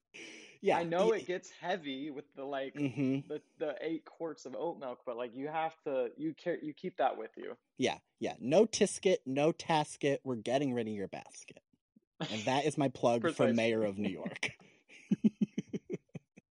yeah. 0.63 0.79
I 0.79 0.83
know 0.85 1.13
it 1.13 1.27
gets 1.27 1.51
heavy 1.61 2.11
with 2.11 2.25
the 2.35 2.45
like 2.45 2.75
Mhm. 2.75 3.27
the 3.29 3.43
the 3.59 3.75
eight 3.83 4.05
quarts 4.07 4.47
of 4.47 4.55
oat 4.57 4.79
milk, 4.81 5.01
but 5.05 5.17
like 5.17 5.33
you 5.35 5.49
have 5.49 5.75
to 5.85 6.09
you 6.17 6.33
care 6.35 6.59
you 6.63 6.73
keep 6.73 6.97
that 6.97 7.19
with 7.19 7.31
you. 7.37 7.57
Yeah. 7.77 7.99
Yeah. 8.21 8.35
No 8.41 8.65
tisket, 8.65 9.19
no 9.27 9.53
tasket. 9.53 10.19
We're 10.25 10.37
getting 10.37 10.73
rid 10.73 10.87
of 10.89 10.95
your 10.95 11.09
basket. 11.09 11.61
And 12.21 12.41
that 12.47 12.65
is 12.65 12.79
my 12.79 12.89
plug 12.95 13.35
for 13.35 13.53
mayor 13.53 13.85
of 13.85 13.99
New 13.99 14.09
York. 14.23 14.53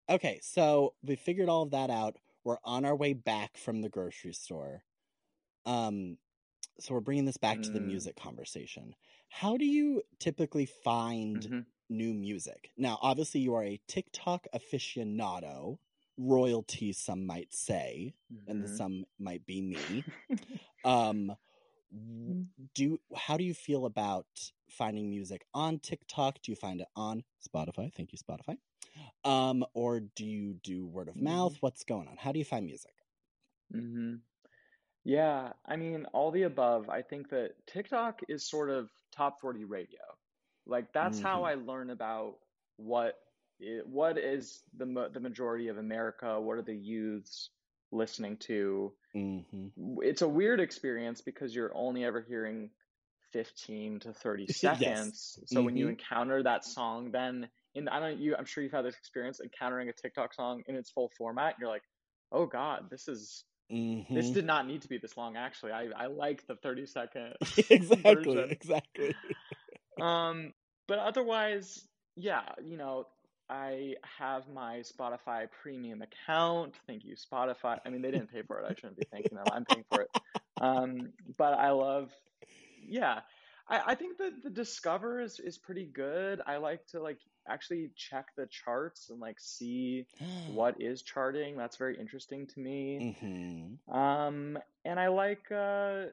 okay, 0.10 0.40
so 0.44 0.94
we 1.04 1.16
figured 1.16 1.50
all 1.50 1.64
of 1.64 1.72
that 1.72 1.90
out. 1.90 2.18
We're 2.44 2.58
on 2.64 2.86
our 2.86 2.96
way 2.96 3.14
back 3.14 3.58
from 3.58 3.82
the 3.82 3.90
grocery 3.90 4.34
store. 4.34 4.84
Um, 5.66 6.18
so 6.80 6.94
we're 6.94 7.00
bringing 7.02 7.26
this 7.26 7.38
back 7.38 7.62
to 7.62 7.72
the 7.74 7.80
Mm. 7.80 7.82
music 7.82 8.16
conversation. 8.16 8.96
How 9.30 9.58
do 9.58 9.66
you 9.66 10.04
typically 10.20 10.66
find 10.66 11.50
Mhm. 11.50 11.66
new 11.90 12.14
music? 12.14 12.72
Now, 12.78 13.00
obviously, 13.02 13.42
you 13.42 13.54
are 13.56 13.64
a 13.64 13.80
TikTok 13.88 14.48
aficionado, 14.54 15.80
royalty, 16.18 16.94
some 16.94 17.26
might 17.26 17.54
say, 17.54 18.16
and 18.48 18.64
the 18.64 18.68
Mhm. 18.68 18.70
some 18.70 19.06
might 19.20 19.46
be 19.46 19.62
me. 19.62 20.06
Um, 20.84 21.38
do 22.74 23.00
how 23.16 23.38
do 23.38 23.44
you 23.44 23.54
feel 23.54 23.86
about 23.86 24.52
finding 24.70 25.10
music 25.10 25.46
on 25.54 25.80
TikTok? 25.80 26.42
Do 26.42 26.52
you 26.52 26.56
find 26.56 26.82
it 26.82 26.88
on 26.96 27.24
Spotify? 27.48 27.94
Thank 27.94 28.12
you, 28.12 28.18
Spotify. 28.18 28.58
Um, 29.24 29.66
or 29.74 30.02
do 30.02 30.26
you 30.26 30.56
do 30.56 30.88
word 30.88 31.10
of 31.10 31.18
mouth? 31.18 31.58
What's 31.62 31.84
going 31.84 32.08
on? 32.08 32.18
How 32.18 32.32
do 32.32 32.40
you 32.40 32.46
find 32.46 32.66
music? 32.66 32.96
hmm 33.72 34.24
Yeah, 35.04 35.54
I 35.66 35.76
mean, 35.76 36.06
all 36.08 36.32
the 36.32 36.44
above. 36.44 36.90
I 36.90 37.02
think 37.02 37.30
that 37.30 37.68
TikTok 37.68 38.22
is 38.30 38.48
sort 38.50 38.70
of 38.70 38.90
top 39.12 39.40
40 39.42 39.66
radio. 39.66 40.00
Like 40.66 40.94
that's 40.94 41.20
how 41.20 41.44
Mhm. 41.44 41.44
I 41.44 41.56
learn 41.56 41.90
about 41.90 42.40
what 42.78 43.20
i- 43.62 43.82
what 43.86 44.18
is 44.18 44.64
the 44.74 45.10
the 45.14 45.20
majority 45.20 45.68
of 45.68 45.78
America, 45.78 46.40
what 46.40 46.58
are 46.58 46.62
the 46.62 46.76
youths 46.76 47.52
listening 47.92 48.38
to. 48.40 48.96
hmm 49.14 49.68
It's 49.78 50.22
a 50.22 50.28
weird 50.28 50.60
experience 50.60 51.22
because 51.22 51.56
you're 51.56 51.76
only 51.76 52.04
ever 52.06 52.22
hearing 52.22 52.72
15 53.32 54.00
to 54.02 54.14
30 54.14 54.48
Yes. 54.62 55.12
seconds. 55.12 55.40
So 55.46 55.64
when 55.64 55.78
you 55.78 55.88
Mhm. 55.88 55.90
encounter 55.90 56.44
that 56.44 56.64
song, 56.66 57.12
then 57.12 57.50
in 57.74 57.88
I 57.88 58.00
don't 58.00 58.20
you 58.20 58.36
I'm 58.36 58.46
sure 58.46 58.64
you've 58.64 58.74
had 58.74 58.86
this 58.86 58.98
experience 58.98 59.40
encountering 59.42 59.90
a 59.90 59.94
TikTok 59.94 60.34
song 60.34 60.64
in 60.68 60.76
its 60.76 60.92
full 60.92 61.10
format, 61.18 61.56
you're 61.60 61.70
like, 61.70 61.84
"Oh 62.32 62.46
God, 62.46 62.90
this 62.90 63.08
is 63.08 63.46
this 64.14 64.30
hmm 64.30 64.32
did 64.32 64.46
not 64.46 64.68
need 64.68 64.82
to 64.82 64.88
be 64.88 64.98
this 64.98 65.18
long 65.18 65.38
actually. 65.38 65.72
I 65.72 65.88
i 65.98 66.06
like 66.08 66.46
the 66.48 66.56
30 66.56 66.86
second 66.86 67.36
exactly. 67.70 68.46
version. 68.46 68.50
Exactly. 68.50 69.16
um 70.00 70.54
but 70.88 71.00
otherwise 71.00 71.88
yeah 72.16 72.42
you 72.64 72.78
know 72.78 73.06
i 73.50 73.96
have 74.20 74.48
my 74.50 74.82
spotify 74.82 75.48
premium 75.62 76.02
account. 76.02 76.76
Thank 76.88 77.04
you 77.06 77.16
spotify. 77.16 77.80
I 77.86 77.90
mean 77.90 78.02
they 78.02 78.12
didn't 78.12 78.32
pay 78.32 78.42
for 78.44 78.60
it. 78.60 78.66
I 78.70 78.74
shouldn't 78.76 78.98
be 78.98 79.06
thanking 79.12 79.38
them. 79.38 79.48
I'm 79.50 79.66
paying 79.66 79.86
for 79.90 80.02
it. 80.02 80.10
Um 80.60 81.12
but 81.38 81.54
i 81.54 81.72
love 81.72 82.12
yeah. 82.82 83.22
I 83.68 83.82
i 83.88 83.96
think 83.96 84.18
that 84.18 84.44
the 84.44 84.50
discover 84.50 85.22
is 85.22 85.40
is 85.40 85.58
pretty 85.58 85.86
good. 85.86 86.42
I 86.46 86.58
like 86.58 86.86
to 86.88 87.02
like 87.02 87.20
actually 87.48 87.92
check 87.96 88.28
the 88.38 88.48
charts 88.48 89.10
and 89.10 89.20
like 89.20 89.40
see 89.40 90.08
what 90.46 90.82
is 90.82 91.02
charting 91.04 91.58
that's 91.58 91.78
very 91.78 91.98
interesting 92.00 92.48
to 92.48 92.60
me 92.60 93.06
hmm 93.16 93.76
um, 93.92 94.58
and 94.86 95.00
I 95.00 95.10
like, 95.10 95.52
uh, 95.52 96.06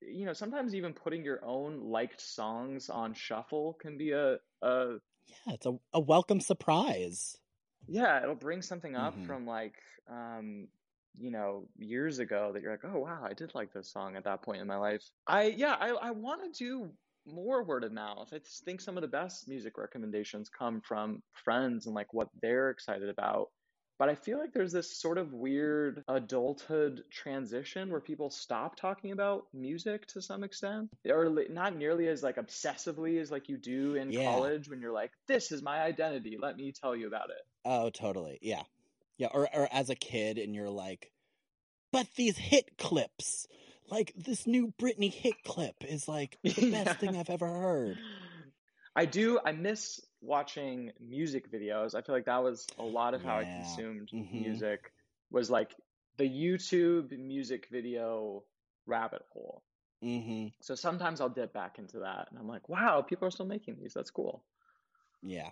you 0.00 0.26
know, 0.26 0.32
sometimes 0.32 0.74
even 0.74 0.92
putting 0.94 1.24
your 1.24 1.44
own 1.44 1.80
liked 1.90 2.20
songs 2.20 2.90
on 2.90 3.14
shuffle 3.14 3.74
can 3.74 3.96
be 3.98 4.12
a, 4.12 4.38
a 4.62 4.96
Yeah, 5.26 5.54
it's 5.54 5.66
a, 5.66 5.78
a 5.92 5.98
welcome 6.00 6.40
surprise. 6.40 7.36
yeah, 7.86 8.22
it'll 8.22 8.34
bring 8.34 8.62
something 8.62 8.96
up 8.96 9.20
Mhm. 9.20 9.22
from 9.22 9.46
like, 9.46 9.76
um, 10.08 10.68
you 11.18 11.30
know, 11.30 11.68
years 11.76 12.18
ago 12.20 12.52
that 12.52 12.62
you're 12.62 12.72
like, 12.72 12.84
oh 12.84 13.00
wow, 13.00 13.22
I 13.24 13.34
did 13.34 13.54
like 13.54 13.72
this 13.72 13.90
song 13.90 14.16
at 14.16 14.24
that 14.24 14.42
point 14.42 14.60
in 14.60 14.66
my 14.66 14.76
life. 14.76 15.02
I 15.26 15.44
yeah, 15.44 15.74
I 15.78 15.88
I 15.90 16.10
want 16.12 16.42
to 16.54 16.58
do 16.58 16.90
more 17.26 17.62
word 17.64 17.84
of 17.84 17.92
mouth. 17.92 18.30
I 18.32 18.38
just 18.38 18.64
think 18.64 18.80
some 18.80 18.96
of 18.96 19.02
the 19.02 19.08
best 19.08 19.48
music 19.48 19.78
recommendations 19.78 20.48
come 20.48 20.80
from 20.80 21.22
friends 21.44 21.86
and 21.86 21.94
like 21.94 22.12
what 22.12 22.28
they're 22.40 22.70
excited 22.70 23.08
about. 23.08 23.48
But 23.98 24.08
I 24.08 24.14
feel 24.16 24.38
like 24.38 24.52
there's 24.52 24.72
this 24.72 24.98
sort 25.00 25.16
of 25.16 25.32
weird 25.32 26.02
adulthood 26.08 27.04
transition 27.12 27.90
where 27.90 28.00
people 28.00 28.30
stop 28.30 28.74
talking 28.74 29.12
about 29.12 29.44
music 29.52 30.06
to 30.08 30.22
some 30.22 30.42
extent, 30.42 30.88
or 31.08 31.30
not 31.50 31.76
nearly 31.76 32.08
as 32.08 32.20
like 32.22 32.36
obsessively 32.36 33.20
as 33.20 33.30
like 33.30 33.48
you 33.48 33.58
do 33.58 33.94
in 33.94 34.10
Yeah. 34.10 34.24
college 34.24 34.68
when 34.68 34.80
you're 34.80 34.92
like, 34.92 35.12
"This 35.28 35.52
is 35.52 35.62
my 35.62 35.80
identity. 35.80 36.36
Let 36.40 36.56
me 36.56 36.72
tell 36.72 36.96
you 36.96 37.06
about 37.06 37.30
it." 37.30 37.42
Oh, 37.64 37.90
totally. 37.90 38.38
Yeah. 38.42 38.64
Yeah. 39.18 39.28
Or, 39.32 39.48
or 39.54 39.68
as 39.70 39.88
a 39.88 39.94
kid, 39.94 40.38
and 40.38 40.52
you're 40.52 40.70
like, 40.70 41.12
but 41.92 42.08
these 42.16 42.36
hit 42.38 42.76
clips, 42.78 43.46
like 43.92 44.12
this 44.16 44.46
new 44.46 44.72
Britney 44.80 45.12
hit 45.12 45.34
clip 45.44 45.76
is 45.84 46.08
like 46.08 46.38
the 46.44 46.50
best 46.50 46.66
Yeah. 46.70 46.92
thing 46.94 47.16
I've 47.16 47.30
ever 47.30 47.46
heard. 47.46 47.98
I 48.96 49.04
do. 49.06 49.38
I 49.44 49.52
miss 49.52 50.00
watching 50.20 50.92
music 51.00 51.50
videos. 51.52 51.94
I 51.94 52.02
feel 52.02 52.14
like 52.14 52.26
that 52.26 52.42
was 52.42 52.66
a 52.78 52.82
lot 52.82 53.14
of 53.14 53.22
how 53.22 53.36
I 53.36 53.44
Yeah. 53.44 53.54
consumed 53.54 54.10
Mhm. 54.12 54.32
music 54.34 54.92
was 55.30 55.50
like 55.50 55.74
the 56.16 56.24
YouTube 56.28 57.16
music 57.18 57.68
video 57.70 58.42
rabbit 58.86 59.22
hole. 59.32 59.62
hmm 60.02 60.48
So 60.60 60.74
sometimes 60.74 61.20
I'll 61.20 61.28
dip 61.28 61.52
back 61.52 61.78
into 61.78 62.00
that 62.00 62.28
and 62.30 62.38
I'm 62.38 62.48
like, 62.48 62.68
wow, 62.68 63.02
people 63.02 63.28
are 63.28 63.30
still 63.30 63.46
making 63.46 63.76
these. 63.80 63.94
That's 63.94 64.10
cool. 64.10 64.42
Yeah. 65.22 65.50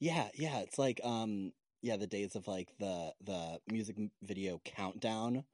Yeah, 0.00 0.28
yeah. 0.34 0.58
It's 0.60 0.78
like 0.78 1.00
um 1.04 1.52
yeah, 1.82 1.96
the 1.96 2.06
days 2.06 2.34
of 2.34 2.48
like 2.48 2.72
the 2.78 3.14
the 3.22 3.60
music 3.70 3.96
video 4.22 4.60
countdown 4.64 5.44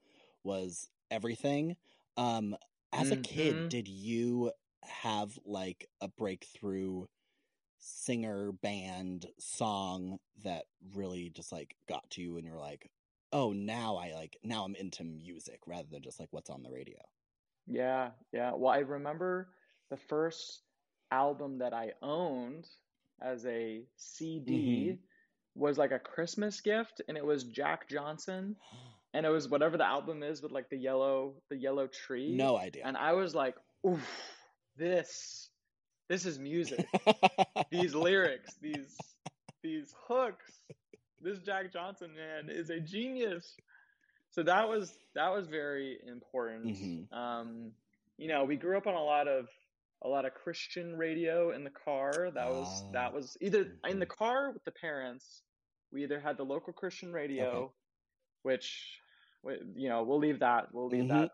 was 0.43 0.89
everything. 1.11 1.75
Um 2.21 2.55
as 2.93 3.11
a 3.11 3.17
kid, 3.17 3.67
hmm 3.67 3.69
did 3.69 3.87
you 3.87 4.51
have 4.83 5.39
like 5.45 5.89
a 6.01 6.07
breakthrough 6.07 7.05
singer 7.79 8.51
band 8.53 9.27
song 9.39 10.19
that 10.43 10.65
really 10.93 11.29
just 11.31 11.51
like 11.51 11.77
got 11.87 12.09
to 12.11 12.21
you 12.21 12.37
and 12.37 12.45
you're 12.47 12.59
like, 12.59 12.91
"Oh, 13.33 13.53
now 13.53 13.97
I 13.97 14.13
like 14.13 14.37
now 14.43 14.65
I'm 14.65 14.75
into 14.75 15.03
music 15.05 15.61
rather 15.67 15.89
than 15.89 16.03
just 16.03 16.19
like 16.19 16.33
what's 16.33 16.49
on 16.51 16.63
the 16.63 16.71
radio." 16.71 16.99
Yeah, 17.67 18.11
yeah. 18.31 18.53
Well, 18.53 18.71
I 18.73 18.79
remember 18.79 19.53
the 19.89 19.97
first 19.97 20.63
album 21.11 21.57
that 21.59 21.73
I 21.73 21.93
owned 22.01 22.69
as 23.21 23.45
a. 23.45 23.87
CD 23.95 24.99
was 25.55 25.77
like 25.77 25.91
a 25.91 25.99
Christmas 25.99 26.61
gift, 26.61 27.01
and 27.07 27.17
it 27.17 27.25
was 27.25 27.43
Jack 27.43 27.87
Johnson, 27.89 28.57
and 29.13 29.25
it 29.25 29.29
was 29.29 29.47
whatever 29.49 29.77
the 29.77 29.85
album 29.85 30.23
is 30.23 30.41
with 30.41 30.51
like 30.51 30.69
the 30.69 30.77
yellow 30.77 31.33
the 31.49 31.57
yellow 31.57 31.87
tree, 31.87 32.35
No 32.35 32.57
idea. 32.57 32.83
and 32.85 32.97
I 32.97 33.13
was 33.13 33.33
like, 33.35 33.55
oof, 33.85 34.07
this 34.77 35.49
this 36.09 36.25
is 36.25 36.39
music. 36.39 36.87
These 37.71 37.95
lyrics, 37.95 38.55
these 38.61 38.97
these 39.63 39.93
hooks. 40.07 40.51
This 41.21 41.39
Jack 41.39 41.71
Johnson 41.71 42.11
man 42.15 42.49
is 42.49 42.69
a 42.69 42.79
genius. 42.79 43.55
So 44.31 44.43
that 44.43 44.67
was 44.69 44.97
that 45.15 45.29
was 45.33 45.47
very 45.47 45.99
important. 46.07 46.77
hmm 46.77 47.15
Um, 47.15 47.71
you 48.17 48.27
know, 48.27 48.43
we 48.45 48.55
grew 48.57 48.77
up 48.77 48.87
on 48.87 48.95
a 48.95 49.03
lot 49.03 49.27
of 49.27 49.47
a 50.03 50.07
lot 50.09 50.25
of 50.25 50.33
Christian 50.33 50.97
radio 50.97 51.51
in 51.51 51.63
the 51.63 51.69
car. 51.69 52.31
That 52.33 52.49
was 52.49 52.83
Ah. 52.87 52.91
that 52.93 53.13
was 53.13 53.37
either 53.41 53.77
in 53.87 53.99
the 53.99 54.05
car 54.05 54.51
with 54.51 54.63
the 54.63 54.71
parents. 54.71 55.43
We 55.91 56.03
either 56.03 56.19
had 56.19 56.37
the 56.37 56.43
local 56.45 56.73
Christian 56.73 57.09
Okay. 57.09 57.13
radio, 57.13 57.73
which 58.43 59.00
you 59.75 59.89
know 59.89 60.03
we'll 60.03 60.19
leave 60.19 60.39
that 60.39 60.73
we'll 60.73 60.87
leave 60.89 61.07
hmm 61.07 61.09
that 61.09 61.29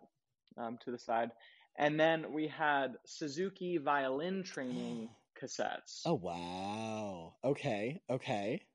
um, 0.58 0.78
to 0.84 0.92
the 0.92 1.00
side, 1.00 1.32
and 1.78 2.00
then 2.00 2.34
we 2.34 2.48
had 2.48 2.98
Suzuki 3.06 3.78
violin 3.78 4.44
training 4.44 5.10
cassettes. 5.42 6.06
Oh 6.06 6.16
wow. 6.16 7.36
Okay. 7.44 8.02
Okay. 8.10 8.68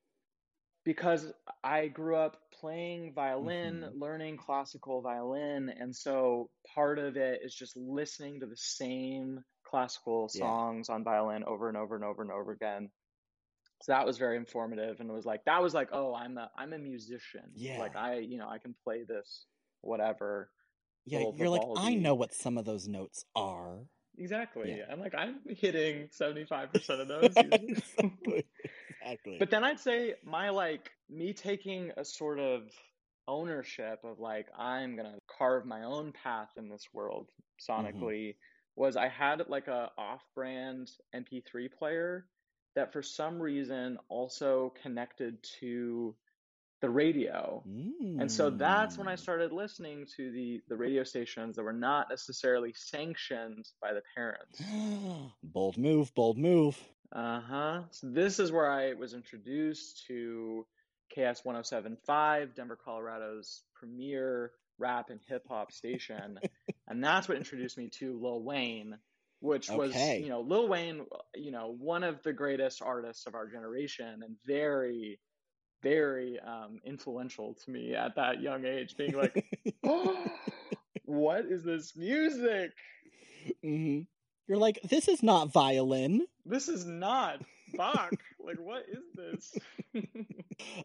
because 0.85 1.33
I 1.63 1.89
grew 1.89 2.17
up 2.17 2.37
playing 2.53 3.15
violin, 3.15 3.85
hmm 3.85 3.93
learning 3.95 4.37
classical 4.39 5.01
violin, 5.03 5.69
and 5.69 5.95
so 5.95 6.51
part 6.75 6.99
of 6.99 7.17
it 7.17 7.41
is 7.43 7.55
just 7.55 7.77
listening 7.77 8.41
to 8.41 8.47
the 8.47 8.57
same 8.57 9.45
classical 9.65 10.29
Yeah. 10.33 10.55
songs 10.55 10.89
on 10.89 11.05
violin 11.05 11.45
over 11.45 11.69
and 11.69 11.77
over 11.77 11.95
and 11.97 12.05
over 12.05 12.23
and 12.23 12.31
over 12.33 12.53
again. 12.53 12.91
So 13.83 13.93
that 13.93 14.07
was 14.07 14.19
very 14.19 14.37
informative 14.37 15.01
and 15.01 15.11
it 15.11 15.13
was 15.13 15.27
like 15.27 15.45
that 15.45 15.63
was 15.63 15.75
like, 15.75 15.89
oh, 15.93 16.15
I'm 16.15 16.39
a 16.39 16.51
I'm 16.57 16.73
a 16.73 16.79
musician. 16.79 17.53
Yeah 17.55 17.79
like 17.79 17.97
I, 17.97 18.19
you 18.19 18.39
know, 18.39 18.49
I 18.49 18.59
can 18.59 18.75
play 18.85 19.05
this 19.05 19.47
whatever 19.83 20.51
Yeah, 21.05 21.25
you're 21.35 21.49
like, 21.51 21.63
I 21.75 21.95
know 21.95 22.15
what 22.15 22.33
some 22.33 22.59
of 22.59 22.65
those 22.65 22.87
notes 22.89 23.25
are. 23.35 23.87
Exactly. 24.19 24.71
Yeah. 24.71 24.85
And 24.89 25.01
like 25.01 25.15
I'm 25.15 25.41
hitting 25.49 26.09
75% 26.13 27.01
of 27.01 27.09
those 27.09 27.37
exactly. 27.39 28.45
Exactly. 29.01 29.39
But 29.39 29.51
then 29.51 29.65
I'd 29.65 29.81
say 29.81 30.15
my 30.25 30.51
like 30.51 30.91
me 31.09 31.33
taking 31.33 31.93
a 31.97 32.05
sort 32.05 32.39
of 32.39 32.71
ownership 33.29 34.01
of 34.05 34.19
like 34.19 34.49
I'm 34.57 34.97
gonna 34.97 35.19
carve 35.27 35.65
my 35.67 35.83
own 35.85 36.13
path 36.13 36.51
in 36.57 36.69
this 36.69 36.89
world 36.93 37.31
hmm 37.77 38.09
sonically 38.09 38.37
was 38.77 38.97
I 38.97 39.09
had 39.09 39.49
like 39.49 39.69
a 39.69 39.91
off-brand 39.99 40.91
MP3 41.15 41.69
player 41.69 42.27
that 42.75 42.93
for 42.93 43.03
some 43.03 43.41
reason 43.41 43.99
also 44.09 44.73
connected 44.83 45.43
to 45.61 46.15
the 46.81 46.91
radio. 46.91 47.63
And 48.19 48.31
so 48.31 48.51
that's 48.51 48.99
when 48.99 49.09
I 49.09 49.15
Mm. 49.15 49.19
started 49.19 49.53
listening 49.53 50.07
to 50.17 50.31
the 50.33 50.61
the 50.69 50.77
radio 50.77 51.05
stations 51.05 51.57
that 51.57 51.63
were 51.63 51.73
not 51.73 52.11
necessarily 52.11 52.73
sanctioned 52.75 53.67
by 53.81 53.93
the 53.95 54.03
parents. 54.15 54.61
bold 55.43 55.79
move, 55.79 56.15
bold 56.15 56.39
move. 56.39 56.79
Uh-huh. 57.13 57.83
So 57.91 58.09
this 58.11 58.39
is 58.39 58.51
where 58.53 58.71
I 58.71 58.95
was 58.95 59.15
introduced 59.15 60.07
to 60.07 60.67
KS 61.13 61.45
1075, 61.45 62.55
Denver, 62.55 62.77
Colorado's 62.83 63.65
premier 63.75 64.53
rap 64.79 65.11
and 65.11 65.21
hip 65.29 65.45
hop 65.49 65.73
station. 65.73 66.41
And 66.89 67.03
that's 67.03 67.29
what 67.29 67.37
introduced 67.39 67.79
me 67.79 67.89
to 68.01 68.19
Lil 68.21 68.43
Wayne, 68.43 68.99
which 69.43 69.69
was, 69.71 69.93
you 70.21 70.29
know, 70.29 70.41
Lil 70.41 70.69
Wayne, 70.69 71.05
you 71.35 71.51
know, 71.51 71.77
one 71.79 72.05
of 72.05 72.23
the 72.23 72.33
greatest 72.33 72.81
artists 72.81 73.27
of 73.27 73.35
our 73.35 73.49
generation 73.49 74.23
and 74.23 74.37
very, 74.47 75.19
very 75.83 76.39
um, 76.39 76.81
influential 76.85 77.55
to 77.65 77.71
me 77.71 77.95
at 77.95 78.15
that 78.15 78.41
young 78.41 78.65
age, 78.65 78.97
being 78.97 79.17
like, 79.17 79.45
oh, 79.85 80.17
what 81.05 81.45
is 81.47 81.65
this 81.65 81.97
music? 81.97 82.71
hmm 83.63 84.01
You're 84.47 84.59
like, 84.59 84.79
this 84.85 85.09
is 85.09 85.23
not 85.23 85.53
violin. 85.53 86.25
This 86.47 86.69
is 86.69 86.87
not 86.87 87.43
Bach. 87.77 88.15
Like, 88.45 88.59
what 88.59 88.85
is 88.89 89.05
this? 89.17 89.59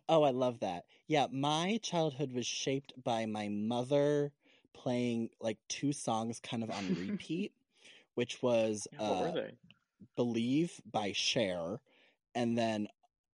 Oh, 0.10 0.24
I 0.24 0.32
love 0.32 0.62
that. 0.62 0.86
Yeah, 1.08 1.28
my 1.32 1.80
childhood 1.84 2.32
was 2.34 2.46
shaped 2.46 2.93
by 3.04 3.26
my 3.26 3.50
mother 3.50 4.32
playing 4.74 5.30
like 5.39 5.58
two 5.67 5.91
songs 5.93 6.39
kind 6.39 6.63
of 6.63 6.72
on 6.72 6.96
repeat, 6.96 7.52
which 8.17 8.41
was 8.41 8.88
Yeah, 8.91 8.99
uh? 8.99 9.32
Believe 10.15 10.82
by 10.91 11.12
Cher 11.12 11.80
and 12.34 12.58
then 12.58 12.88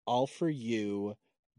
All 0.06 0.28
for 0.28 0.50
You 0.50 1.15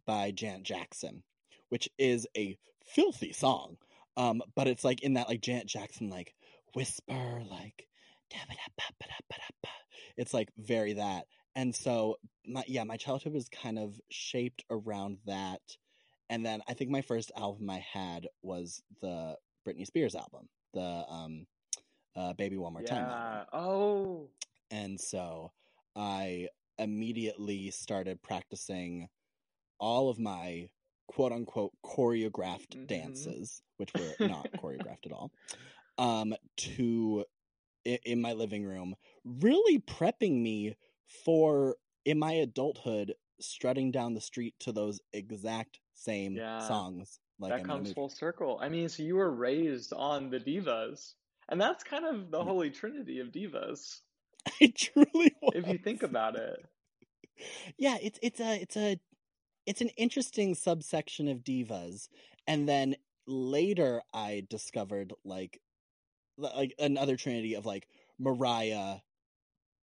by 0.06 0.30
Janet 0.30 0.64
Jackson, 0.64 1.22
which 1.70 1.88
is 1.98 2.26
a 2.37 2.58
filthy 2.84 3.32
song. 3.32 3.78
Um, 4.18 4.42
but 4.54 4.68
it's 4.68 4.84
like 4.84 5.02
in 5.02 5.14
that 5.14 5.28
like 5.28 5.40
Janet 5.40 5.66
Jackson 5.66 6.10
like 6.10 6.34
whisper 6.74 7.42
like 7.50 7.88
it's 10.18 10.34
like 10.34 10.50
very 10.58 10.92
that. 10.92 11.24
And 11.56 11.74
so 11.74 12.16
my 12.46 12.64
yeah, 12.66 12.84
my 12.84 12.98
childhood 12.98 13.32
was 13.32 13.48
kind 13.48 13.78
of 13.78 13.98
shaped 14.10 14.64
around 14.70 15.16
that. 15.26 15.62
And 16.28 16.44
then 16.44 16.60
I 16.68 16.74
think 16.74 16.90
my 16.90 17.00
first 17.00 17.32
album 17.38 17.70
I 17.70 17.78
had 17.90 18.26
was 18.42 18.82
the 19.00 19.37
Britney 19.66 19.87
Spears 19.87 20.14
album, 20.14 20.50
the 20.74 21.04
um 21.08 21.46
uh 22.16 22.33
Baby 22.35 22.57
One 22.57 22.72
More 22.72 22.83
Time 22.83 23.14
Oh. 23.53 24.29
And 24.70 25.00
so 25.00 25.53
I 25.96 26.48
immediately 26.79 27.70
started 27.70 28.22
practicing 28.22 29.09
all 29.79 30.09
of 30.11 30.18
my 30.18 30.68
quote 31.09 31.33
unquote 31.33 31.72
choreographed 31.85 32.77
hmm 32.77 32.87
dances, 32.87 33.62
which 33.77 33.96
were 33.96 34.16
not 34.22 34.50
choreographed 34.59 35.07
at 35.07 35.12
all, 35.12 35.33
um, 35.98 36.35
to 36.57 37.24
i- 37.87 38.00
in 38.05 38.20
my 38.20 38.33
living 38.33 38.64
room, 38.64 38.96
really 39.24 39.81
prepping 39.81 40.42
me 40.42 40.77
for 41.07 41.77
in 42.05 42.18
my 42.18 42.33
adulthood 42.35 43.14
strutting 43.40 43.90
down 43.92 44.14
the 44.14 44.20
street 44.20 44.55
to 44.61 44.72
those 44.72 45.00
exact 45.12 45.81
same 45.94 46.37
Yeah. 46.37 46.59
songs 46.59 47.20
like 47.38 47.57
That 47.57 47.61
I'm 47.61 47.66
comes 47.66 47.92
full 47.92 48.09
circle. 48.11 48.59
I 48.61 48.68
mean, 48.68 48.88
so 48.88 49.03
you 49.03 49.16
were 49.16 49.31
raised 49.31 49.92
on 49.92 50.31
the 50.31 50.40
divas. 50.40 51.14
And 51.48 51.61
that's 51.61 51.85
kind 51.85 52.04
of 52.04 52.30
the 52.30 52.42
holy 52.42 52.70
trinity 52.70 53.20
of 53.20 53.28
divas, 53.28 54.00
I 54.61 54.72
truly 54.76 55.35
if 55.54 55.66
you 55.66 55.78
think 55.78 56.02
about 56.02 56.37
it. 56.37 56.64
Yeah, 57.78 57.96
it's 58.00 58.18
it's 58.22 58.40
a 58.40 58.61
it's 58.61 58.76
a 58.76 59.00
it's 59.66 59.80
an 59.80 59.88
interesting 59.96 60.54
subsection 60.54 61.28
of 61.28 61.38
divas. 61.38 62.09
And 62.46 62.68
then 62.68 62.96
later 63.26 64.02
i 64.12 64.46
discovered 64.50 65.12
like 65.24 65.61
like 66.37 66.74
another 66.78 67.16
trinity 67.16 67.54
of 67.54 67.64
like 67.64 67.88
mariah 68.18 68.96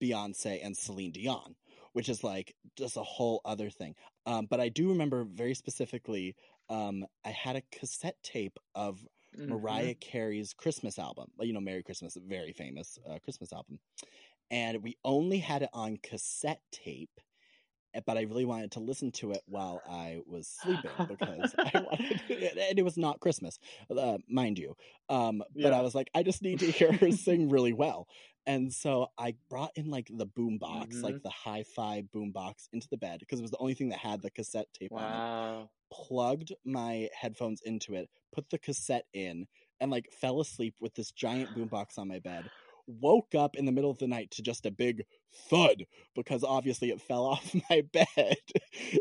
beyonce 0.02 0.64
and 0.64 0.76
celine 0.76 1.12
dion 1.12 1.54
which 1.92 2.08
is 2.08 2.22
like 2.22 2.54
just 2.76 2.96
a 2.96 3.02
whole 3.02 3.40
other 3.44 3.70
thing. 3.70 3.94
Um 4.26 4.46
but 4.48 4.60
i 4.60 4.68
do 4.68 4.90
remember 4.90 5.24
very 5.24 5.54
specifically 5.54 6.36
um 6.68 7.06
i 7.24 7.30
had 7.30 7.56
a 7.56 7.62
cassette 7.72 8.22
tape 8.22 8.58
of 8.74 9.04
hmm 9.44 9.50
mariah 9.50 9.94
carey's 9.94 10.52
christmas 10.52 10.98
album 10.98 11.26
you 11.40 11.52
know 11.52 11.60
merry 11.60 11.82
christmas 11.82 12.16
very 12.26 12.52
famous 12.52 12.98
uh, 13.10 13.18
christmas 13.24 13.52
album. 13.52 13.78
And 14.50 14.82
we 14.82 14.96
only 15.04 15.38
had 15.38 15.62
it 15.62 15.70
on 15.72 15.96
cassette 16.02 16.62
tape 16.72 17.20
but 18.06 18.16
I 18.16 18.22
really 18.22 18.44
wanted 18.44 18.72
to 18.72 18.80
listen 18.80 19.10
to 19.12 19.32
it 19.32 19.42
while 19.46 19.82
I 19.88 20.20
was 20.26 20.48
sleeping 20.48 21.04
because 21.08 21.54
I 21.64 21.70
wanted, 21.74 22.20
to 22.28 22.68
and 22.68 22.78
it 22.78 22.84
was 22.84 22.96
not 22.96 23.20
Christmas, 23.20 23.58
uh, 23.96 24.18
mind 24.28 24.58
you. 24.58 24.76
Um, 25.08 25.42
but 25.60 25.72
I 25.72 25.80
was 25.82 25.94
like, 25.94 26.10
I 26.14 26.22
just 26.22 26.42
need 26.42 26.60
to 26.60 26.70
hear 26.70 26.92
her 26.92 27.10
sing 27.10 27.48
really 27.48 27.72
well, 27.72 28.06
and 28.46 28.72
so 28.72 29.08
I 29.18 29.34
brought 29.48 29.72
in 29.76 29.90
like 29.90 30.08
the 30.12 30.26
boom 30.26 30.58
box, 30.58 30.96
hmm 30.96 31.02
like 31.02 31.22
the 31.22 31.30
hi-fi 31.30 32.02
boom 32.12 32.32
box, 32.32 32.68
into 32.72 32.88
the 32.90 32.96
bed 32.96 33.20
because 33.20 33.38
it 33.38 33.42
was 33.42 33.50
the 33.50 33.58
only 33.58 33.74
thing 33.74 33.88
that 33.90 33.98
had 33.98 34.22
the 34.22 34.30
cassette 34.30 34.68
tape 34.72 34.92
on 34.96 35.10
it. 35.10 35.24
Wow. 35.24 35.70
Plugged 35.92 36.52
my 36.64 37.08
headphones 37.12 37.62
into 37.62 37.94
it, 37.94 38.08
put 38.32 38.48
the 38.50 38.58
cassette 38.58 39.06
in, 39.12 39.46
and 39.80 39.90
like 39.90 40.08
fell 40.12 40.40
asleep 40.40 40.76
with 40.80 40.94
this 40.94 41.10
giant 41.10 41.52
boombox 41.54 41.98
on 41.98 42.08
my 42.08 42.20
bed. 42.20 42.50
Woke 43.00 43.34
up 43.34 43.56
in 43.56 43.64
the 43.66 43.72
middle 43.72 43.90
of 43.90 43.98
the 43.98 44.08
night 44.08 44.30
to 44.32 44.42
just 44.42 44.66
a 44.66 44.70
big 44.70 45.04
thud 45.48 45.84
because 46.14 46.44
obviously 46.44 46.90
it 46.90 47.00
fell 47.00 47.26
off 47.26 47.54
my 47.70 47.82
bed. 47.92 48.36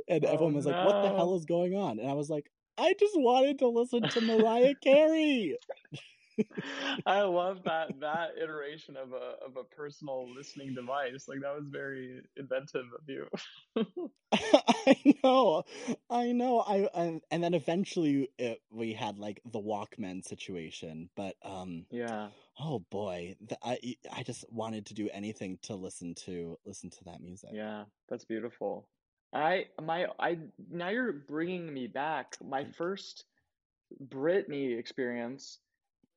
and 0.08 0.26
Oh, 0.26 0.30
everyone 0.34 0.56
was 0.56 0.66
like, 0.66 0.82
What 0.82 1.02
the 1.02 1.10
hell 1.10 1.36
is 1.36 1.46
going 1.46 1.76
on? 1.76 2.00
And 2.00 2.10
I 2.10 2.14
was 2.14 2.30
like, 2.30 2.50
I 2.78 2.94
just 3.00 3.14
wanted 3.18 3.60
to 3.60 3.68
listen 3.68 4.08
to 4.10 4.22
Mariah 4.22 4.76
Carey. 4.82 5.58
I 7.06 7.22
love 7.22 7.64
that 7.66 8.00
that 8.00 8.32
iteration 8.42 8.96
of 8.98 9.14
a 9.14 9.46
of 9.46 9.58
a 9.58 9.64
personal 9.64 10.34
listening 10.34 10.74
device. 10.74 11.28
Like 11.28 11.42
that 11.42 11.56
was 11.56 11.68
very 11.68 12.22
inventive 12.38 12.86
of 12.98 13.08
you. 13.08 13.28
I 14.32 15.16
know, 15.24 15.64
I 16.10 16.32
know. 16.32 16.60
I 16.60 16.88
and, 16.94 17.22
and 17.32 17.44
then 17.44 17.54
eventually 17.54 18.30
it, 18.38 18.62
we 18.72 18.94
had 18.94 19.18
like 19.18 19.42
the 19.52 19.60
Walkman 19.60 20.24
situation, 20.24 21.10
but 21.16 21.36
um, 21.44 21.86
yeah. 21.90 22.30
oh 22.60 22.80
boy, 22.92 23.36
the, 23.46 23.58
I 23.64 23.80
I 24.12 24.24
just 24.24 24.46
wanted 24.52 24.86
to 24.88 24.94
do 24.94 25.10
anything 25.12 25.58
to 25.64 25.76
listen 25.76 26.16
to 26.26 26.58
listen 26.66 26.90
to 26.92 27.04
that 27.06 27.22
music. 27.22 27.50
Yeah, 27.54 27.86
that's 28.08 28.26
beautiful. 28.26 28.88
I 29.34 29.66
my 29.82 30.08
I 30.20 30.40
now 30.72 30.90
you're 30.90 31.14
bringing 31.14 31.74
me 31.74 31.88
back. 31.88 32.38
My 32.44 32.66
first 32.66 33.26
Britney 34.08 34.78
experience 34.78 35.60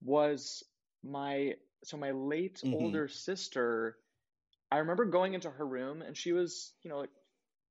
was 0.05 0.65
my 1.03 1.55
so 1.85 1.97
my 1.97 2.13
late 2.13 2.63
Mhm. 2.63 2.73
older 2.73 3.09
sister. 3.09 3.99
I 4.71 4.79
remember 4.79 5.05
going 5.05 5.35
into 5.35 5.51
her 5.51 5.67
room 5.67 6.03
and 6.03 6.17
she 6.17 6.33
was, 6.33 6.75
you 6.83 6.91
know, 6.91 6.99
like 6.99 7.11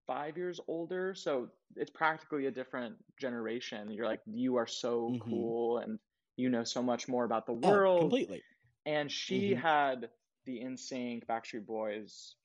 five 0.08 0.38
years 0.38 0.60
older, 0.68 1.14
so 1.16 1.50
it's 1.76 1.92
practically 1.92 2.46
a 2.48 2.52
different 2.52 2.96
generation. 3.20 3.92
You're 3.92 4.06
like, 4.06 4.22
you 4.26 4.58
are 4.58 4.68
so 4.68 5.16
Mhm. 5.16 5.20
cool 5.20 5.78
and 5.80 6.00
you 6.38 6.50
know 6.50 6.64
so 6.64 6.82
much 6.84 7.08
more 7.08 7.24
about 7.26 7.46
the 7.46 7.54
world 7.54 7.64
Oh, 7.64 7.88
world. 7.88 7.96
completely. 7.96 8.46
And 8.86 9.12
she 9.12 9.54
Mhm. 9.54 9.56
had 9.56 10.10
the 10.46 10.62
NSYNC, 10.64 11.26
Backstreet 11.28 11.66
Boys, 11.66 12.36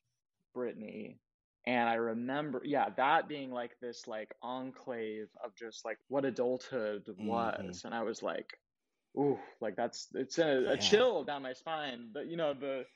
Britney. 0.57 1.18
And 1.66 1.88
I 1.88 1.94
remember, 1.94 2.62
yeah, 2.64 2.90
that 2.96 3.29
being 3.29 3.51
like 3.51 3.79
this 3.81 4.07
like 4.07 4.35
enclave 4.42 5.29
of 5.44 5.55
just 5.57 5.85
like 5.85 5.99
what 6.09 6.25
adulthood 6.25 7.05
Mhm. 7.18 7.81
was. 7.81 7.83
And 7.85 7.94
I 7.94 8.03
was 8.03 8.22
like, 8.22 8.59
ooh, 9.18 9.38
like 9.61 9.76
that's 9.76 10.09
it's 10.14 10.38
a, 10.38 10.66
a 10.72 10.76
Yeah. 10.76 10.76
chill 10.76 11.24
down 11.24 11.42
my 11.42 11.52
spine. 11.52 12.11
But 12.12 12.26
you 12.26 12.37
know, 12.37 12.55
the 12.55 12.87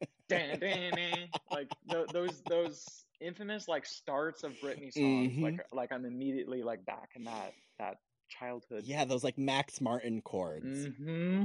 dan, 0.28 0.58
dan, 0.60 1.28
like 1.50 1.68
th- 1.90 2.08
those 2.12 2.42
those 2.44 3.04
infamous 3.20 3.68
like 3.68 3.86
starts 3.86 4.42
of 4.44 4.52
Britney 4.60 4.92
songs, 4.92 5.38
Mhm. 5.38 5.42
like 5.42 5.66
like 5.72 5.92
I'm 5.92 6.04
immediately 6.04 6.62
like 6.62 6.84
back 6.84 7.10
in 7.16 7.24
that 7.24 7.54
that 7.78 7.98
childhood. 8.28 8.84
Yeah, 8.84 9.04
those 9.04 9.24
like 9.24 9.38
Max 9.38 9.80
Martin 9.80 10.20
chords. 10.22 10.64
hmm 10.64 11.44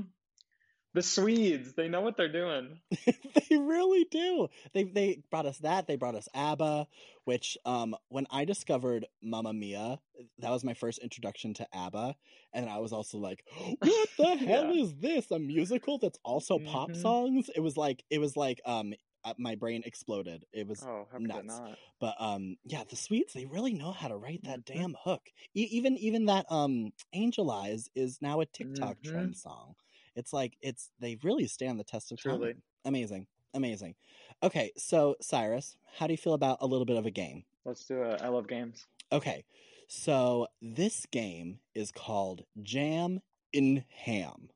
The 0.93 1.01
Swedes, 1.01 1.73
they 1.73 1.87
know 1.87 2.01
what 2.01 2.17
they're 2.17 2.31
doing. 2.31 2.79
they 3.49 3.57
really 3.57 4.05
do. 4.05 4.49
They 4.73 4.83
they 4.83 5.23
brought 5.29 5.45
us 5.45 5.59
that. 5.59 5.87
They 5.87 5.95
brought 5.95 6.15
us 6.15 6.27
ABBA, 6.33 6.87
which 7.23 7.57
um 7.65 7.95
when 8.09 8.27
I 8.29 8.43
discovered 8.45 9.05
Mamma 9.21 9.53
Mia, 9.53 9.99
that 10.39 10.49
was 10.51 10.63
my 10.65 10.73
first 10.73 10.99
introduction 10.99 11.53
to 11.55 11.67
ABBA, 11.73 12.15
and 12.53 12.69
I 12.69 12.79
was 12.79 12.91
also 12.91 13.17
like, 13.17 13.45
"What 13.79 14.09
the 14.17 14.35
hell 14.45 14.71
Yeah. 14.71 14.73
is 14.73 14.95
this? 14.95 15.31
A 15.31 15.39
musical 15.39 15.99
that's 15.99 16.19
also 16.25 16.59
pop 16.59 16.89
Mhm. 16.89 16.95
songs?" 16.97 17.49
It 17.55 17.61
was 17.61 17.77
like 17.77 18.03
it 18.09 18.19
was 18.19 18.35
like 18.35 18.59
um 18.65 18.93
uh, 19.23 19.33
my 19.37 19.55
brain 19.55 19.83
exploded. 19.85 20.45
It 20.51 20.67
was 20.67 20.85
Oh, 20.85 21.07
how 21.11 21.19
could 21.19 21.23
it 21.23 21.27
nuts. 21.27 21.45
not? 21.45 21.79
but 22.01 22.15
um 22.19 22.57
yeah, 22.65 22.83
the 22.89 22.97
Swedes 22.97 23.33
they 23.33 23.45
really 23.45 23.73
know 23.73 23.91
how 23.91 24.09
to 24.09 24.17
write 24.17 24.43
that 24.43 24.65
Mhm. 24.65 24.65
damn 24.65 24.95
hook. 25.05 25.29
E- 25.55 25.69
even 25.71 25.97
even 25.97 26.25
that 26.25 26.45
um 26.51 26.91
Angel 27.13 27.49
Eyes 27.51 27.87
is 27.95 28.17
now 28.21 28.41
a 28.41 28.45
TikTok 28.45 28.97
Mhm. 28.97 29.03
trend 29.03 29.37
song. 29.37 29.75
It's 30.15 30.33
like 30.33 30.57
it's 30.61 30.91
they 30.99 31.17
really 31.23 31.47
stand 31.47 31.79
the 31.79 31.83
test 31.83 32.11
of 32.11 32.19
Truly. 32.19 32.53
time. 32.53 32.61
Amazing. 32.85 33.27
Amazing. 33.53 33.95
Okay, 34.43 34.71
so 34.77 35.15
Cyrus, 35.21 35.75
how 35.97 36.07
do 36.07 36.13
you 36.13 36.17
feel 36.17 36.33
about 36.33 36.57
a 36.61 36.67
little 36.67 36.85
bit 36.85 36.97
of 36.97 37.05
a 37.05 37.11
game? 37.11 37.43
Let's 37.65 37.85
do 37.85 38.01
it. 38.03 38.21
I 38.21 38.29
love 38.29 38.47
games. 38.47 38.87
Okay. 39.11 39.43
So 39.87 40.47
this 40.61 41.05
game 41.05 41.59
is 41.75 41.91
called 41.91 42.43
Jam 42.63 43.19
in 43.51 43.83
Ham. 43.89 44.49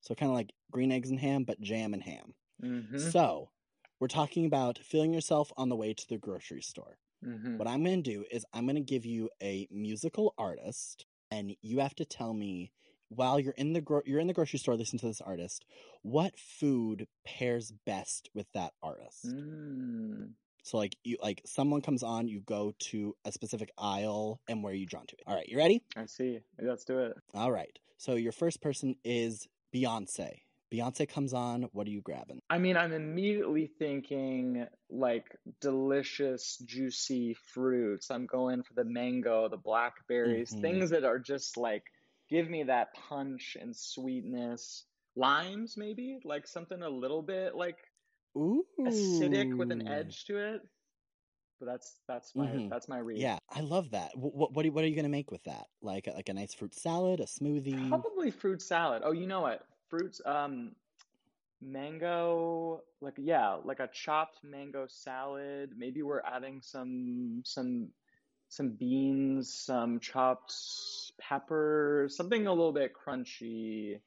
So 0.00 0.14
kind 0.14 0.30
of 0.30 0.34
like 0.36 0.52
green 0.70 0.92
eggs 0.92 1.10
and 1.10 1.18
ham, 1.18 1.44
but 1.44 1.60
jam 1.60 1.94
and 1.94 2.02
ham. 2.02 2.34
hmm 2.60 2.96
So 2.96 3.50
we're 4.00 4.08
talking 4.08 4.46
about 4.46 4.78
filling 4.78 5.12
yourself 5.12 5.52
on 5.56 5.68
the 5.68 5.76
way 5.76 5.94
to 5.94 6.08
the 6.08 6.18
grocery 6.18 6.62
store. 6.62 6.98
hmm 7.22 7.56
What 7.56 7.68
I'm 7.68 7.84
going 7.84 8.02
to 8.02 8.10
do 8.10 8.24
is 8.30 8.44
I'm 8.52 8.66
going 8.66 8.76
to 8.76 8.80
give 8.82 9.04
you 9.04 9.30
a 9.42 9.66
musical 9.70 10.34
artist, 10.38 11.06
and 11.30 11.54
you 11.62 11.78
have 11.80 11.94
to 11.96 12.04
tell 12.04 12.34
me 12.34 12.72
while 13.16 13.38
you're 13.40 13.54
in 13.54 13.72
the 13.72 13.80
gro- 13.80 14.02
you're 14.04 14.20
in 14.20 14.26
the 14.26 14.32
grocery 14.32 14.58
store 14.58 14.76
listening 14.76 15.00
to 15.00 15.06
this 15.06 15.20
artist, 15.20 15.64
what 16.02 16.38
food 16.38 17.06
pairs 17.24 17.72
best 17.86 18.30
with 18.34 18.46
that 18.54 18.72
artist. 18.82 19.26
Mm. 19.26 20.30
So 20.64 20.78
like 20.78 20.96
you 21.02 21.16
like 21.22 21.42
someone 21.44 21.80
comes 21.82 22.02
on, 22.02 22.28
you 22.28 22.40
go 22.40 22.72
to 22.90 23.16
a 23.24 23.32
specific 23.32 23.70
aisle, 23.76 24.40
and 24.48 24.62
where 24.62 24.72
are 24.72 24.76
you 24.76 24.86
drawn 24.86 25.06
to? 25.06 25.14
it. 25.16 25.22
All 25.26 25.34
right, 25.34 25.48
you 25.48 25.56
ready? 25.56 25.82
I 25.96 26.06
see. 26.06 26.38
Let's 26.60 26.84
do 26.84 26.98
it. 27.00 27.16
All 27.34 27.50
right. 27.50 27.76
So 27.98 28.14
your 28.14 28.32
first 28.32 28.60
person 28.60 28.96
is 29.04 29.48
Beyonce. 29.74 30.38
Beyonce 30.72 31.06
comes 31.08 31.34
on. 31.34 31.64
What 31.72 31.86
are 31.86 31.90
you 31.90 32.00
grabbing? 32.00 32.40
I 32.48 32.56
mean, 32.58 32.76
I'm 32.78 32.92
immediately 32.92 33.66
thinking 33.78 34.66
like 34.88 35.26
delicious, 35.60 36.56
juicy 36.64 37.34
fruits. 37.52 38.10
I'm 38.10 38.26
going 38.26 38.62
for 38.62 38.74
the 38.74 38.84
mango, 38.84 39.48
the 39.48 39.56
blackberries, 39.58 40.52
Mhm. 40.54 40.60
things 40.62 40.90
that 40.90 41.04
are 41.04 41.18
just 41.18 41.56
like 41.56 41.84
give 42.32 42.48
me 42.50 42.64
that 42.64 42.94
punch 42.94 43.56
and 43.60 43.76
sweetness. 43.76 44.86
Limes, 45.16 45.76
maybe 45.76 46.18
like 46.24 46.46
something 46.46 46.82
a 46.82 46.88
little 46.88 47.22
bit 47.22 47.54
like 47.54 47.76
Ooh, 48.36 48.66
acidic 48.86 49.58
with 49.58 49.70
an 49.70 49.86
edge 49.88 50.24
to 50.26 50.38
it. 50.38 50.62
But 51.60 51.66
that's 51.66 52.00
that's 52.08 52.34
my 52.36 52.54
Mhm. 52.54 52.68
that's 52.70 52.88
my 52.88 52.98
read. 52.98 53.20
Yeah, 53.20 53.38
I 53.50 53.60
love 53.60 53.90
that. 53.90 54.16
What 54.16 54.52
what 54.52 54.66
are, 54.66 54.72
what 54.72 54.84
are 54.84 54.88
you 54.88 54.96
gonna 54.96 55.08
make 55.08 55.30
with 55.30 55.44
that? 55.44 55.68
Like 55.82 56.06
like 56.06 56.28
a 56.28 56.34
nice 56.34 56.54
fruit 56.54 56.74
salad, 56.74 57.20
a 57.20 57.24
smoothie? 57.24 58.04
Probably 58.04 58.30
fruit 58.30 58.62
salad. 58.62 59.02
Oh, 59.04 59.12
you 59.12 59.26
know 59.26 59.40
what? 59.40 59.66
Fruits, 59.88 60.20
um, 60.26 60.74
mango, 61.60 62.82
like 63.00 63.14
yeah, 63.18 63.54
like 63.64 63.80
a 63.80 63.88
chopped 63.92 64.44
mango 64.44 64.86
salad. 64.88 65.72
Maybe 65.76 66.02
we're 66.02 66.22
adding 66.22 66.62
some 66.62 67.42
some 67.44 67.90
some 68.52 68.68
beans, 68.68 69.50
some 69.50 69.98
chopped 69.98 70.54
pepper, 71.18 72.06
something 72.10 72.46
a 72.46 72.50
little 72.50 72.72
bit 72.72 72.92
crunchy, 72.92 73.98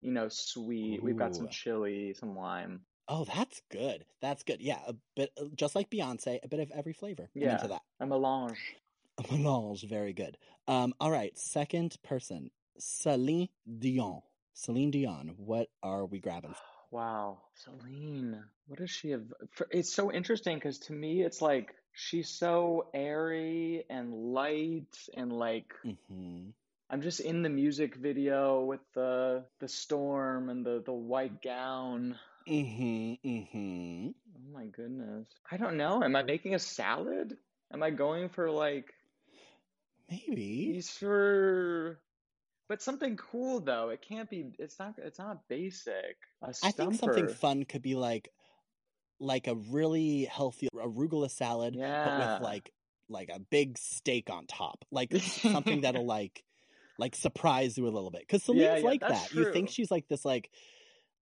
you 0.00 0.12
know, 0.12 0.28
sweet. 0.30 1.02
We've 1.02 1.18
got 1.18 1.36
some 1.36 1.44
Ooh. 1.44 1.50
chili, 1.50 2.14
some 2.18 2.34
lime. 2.34 2.80
Oh, 3.06 3.26
that's 3.26 3.60
good. 3.70 4.06
That's 4.22 4.44
good. 4.44 4.62
Yeah, 4.62 4.78
a 4.86 4.94
bit 5.14 5.38
just 5.54 5.76
like 5.76 5.90
Beyonce, 5.90 6.38
a 6.42 6.48
bit 6.48 6.60
of 6.60 6.70
every 6.70 6.94
flavor. 6.94 7.28
Yeah. 7.34 7.56
into 7.56 7.68
that. 7.68 7.82
A 8.00 8.06
melange. 8.06 8.76
A 9.18 9.30
melange, 9.30 9.86
very 9.86 10.14
good. 10.14 10.38
Um, 10.66 10.94
all 10.98 11.10
right, 11.10 11.38
second 11.38 11.98
person, 12.02 12.50
Celine 12.78 13.50
Dion. 13.78 14.22
Celine 14.54 14.90
Dion. 14.90 15.34
What 15.36 15.68
are 15.82 16.06
we 16.06 16.18
grabbing? 16.18 16.54
Wow, 16.92 17.42
Celine, 17.56 18.44
what 18.68 18.78
does 18.78 18.90
she 18.92 19.10
have? 19.10 19.34
for- 19.50 19.66
It's 19.72 19.92
so 19.92 20.12
interesting 20.12 20.58
because 20.58 20.78
to 20.80 20.92
me, 20.92 21.22
it's 21.22 21.42
like 21.42 21.74
she's 21.92 22.28
so 22.30 22.88
airy 22.94 23.84
and 23.90 24.14
light 24.32 24.96
and 25.14 25.32
like 25.32 25.74
hmm 25.84 26.50
I'm 26.90 27.02
just 27.02 27.20
in 27.20 27.42
the 27.42 27.50
music 27.50 27.96
video 27.96 28.64
with 28.64 28.80
the 28.94 29.44
the 29.58 29.68
storm 29.68 30.48
and 30.50 30.64
the 30.64 30.82
the 30.84 30.92
white 30.92 31.42
gown. 31.42 32.18
Mm-hmm. 32.48 33.28
Mm-hmm. 33.28 34.10
Oh 34.36 34.52
my 34.52 34.66
goodness. 34.66 35.26
I 35.50 35.56
don't 35.56 35.76
know. 35.76 36.02
Am 36.02 36.16
I 36.16 36.22
making 36.22 36.54
a 36.54 36.58
salad? 36.58 37.36
Am 37.72 37.82
I 37.82 37.90
going 37.90 38.28
for 38.28 38.50
like 38.50 38.94
Maybe. 40.08 40.76
Easter? 40.78 42.00
But 42.72 42.80
something 42.80 43.18
cool 43.18 43.60
though. 43.60 43.90
It 43.90 44.00
can't 44.00 44.30
be. 44.30 44.46
It's 44.58 44.78
not. 44.78 44.94
It's 44.96 45.18
not 45.18 45.46
basic. 45.46 46.16
A 46.40 46.54
I 46.62 46.70
think 46.70 46.94
something 46.94 47.28
fun 47.28 47.66
could 47.66 47.82
be 47.82 47.96
like 47.96 48.30
like 49.20 49.46
a 49.46 49.56
really 49.56 50.24
healthy 50.24 50.70
arugula 50.74 51.30
salad, 51.30 51.76
but 51.78 52.18
with 52.18 52.40
like 52.40 52.72
like 53.10 53.28
a 53.28 53.40
big 53.40 53.76
steak 53.76 54.30
on 54.30 54.46
top, 54.46 54.86
like 54.90 55.14
something 55.14 55.80
that'll 55.82 56.06
like 56.06 56.42
like 56.98 57.14
surprise 57.14 57.76
you 57.76 57.86
a 57.86 57.90
little 57.90 58.10
bit. 58.10 58.22
Because 58.22 58.42
Celine's 58.42 58.62
Yeah, 58.62 58.76
yeah, 58.78 58.86
like 58.86 59.00
that. 59.02 59.34
You 59.34 59.52
think 59.52 59.68
she's 59.68 59.90
like 59.90 60.08
this 60.08 60.24
like 60.24 60.50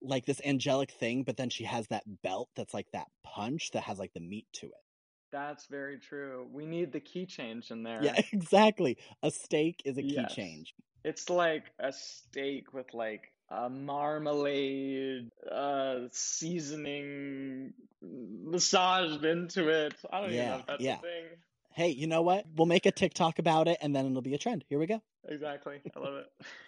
like 0.00 0.26
this 0.26 0.40
angelic 0.44 0.92
thing, 0.92 1.24
but 1.24 1.36
then 1.36 1.50
she 1.50 1.64
has 1.64 1.84
that 1.88 2.04
belt 2.22 2.48
that's 2.54 2.74
like 2.74 2.86
that 2.92 3.08
punch 3.24 3.72
that 3.72 3.82
has 3.82 3.98
like 3.98 4.12
the 4.14 4.20
meat 4.20 4.46
to 4.52 4.66
it. 4.66 4.84
That's 5.32 5.66
very 5.66 5.98
true. 5.98 6.46
We 6.52 6.66
need 6.66 6.92
the 6.92 7.00
key 7.00 7.26
change 7.26 7.70
in 7.70 7.82
there. 7.84 8.02
Yeah, 8.02 8.20
exactly. 8.32 8.98
A 9.22 9.30
steak 9.30 9.82
is 9.84 9.98
a 9.98 10.02
key 10.02 10.14
Yes. 10.16 10.34
change. 10.34 10.74
It's 11.04 11.30
like 11.30 11.64
a 11.78 11.92
steak 11.92 12.74
with 12.74 12.92
like 12.92 13.32
a 13.48 13.70
marmalade, 13.70 15.30
uh, 15.50 16.00
seasoning 16.12 17.72
massaged 18.02 19.24
into 19.24 19.68
it. 19.68 19.94
I 20.12 20.20
don't 20.20 20.32
even 20.32 20.46
know 20.46 20.56
if 20.58 20.66
that's 20.66 20.82
yeah. 20.82 20.98
a 20.98 21.00
thing. 21.00 21.24
Hey, 21.72 21.88
you 21.88 22.06
know 22.06 22.22
what? 22.22 22.44
We'll 22.56 22.66
make 22.66 22.84
a 22.86 22.90
TikTok 22.90 23.38
about 23.38 23.66
it 23.68 23.78
and 23.80 23.94
then 23.94 24.06
it'll 24.06 24.22
be 24.22 24.34
a 24.34 24.38
trend. 24.38 24.64
Here 24.68 24.78
we 24.78 24.86
go. 24.86 25.00
Exactly. 25.28 25.80
I 25.96 25.98
love 25.98 26.14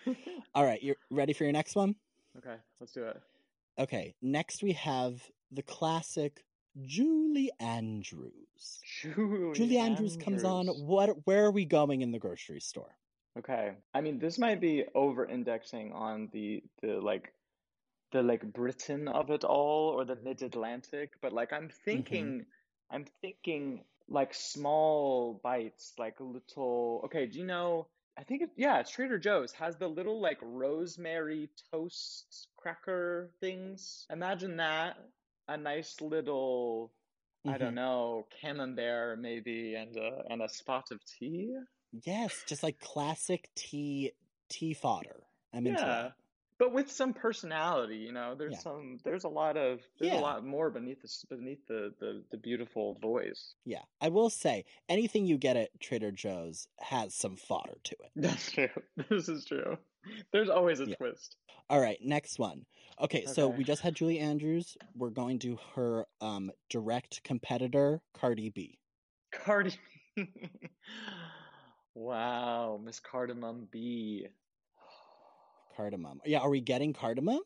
it. 0.07 0.17
All 0.55 0.65
right, 0.65 0.83
you're 0.83 0.97
ready 1.11 1.33
for 1.33 1.45
your 1.45 1.53
next 1.53 1.75
one? 1.77 1.95
okay, 2.39 2.57
let's 2.81 2.93
do 2.93 3.05
it. 3.05 3.21
Okay, 3.79 4.15
next 4.23 4.63
we 4.63 4.73
have 4.73 5.23
the 5.51 5.63
classic 5.63 6.45
Julie 6.81 7.51
Andrews. 7.61 8.81
Julie, 9.03 9.55
Julie 9.55 9.79
Andrews, 9.79 10.17
comes 10.17 10.45
on. 10.45 10.69
What 10.69 11.27
where 11.27 11.45
are 11.45 11.51
we 11.51 11.65
going 11.65 12.03
in 12.03 12.13
the 12.13 12.19
grocery 12.19 12.61
store? 12.61 12.97
Okay. 13.39 13.73
I 13.95 14.01
mean, 14.01 14.19
this 14.19 14.39
might 14.39 14.61
be 14.61 14.85
over 14.95 15.25
indexing 15.25 15.93
on 15.93 16.29
the 16.33 16.63
the 16.83 17.01
like 17.01 17.33
the 18.13 18.23
like 18.23 18.43
Britain 18.53 19.09
of 19.09 19.31
it 19.31 19.45
all 19.45 19.89
or 19.89 20.05
the 20.05 20.17
mid-Atlantic, 20.17 21.13
but 21.21 21.33
like 21.33 21.53
I'm 21.53 21.69
thinking 21.69 22.27
mm-hmm. 22.27 22.95
I'm 22.95 23.05
thinking 23.21 23.85
like 24.09 24.35
small 24.35 25.41
bites, 25.43 25.93
like 25.99 26.21
little 26.21 27.03
Okay, 27.05 27.27
do 27.27 27.39
you 27.39 27.47
know 27.47 27.87
I 28.19 28.23
think 28.23 28.43
it, 28.43 28.51
yeah, 28.57 28.79
it's 28.79 28.91
Trader 28.91 29.19
Joe's 29.19 29.53
has 29.53 29.77
the 29.77 29.89
little 29.89 30.21
like 30.21 30.39
rosemary 30.43 31.49
toast 31.71 32.49
cracker 32.57 33.31
things. 33.41 34.07
Imagine 34.11 34.57
that. 34.59 34.97
A 35.49 35.57
nice 35.57 36.01
little 36.01 36.93
I 37.47 37.59
don't 37.59 37.75
Mhm. 37.75 37.77
know, 37.77 38.29
camembert 38.41 39.21
maybe 39.21 39.75
and 39.77 39.97
a 39.97 40.25
and 40.29 40.43
a 40.43 40.49
spot 40.49 40.91
of 40.91 41.05
tea. 41.05 41.57
Yes, 41.93 42.43
just 42.45 42.63
like 42.63 42.79
classic 42.81 43.51
tea 43.55 44.13
tea 44.49 44.75
fodder. 44.75 45.27
I'm 45.53 45.67
into 45.67 45.85
Yeah. 45.85 45.87
that. 45.87 46.17
But 46.59 46.73
with 46.73 46.91
some 46.91 47.15
personality, 47.15 47.97
you 47.99 48.13
know, 48.13 48.35
there's 48.35 48.55
Yeah. 48.55 48.59
some 48.61 48.99
there's 49.05 49.25
a 49.25 49.29
lot 49.29 49.57
of 49.57 49.81
there's 49.99 50.13
Yeah. 50.13 50.15
a 50.15 50.21
lot 50.21 50.45
more 50.45 50.71
beneath 50.71 51.03
the 51.03 51.37
beneath 51.37 51.67
the, 51.67 51.95
the 51.99 52.25
the 52.31 52.37
beautiful 52.39 52.95
voice. 52.95 53.57
Yeah, 53.65 53.85
I 54.01 54.09
will 54.09 54.31
say 54.31 54.65
anything 54.89 55.27
you 55.27 55.39
get 55.39 55.57
at 55.57 55.79
Trader 55.81 56.13
Joe's 56.13 56.69
has 56.81 57.15
some 57.15 57.37
fodder 57.37 57.79
to 57.85 57.97
it. 58.05 58.13
That's 58.17 58.51
true. 58.53 58.69
This 59.09 59.29
is 59.29 59.45
true. 59.45 59.79
There's 60.33 60.49
always 60.51 60.81
a 60.81 60.87
Yeah. 60.87 60.97
twist. 60.97 61.37
All 61.71 61.81
right, 61.81 61.99
next 62.03 62.39
one. 62.39 62.67
Okay, 63.01 63.27
so 63.27 63.49
we 63.49 63.65
just 63.65 63.83
had 63.83 63.95
Julie 63.95 64.19
Andrews. 64.19 64.77
We're 64.95 65.11
going 65.11 65.39
to 65.41 65.59
her 65.75 66.07
um 66.21 66.51
direct 66.71 67.23
competitor, 67.25 68.01
Cardi 68.15 68.51
B. 68.51 68.79
Cardi 69.33 69.75
Wow, 71.95 72.81
Miss 72.83 73.01
Cardamom 73.01 73.69
B. 73.71 74.27
Cardamom. 75.77 76.21
Yeah, 76.25 76.39
are 76.39 76.51
we 76.51 76.61
getting 76.61 76.93
cardamom? 76.93 77.41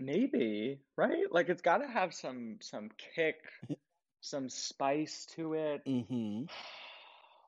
Maybe, 0.00 0.80
right? 0.96 1.30
Like 1.30 1.48
it's 1.48 1.62
got 1.62 1.78
to 1.78 1.86
have 1.88 2.14
some 2.14 2.58
some 2.60 2.90
kick, 3.14 3.36
some 4.20 4.48
spice 4.48 5.26
to 5.36 5.54
it. 5.54 5.84
Mm-hmm. 5.86 6.44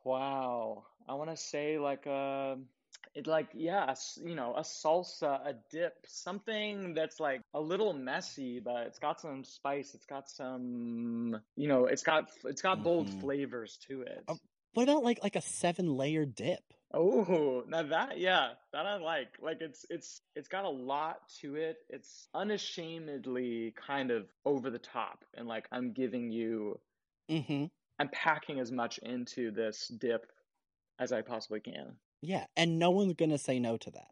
Wow. 0.05 0.85
I 1.09 1.15
want 1.15 1.31
to 1.31 1.37
say 1.37 1.81
like 1.81 2.07
a 2.07 2.59
it 3.15 3.27
like 3.27 3.49
yeah, 3.55 3.95
you 4.25 4.35
know, 4.35 4.55
a 4.57 4.63
salsa, 4.63 5.47
a 5.47 5.55
dip, 5.71 5.95
something 6.07 6.95
that's 6.95 7.21
like 7.21 7.41
a 7.55 7.61
little 7.61 7.93
messy, 7.93 8.61
but 8.61 8.87
it's 8.87 8.99
got 8.99 9.21
some 9.21 9.45
spice. 9.45 9.95
It's 9.95 10.07
got 10.07 10.29
some, 10.29 11.41
you 11.57 11.69
know, 11.69 11.87
it's 11.87 12.03
got 12.03 12.31
it's 12.45 12.63
got 12.63 12.83
bold 12.83 13.11
Mhm. 13.11 13.21
flavors 13.21 13.79
to 13.89 14.03
it. 14.03 14.25
Oh. 14.29 14.39
What 14.75 14.85
about 14.85 15.03
like 15.05 15.21
like 15.23 15.37
a 15.37 15.41
seven 15.41 15.97
layer 15.97 16.25
dip? 16.27 16.73
Oh, 16.93 17.65
now 17.69 17.83
that 17.85 18.19
yeah, 18.19 18.55
that 18.73 18.87
I 18.87 18.97
like. 18.97 19.39
Like 19.41 19.61
it's 19.61 19.85
it's 19.91 20.23
it's 20.35 20.49
got 20.49 20.65
a 20.65 20.69
lot 20.71 21.29
to 21.41 21.55
it. 21.57 21.79
It's 21.89 22.29
unashamedly 22.35 23.73
kind 23.77 24.11
of 24.11 24.29
over 24.45 24.71
the 24.71 24.79
top 24.79 25.25
and 25.35 25.47
like 25.47 25.69
I'm 25.73 25.93
giving 25.93 26.31
you 26.31 26.81
Mm-hmm. 27.29 27.67
I'm 27.99 28.09
packing 28.09 28.59
as 28.59 28.73
much 28.73 28.99
into 28.99 29.51
this 29.51 29.89
dip 29.89 30.33
as 30.99 31.13
I 31.13 31.21
possibly 31.23 31.61
can. 31.61 31.97
Yeah, 32.23 32.47
and 32.57 32.79
no 32.79 32.91
one's 32.91 33.15
gonna 33.15 33.39
say 33.39 33.59
no 33.59 33.77
to 33.77 33.91
that. 33.93 34.11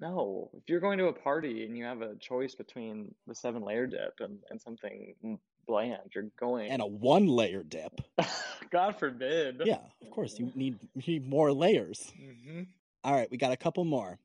No, 0.00 0.50
if 0.54 0.62
you're 0.68 0.80
going 0.80 0.98
to 0.98 1.06
a 1.06 1.12
party 1.12 1.64
and 1.64 1.76
you 1.76 1.84
have 1.84 2.02
a 2.02 2.14
choice 2.16 2.54
between 2.54 3.14
the 3.26 3.34
seven 3.34 3.62
layer 3.62 3.86
dip 3.86 4.20
and, 4.20 4.38
and 4.48 4.60
something 4.60 5.38
bland, 5.66 6.10
you're 6.14 6.30
going. 6.38 6.70
And 6.70 6.80
a 6.80 6.86
one 6.86 7.26
layer 7.26 7.64
dip. 7.64 8.00
God 8.70 8.96
forbid. 8.98 9.60
Yeah, 9.64 9.78
of 10.02 10.10
course 10.10 10.38
you 10.38 10.52
need 10.54 10.78
you 10.94 11.02
need 11.06 11.28
more 11.28 11.52
layers. 11.52 12.12
hmm 12.16 12.62
All 13.02 13.14
right, 13.14 13.30
we 13.30 13.38
got 13.38 13.52
a 13.52 13.56
couple 13.56 13.84
more. 13.84 14.18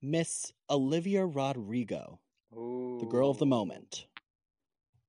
Miss 0.00 0.52
Olivia 0.68 1.24
Rodrigo, 1.24 2.18
the 2.52 3.06
girl 3.08 3.30
of 3.30 3.38
the 3.38 3.46
moment. 3.46 4.06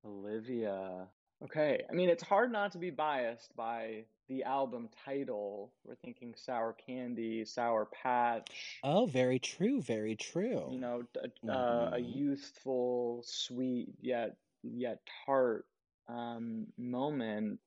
Olivia. 0.06 1.08
Okay, 1.44 1.84
I 1.90 1.94
mean, 1.94 2.10
it's 2.10 2.24
hard 2.24 2.52
not 2.52 2.72
to 2.72 2.78
be 2.78 2.90
biased 2.90 3.56
by 3.56 4.06
the 4.30 4.44
album 4.44 4.90
title. 5.06 5.74
We're 5.84 5.96
thinking 5.96 6.34
Sour 6.38 6.74
Candy, 6.74 7.44
Sour 7.44 7.90
Patch. 8.02 8.80
Oh, 8.84 9.06
very 9.08 9.40
true, 9.40 9.82
very 9.82 10.16
true. 10.16 10.70
you 10.72 10.80
know, 10.80 11.04
uh, 11.50 11.90
a 11.92 11.98
Mhm. 12.00 12.16
youthful, 12.16 13.22
sweet 13.24 13.90
yet 14.02 14.38
yet 14.64 15.06
tart 15.26 15.66
um, 16.08 16.68
moment. 16.78 17.60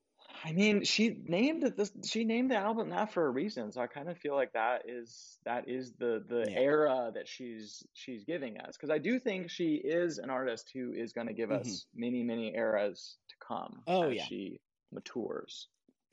I 0.47 0.53
mean, 0.53 0.84
she 0.84 1.09
named 1.26 1.64
it 1.64 1.76
this. 1.76 1.90
She 2.05 2.22
named 2.24 2.53
the 2.53 2.57
album 2.57 2.90
that 2.90 3.12
for 3.12 3.26
a 3.26 3.30
reason. 3.30 3.72
So 3.72 3.80
I 3.80 3.88
kind 3.88 4.09
of 4.09 4.16
feel 4.16 4.36
like 4.36 4.53
that 4.53 4.82
is 4.88 5.38
that 5.44 5.68
is 5.68 5.92
the 5.99 6.24
the 6.28 6.47
Yeah. 6.49 6.59
era 6.61 7.11
that 7.14 7.26
she's 7.26 7.82
she's 7.94 8.24
giving 8.24 8.59
us. 8.59 8.76
Because 8.76 8.90
I 8.90 8.99
do 8.99 9.18
think 9.18 9.51
she 9.51 9.74
is 9.74 10.18
an 10.18 10.30
artist 10.30 10.70
who 10.72 10.92
is 10.92 11.12
going 11.12 11.26
to 11.26 11.32
give 11.32 11.51
Mhm. 11.51 11.61
us 11.62 11.86
many 11.94 12.22
many 12.22 12.55
eras 12.55 13.16
to 13.28 13.34
come 13.44 13.82
Oh, 13.88 14.11
as 14.11 14.16
yeah. 14.16 14.24
she 14.24 14.61
matures. 14.92 15.66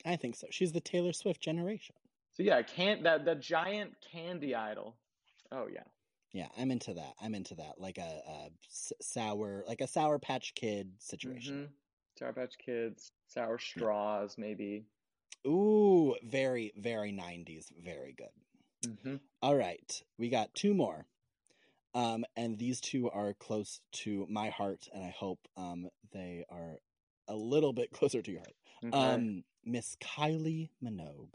I 0.04 0.16
think 0.16 0.34
so. 0.34 0.48
She's 0.50 0.72
the 0.72 0.80
Taylor 0.80 1.12
Swift 1.12 1.40
generation. 1.40 1.94
So 2.32 2.42
yeah, 2.42 2.60
can't 2.62 3.04
that 3.04 3.24
the 3.24 3.36
giant 3.36 3.94
candy 4.10 4.56
idol. 4.56 4.96
Oh 5.52 5.68
yeah. 5.68 5.84
Yeah, 6.32 6.48
I'm 6.58 6.72
into 6.72 6.94
that. 6.94 7.14
I'm 7.20 7.36
into 7.36 7.54
that. 7.54 7.78
Like 7.80 7.98
a, 7.98 8.50
sour, 9.00 9.64
like 9.68 9.80
a 9.80 9.86
Sour 9.86 10.18
Patch 10.18 10.52
Kid 10.56 11.00
situation. 11.00 11.66
hmm 11.66 11.72
Sour 12.18 12.32
Patch 12.32 12.54
Kids, 12.64 13.12
sour 13.26 13.58
straws, 13.58 14.36
maybe. 14.38 14.84
Ooh, 15.46 16.14
very, 16.24 16.72
very 16.76 17.12
90s. 17.12 17.66
Very 17.84 18.14
good. 18.16 18.88
hmm 19.02 19.16
All 19.42 19.56
right, 19.56 20.02
we 20.18 20.28
got 20.28 20.54
two 20.54 20.74
more. 20.74 21.06
Um, 21.94 22.24
and 22.36 22.58
these 22.58 22.80
two 22.80 23.08
are 23.10 23.34
close 23.34 23.80
to 24.02 24.26
my 24.28 24.50
heart, 24.50 24.88
and 24.92 25.04
I 25.04 25.14
hope 25.16 25.38
um, 25.56 25.88
they 26.12 26.44
are 26.50 26.78
a 27.28 27.34
little 27.34 27.72
bit 27.72 27.90
closer 27.92 28.22
to 28.22 28.30
your 28.30 28.40
heart. 28.40 28.54
Okay. 28.84 28.96
Um, 29.14 29.44
Miss 29.64 29.96
Kylie 30.02 30.70
Minogue. 30.82 31.32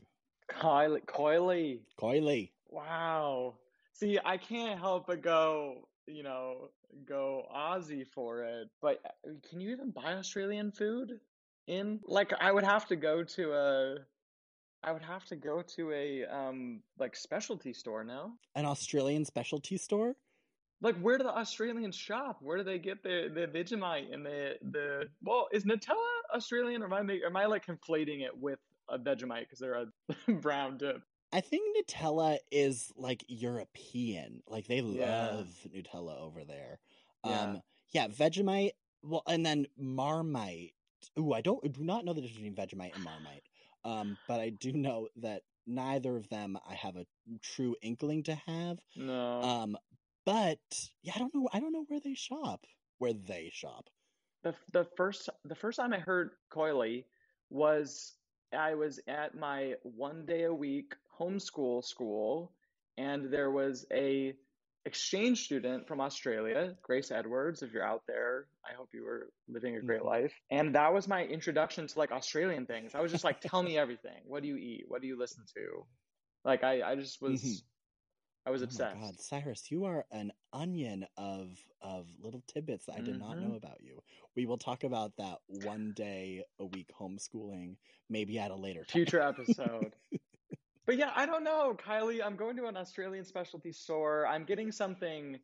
Kylie, 0.51 1.05
Coily. 1.05 1.79
Kylie. 1.99 2.51
Wow. 2.69 3.55
See, 3.93 4.17
I 4.23 4.37
can't 4.37 4.79
help 4.79 5.07
but 5.07 5.21
go, 5.21 5.88
you 6.09 6.23
know, 6.23 6.69
go 7.07 7.45
Aussie 7.55 8.05
for 8.07 8.43
it. 8.43 8.69
But 8.81 8.99
uh, 9.05 9.31
can 9.49 9.61
you 9.61 9.71
even 9.71 9.91
buy 9.91 10.13
Australian 10.13 10.71
food 10.71 11.19
in? 11.67 11.99
Like, 12.05 12.33
I 12.39 12.51
would 12.51 12.63
have 12.63 12.87
to 12.87 12.95
go 12.95 13.23
to 13.23 13.53
a, 13.53 13.95
I 14.83 14.91
would 14.91 15.03
have 15.03 15.25
to 15.25 15.35
go 15.35 15.61
to 15.75 15.91
a 15.91 16.25
um 16.25 16.81
like 16.97 17.15
specialty 17.15 17.73
store 17.73 18.03
now. 18.03 18.33
An 18.55 18.65
Australian 18.65 19.25
specialty 19.25 19.77
store? 19.77 20.15
Like, 20.81 20.97
where 20.99 21.17
do 21.17 21.25
the 21.25 21.37
Australians 21.37 21.95
shop? 21.95 22.37
Where 22.41 22.57
do 22.57 22.63
they 22.63 22.79
get 22.79 23.03
the 23.03 23.29
the 23.33 23.47
Vegemite 23.47 24.13
and 24.13 24.25
the 24.25 24.53
the? 24.61 25.09
Well, 25.21 25.47
is 25.51 25.65
Nutella 25.65 25.95
Australian, 26.33 26.81
or 26.81 26.85
am 26.85 26.93
I 26.93 27.19
am 27.25 27.35
I 27.35 27.45
like 27.45 27.65
conflating 27.65 28.23
it 28.23 28.37
with 28.37 28.59
a 28.87 28.97
Vegemite 28.97 29.41
because 29.41 29.59
they're 29.59 29.85
a 30.27 30.31
brown 30.31 30.77
dip? 30.77 31.01
I 31.31 31.41
think 31.41 31.75
Nutella 31.77 32.39
is 32.51 32.91
like 32.95 33.23
European. 33.27 34.41
Like 34.47 34.67
they 34.67 34.81
Yeah. 34.81 35.29
love 35.31 35.67
Nutella 35.67 36.19
over 36.19 36.43
there. 36.45 36.79
Yeah. 37.23 37.41
Um 37.43 37.61
yeah, 37.91 38.07
Vegemite. 38.07 38.71
Well, 39.03 39.23
and 39.27 39.45
then 39.45 39.67
Marmite. 39.77 40.73
Ooh, 41.19 41.33
I 41.33 41.41
don't 41.41 41.63
I 41.63 41.69
do 41.69 41.83
not 41.83 42.05
know 42.05 42.13
the 42.13 42.21
difference 42.21 42.37
between 42.41 42.55
Vegemite 42.55 42.95
and 42.95 43.03
Marmite. 43.03 43.43
Um, 43.83 44.17
but 44.27 44.39
I 44.41 44.49
do 44.49 44.73
know 44.73 45.07
that 45.17 45.43
neither 45.65 46.17
of 46.17 46.27
them 46.29 46.57
I 46.67 46.75
have 46.75 46.97
a 46.97 47.05
true 47.41 47.75
inkling 47.81 48.23
to 48.23 48.35
have. 48.35 48.79
No. 48.95 49.41
Um, 49.41 49.77
but 50.25 50.59
yeah, 51.01 51.13
I 51.15 51.19
don't 51.19 51.33
know. 51.33 51.49
I 51.53 51.59
don't 51.59 51.71
know 51.73 51.85
where 51.87 51.99
they 51.99 52.13
shop. 52.15 52.65
Where 52.97 53.13
they 53.13 53.49
shop. 53.53 53.89
the 54.43 54.55
the 54.73 54.85
first 54.97 55.29
the 55.45 55.55
first 55.55 55.77
time 55.77 55.93
I 55.93 55.99
heard 55.99 56.31
coily 56.51 57.05
was 57.49 58.17
I 58.53 58.75
was 58.75 58.99
at 59.07 59.35
my 59.35 59.75
one 59.83 60.25
day 60.25 60.43
a 60.43 60.53
week 60.53 60.95
homeschool 61.19 61.83
school, 61.83 62.53
and 62.97 63.31
there 63.31 63.51
was 63.51 63.85
a 63.93 64.33
exchange 64.85 65.43
student 65.43 65.87
from 65.87 66.01
Australia, 66.01 66.77
Grace 66.81 67.11
Edwards. 67.11 67.61
If 67.61 67.73
you're 67.73 67.85
out 67.85 68.03
there, 68.07 68.47
I 68.65 68.73
hope 68.73 68.89
you 68.93 69.03
were 69.03 69.31
living 69.47 69.75
a 69.75 69.81
great 69.81 70.01
Mhm. 70.01 70.05
life. 70.05 70.33
And 70.51 70.75
that 70.75 70.93
was 70.93 71.07
my 71.07 71.25
introduction 71.25 71.87
to 71.87 71.99
like 71.99 72.11
Australian 72.11 72.65
things. 72.65 72.95
I 72.95 73.01
was 73.01 73.11
just 73.11 73.23
like, 73.25 73.41
tell 73.41 73.63
me 73.63 73.77
everything. 73.79 74.23
What 74.25 74.41
do 74.43 74.49
you 74.49 74.57
eat? 74.57 74.85
What 74.87 75.01
do 75.01 75.07
you 75.07 75.17
listen 75.19 75.45
to? 75.55 75.87
Like 76.45 76.63
I 76.63 76.81
I 76.83 76.95
just 76.95 77.21
was. 77.21 77.41
Mhm. 77.43 77.63
I 78.45 78.51
was 78.51 78.61
Oh 78.61 78.65
my 78.65 78.67
obsessed. 78.67 78.95
God, 79.01 79.19
Cyrus, 79.19 79.69
you 79.71 79.85
are 79.85 80.05
an 80.11 80.31
onion 80.53 81.05
of 81.17 81.57
of 81.81 82.07
little 82.19 82.41
tidbits 82.47 82.85
that 82.87 82.95
I 82.95 83.01
did 83.01 83.17
not 83.17 83.37
know 83.39 83.53
Mhm. 83.53 83.57
about 83.57 83.81
you. 83.81 84.03
We 84.35 84.45
will 84.45 84.57
talk 84.57 84.83
about 84.83 85.17
that 85.17 85.39
one 85.47 85.93
day 85.93 86.45
a 86.59 86.65
week 86.65 86.89
homeschooling, 86.99 87.77
maybe 88.09 88.39
at 88.39 88.51
a 88.51 88.55
later 88.55 88.85
time. 88.85 89.05
Future 89.05 89.21
episode. 89.21 89.95
but 90.89 90.97
yeah, 90.97 91.11
I 91.15 91.27
don't 91.27 91.43
know, 91.43 91.77
Kylie. 91.77 92.19
I'm 92.25 92.35
going 92.35 92.57
to 92.57 92.65
an 92.65 92.75
Australian 92.75 93.23
specialty 93.23 93.71
store. 93.71 94.25
I'm 94.25 94.43
getting 94.43 94.71
something 94.71 95.37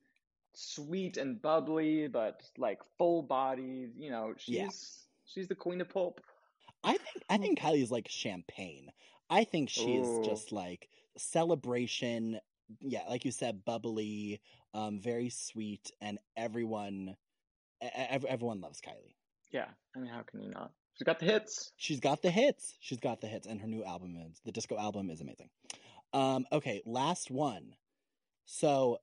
sweet 0.55 1.17
and 1.17 1.39
bubbly, 1.39 2.07
but 2.07 2.41
like 2.57 2.79
full 2.97 3.21
body. 3.21 3.89
You 3.95 4.09
know, 4.09 4.33
she's 4.39 4.55
Yeah. 4.55 4.69
she's 5.27 5.47
the 5.47 5.53
queen 5.53 5.81
of 5.81 5.89
pulp. 5.89 6.19
I 6.83 6.97
think 6.97 7.23
I 7.29 7.37
think 7.37 7.59
Kylie 7.59 7.83
is 7.83 7.91
like 7.91 8.07
champagne. 8.09 8.91
I 9.29 9.43
think 9.43 9.69
she's 9.69 10.07
Ooh. 10.07 10.23
just 10.25 10.51
like 10.51 10.89
celebration. 11.15 12.39
Yeah, 12.81 13.03
like 13.07 13.23
you 13.23 13.29
said, 13.29 13.63
bubbly, 13.65 14.41
um, 14.73 14.99
very 14.99 15.29
sweet, 15.29 15.91
and 16.01 16.17
everyone, 16.35 17.15
everyone 17.83 18.61
loves 18.61 18.81
Kylie. 18.81 19.13
Yeah, 19.51 19.67
I 19.95 19.99
mean, 19.99 20.09
how 20.09 20.23
can 20.23 20.41
you 20.41 20.49
not? 20.49 20.71
She's 20.95 21.05
got 21.05 21.19
the 21.19 21.25
hits. 21.25 21.73
She's 21.75 21.99
got 21.99 22.21
the 22.21 22.31
hits. 22.31 22.77
She's 22.79 22.99
got 22.99 23.19
the 23.21 23.27
hits, 23.27 23.47
and 23.47 23.59
her 23.59 23.67
new 23.67 23.83
album 23.83 24.15
is 24.29 24.39
the 24.45 24.51
disco 24.51 24.77
album 24.77 25.09
is 25.09 25.21
amazing. 25.21 25.49
Um, 26.13 26.45
okay, 26.51 26.81
last 26.85 27.29
one. 27.29 27.75
So, 28.45 28.99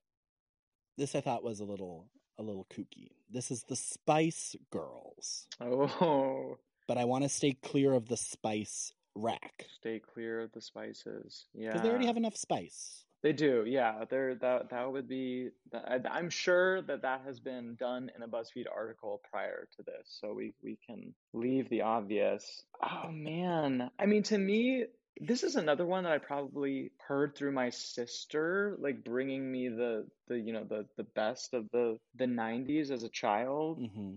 this 0.97 1.15
I 1.15 1.21
thought 1.21 1.45
was 1.45 1.61
a 1.61 1.65
little 1.65 2.09
a 2.39 2.43
little 2.43 2.67
kooky. 2.73 3.11
This 3.31 3.51
is 3.51 3.65
the 3.69 3.77
Spice 3.77 4.57
Girls, 4.71 5.47
Oh, 5.61 6.57
but 6.89 6.97
I 6.97 7.05
want 7.05 7.25
to 7.25 7.29
stay 7.29 7.53
clear 7.63 7.93
of 7.93 8.09
the 8.09 8.17
spice 8.17 8.93
rack 9.15 9.67
stay 9.77 9.99
clear 10.01 10.41
of 10.41 10.53
the 10.53 10.63
spices. 10.63 11.47
Yeah, 11.53 11.69
because 11.69 11.83
they 11.83 11.91
already 11.91 12.07
have 12.07 12.17
enough 12.17 12.37
spice. 12.37 13.05
They 13.23 13.33
do, 13.33 13.65
yeah. 13.67 14.05
There, 14.11 14.35
that 14.37 14.71
that 14.71 14.91
would 14.93 15.09
be. 15.09 15.51
I'm 15.73 16.29
sure 16.31 16.83
that 16.83 17.03
that 17.03 17.23
has 17.25 17.39
been 17.39 17.77
done 17.77 18.11
in 18.17 18.23
a 18.23 18.29
BuzzFeed 18.29 18.67
article 18.75 19.21
prior 19.31 19.69
to 19.77 19.83
this, 19.85 20.19
so 20.21 20.33
we 20.35 20.55
we 20.63 20.77
can 20.87 21.15
leave 21.33 21.69
the 21.69 21.83
obvious. 21.83 22.65
Oh 22.83 23.11
man, 23.13 23.91
I 23.99 24.07
mean, 24.07 24.25
to 24.25 24.39
me, 24.39 24.87
this 25.21 25.45
is 25.45 25.55
another 25.55 25.87
one 25.87 26.05
that 26.05 26.13
I 26.13 26.19
probably 26.19 26.91
heard 27.07 27.37
through 27.37 27.53
my 27.53 27.71
sister, 27.71 28.77
like 28.81 29.05
bringing 29.05 29.51
me 29.51 29.69
the 29.69 30.09
the 30.27 30.39
you 30.39 30.53
know 30.53 30.65
the 30.65 30.87
the 30.97 31.05
best 31.05 31.55
of 31.55 31.71
the 31.71 31.99
the 32.17 32.27
'90s 32.27 32.91
as 32.91 33.05
a 33.05 33.09
child. 33.09 33.79
hmm 33.79 34.15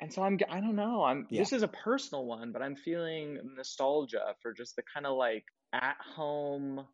And 0.00 0.12
so 0.12 0.22
I'm, 0.22 0.38
I 0.48 0.60
don't 0.60 0.76
know. 0.76 1.04
I'm, 1.04 1.26
Yeah. 1.30 1.40
this 1.40 1.52
is 1.52 1.62
a 1.62 1.68
personal 1.68 2.24
one, 2.24 2.52
but 2.52 2.62
I'm 2.62 2.76
feeling 2.76 3.38
nostalgia 3.56 4.34
for 4.42 4.52
just 4.52 4.76
the 4.76 4.82
kind 4.82 5.06
of 5.06 5.16
like 5.16 5.44
at 5.72 5.96
home 6.00 6.86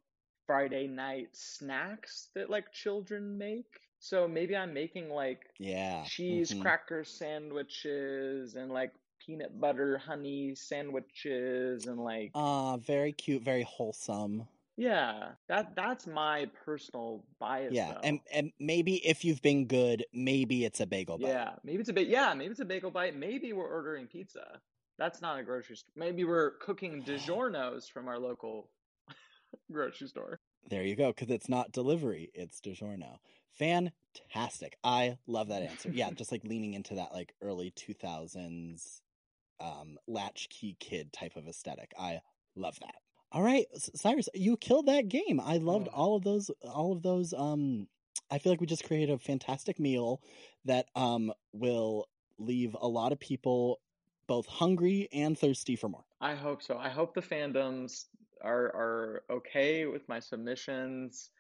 Friday 0.47 0.87
night 0.87 1.29
snacks 1.33 2.29
that 2.35 2.51
like 2.51 2.73
children 2.73 3.39
make. 3.39 3.81
So 3.99 4.29
maybe 4.29 4.57
I'm 4.57 4.75
making 4.75 5.09
like 5.09 5.43
Yeah. 5.59 6.05
cheese 6.05 6.53
mhm. 6.53 6.61
cracker 6.61 7.05
sandwiches 7.05 8.55
and 8.55 8.71
like 8.73 8.93
peanut 9.19 9.59
butter 9.59 9.97
honey 9.99 10.55
sandwiches 10.55 11.87
and 11.87 11.99
like 11.99 12.31
Ah, 12.35 12.77
very 12.77 13.13
cute, 13.13 13.43
very 13.43 13.63
wholesome. 13.63 14.47
yeah, 14.77 15.33
that 15.49 15.75
that's 15.75 16.07
my 16.07 16.47
personal 16.65 17.25
bias 17.39 17.73
Yeah, 17.73 17.95
though. 17.95 18.01
and 18.03 18.21
and 18.33 18.53
maybe 18.59 18.97
if 19.07 19.25
you've 19.25 19.41
been 19.43 19.67
good, 19.67 20.05
maybe 20.13 20.65
it's 20.65 20.81
a 20.81 20.87
bagel 20.87 21.17
bite. 21.19 21.29
Yeah, 21.29 21.55
maybe 21.63 21.81
it's 21.81 21.89
a 21.89 21.93
bit. 21.95 22.09
Yeah, 22.09 22.35
maybe 22.35 22.51
it's 22.51 22.61
a 22.61 22.65
bagel 22.65 22.91
bite. 22.91 23.17
Maybe 23.17 23.53
we're 23.53 23.69
ordering 23.69 24.07
pizza. 24.07 24.61
That's 24.99 25.21
not 25.23 25.39
a 25.39 25.43
grocery 25.43 25.77
store. 25.77 25.93
Maybe 25.97 26.25
we're 26.25 26.53
cooking 26.59 27.03
DiGiorno's 27.07 27.89
from 27.89 28.09
our 28.09 28.19
local 28.19 28.69
grocery 29.73 30.09
store. 30.09 30.41
There 30.71 30.83
you 30.83 30.97
go, 30.97 31.09
because 31.09 31.31
it's 31.31 31.49
not 31.49 31.73
delivery, 31.73 32.31
it's 32.35 32.61
DiGiorno. 32.61 33.19
Fantastic. 33.59 34.77
I 34.83 35.19
love 35.27 35.49
that 35.49 35.63
answer. 35.63 35.91
Yeah, 35.91 36.11
just 36.15 36.33
like 36.33 36.45
leaning 36.45 36.75
into 36.75 36.95
that 36.97 37.13
like 37.13 37.35
early 37.43 37.73
2000s 37.77 39.01
um 39.61 39.97
latchkey 40.09 40.77
kid 40.81 41.13
type 41.13 41.37
of 41.37 41.47
aesthetic. 41.47 41.93
I 41.99 42.21
love 42.57 42.79
that. 42.81 42.97
All 43.31 43.43
right, 43.43 43.67
Cyrus, 43.95 44.29
you 44.35 44.57
killed 44.57 44.87
that 44.87 45.09
game. 45.09 45.41
I 45.41 45.59
loved 45.59 45.89
Oh. 45.89 45.95
all 45.97 46.17
of 46.17 46.25
those 46.25 46.51
all 46.63 46.93
of 46.93 47.03
those 47.03 47.33
um 47.33 47.87
I 48.31 48.39
feel 48.39 48.51
like 48.53 48.61
we 48.61 48.67
just 48.67 48.85
created 48.85 49.11
a 49.11 49.19
fantastic 49.19 49.79
meal 49.79 50.21
that 50.65 50.87
um 50.97 51.33
will 51.53 52.09
leave 52.39 52.75
a 52.81 52.89
lot 52.89 53.13
of 53.13 53.21
people 53.21 53.81
both 54.27 54.47
hungry 54.47 55.09
and 55.13 55.39
thirsty 55.39 55.77
for 55.77 55.89
more. 55.89 56.05
I 56.21 56.35
hope 56.35 56.63
so. 56.63 56.79
I 56.79 56.89
hope 56.89 57.15
the 57.15 57.21
fandoms 57.21 58.07
are 58.45 58.67
are 58.77 59.23
okay 59.31 59.87
with 59.87 60.09
my 60.09 60.21
submissions. 60.21 61.31